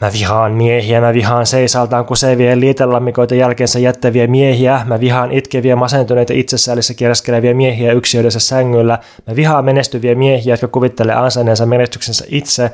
[0.00, 6.32] Mä vihaan miehiä, mä vihaan seisaltaan kusevia liitelammikoita jälkeensä jättäviä miehiä, mä vihaan itkeviä masentuneita
[6.32, 12.70] itsessäällissä kierskeleviä miehiä yksiöidessä sängyllä, mä vihaan menestyviä miehiä, jotka kuvittelee ansainneensa menestyksensä itse,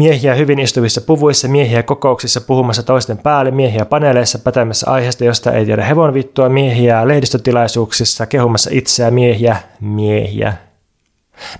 [0.00, 5.66] Miehiä hyvin istuvissa puvuissa, miehiä kokouksissa puhumassa toisten päälle, miehiä paneeleissa pätemässä aiheesta, josta ei
[5.66, 10.52] tiedä hevon vittua, miehiä lehdistötilaisuuksissa kehumassa itseä, miehiä, miehiä.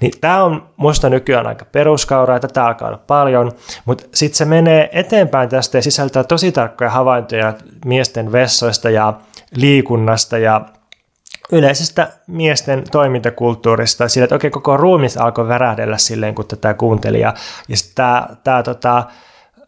[0.00, 3.52] Niin tämä on musta nykyään aika peruskauraa, ja tätä alkaa olla paljon,
[3.84, 7.54] mutta sitten se menee eteenpäin tästä ja sisältää tosi tarkkoja havaintoja
[7.84, 9.14] miesten vessoista ja
[9.54, 10.64] liikunnasta ja
[11.52, 17.20] yleisestä miesten toimintakulttuurista, sillä että oikein koko ruumis alkoi värähdellä silleen, kun tätä kuunteli.
[17.20, 17.34] Ja,
[17.68, 19.04] ja tämä, tämä tota,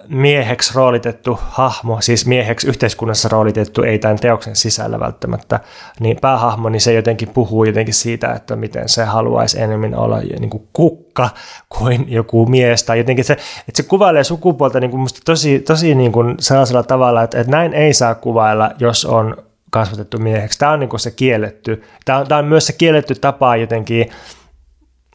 [0.08, 5.60] mieheksi roolitettu hahmo, siis mieheksi yhteiskunnassa roolitettu, ei tämän teoksen sisällä välttämättä,
[6.00, 10.50] niin päähahmo, niin se jotenkin puhuu jotenkin siitä, että miten se haluaisi enemmän olla niin
[10.50, 11.30] kuin kukka
[11.68, 15.94] kuin joku mies, tai jotenkin se, että se kuvailee sukupuolta niin kuin musta tosi, tosi
[15.94, 19.36] niin kuin sellaisella tavalla, että, että näin ei saa kuvailla, jos on
[19.72, 20.58] kasvatettu mieheksi.
[20.58, 21.82] Tämä on niin se kielletty.
[22.04, 24.10] Tämä on, tämä on myös se kielletty tapa jotenkin,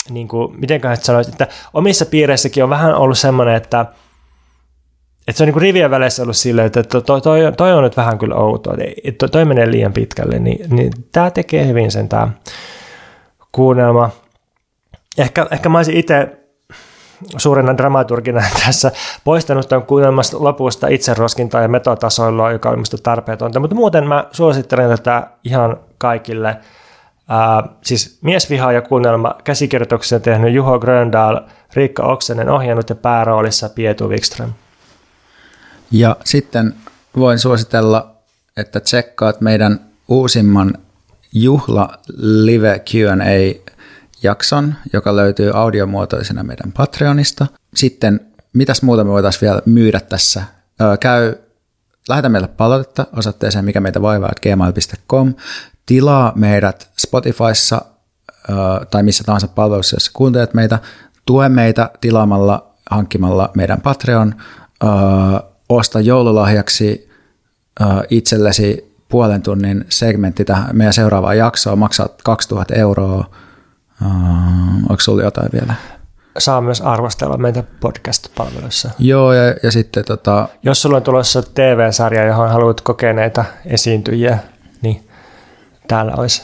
[0.09, 3.85] niin kuin, miten sanoisit, että omissa piireissäkin on vähän ollut semmoinen, että,
[5.27, 8.17] että se on niin rivien väleissä ollut silleen, että toi, toi, toi on nyt vähän
[8.17, 12.29] kyllä outoa, että toi menee liian pitkälle, niin, niin tämä tekee hyvin sen tämä
[13.51, 14.09] kuunnelma.
[15.17, 16.36] Ehkä, ehkä mä olisin itse
[17.37, 18.91] suurena dramaturgina tässä
[19.23, 23.59] poistanut tämän kuunnelmasta lopusta itseroskintaa ja metotasoilua, joka on minusta tarpeetonta.
[23.59, 26.57] Mutta muuten mä suosittelen tätä ihan kaikille.
[27.29, 31.39] Ää, siis Miesviha ja kuunnelma käsikirjoituksen tehnyt Juho Gröndal,
[31.73, 34.53] Riikka Oksenen ohjannut ja pääroolissa Pietu Wikström.
[35.91, 36.73] Ja sitten
[37.17, 38.11] voin suositella,
[38.57, 40.73] että tsekkaat meidän uusimman
[41.33, 43.66] juhla live Q&A
[44.23, 47.47] jakson, joka löytyy audiomuotoisena meidän Patreonista.
[47.75, 50.43] Sitten mitäs muuta me voitaisiin vielä myydä tässä?
[50.81, 51.35] Öö, käy,
[52.09, 55.33] lähetä meille palautetta osoitteeseen mikä meitä vaivaa, gmail.com.
[55.85, 57.81] Tilaa meidät Spotifyssa
[58.49, 58.55] öö,
[58.91, 60.79] tai missä tahansa palvelussa, jossa kuuntelet meitä.
[61.25, 64.35] Tue meitä tilaamalla, hankkimalla meidän Patreon.
[64.83, 64.89] Öö,
[65.69, 67.09] osta joululahjaksi
[67.81, 73.29] öö, itsellesi puolen tunnin segmentti tähän meidän seuraavaan jaksoon, maksaa 2000 euroa
[74.05, 74.11] Uh,
[74.89, 75.73] onko sinulla jotain vielä?
[76.37, 78.89] Saa myös arvostella meitä podcast-palveluissa.
[78.99, 80.47] Joo, ja, ja sitten tota...
[80.63, 84.37] Jos sulla on tulossa TV-sarja, johon haluat kokeneita esiintyjiä,
[84.81, 85.07] niin
[85.87, 86.43] täällä olisi.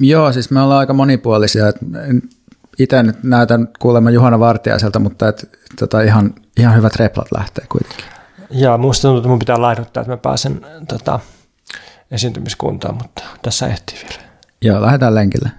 [0.00, 1.64] Joo, siis me ollaan aika monipuolisia.
[2.78, 8.04] Itse nyt näytän kuulemma Juhana Vartiaiselta, mutta et, tota, ihan, ihan hyvät replat lähtee kuitenkin.
[8.50, 11.20] Joo, musta tuntuu, että mun pitää laiduttaa, että mä pääsen tota,
[12.10, 14.22] esiintymiskuntaan, mutta tässä ehtii vielä.
[14.62, 15.50] Joo, lähdetään lenkille.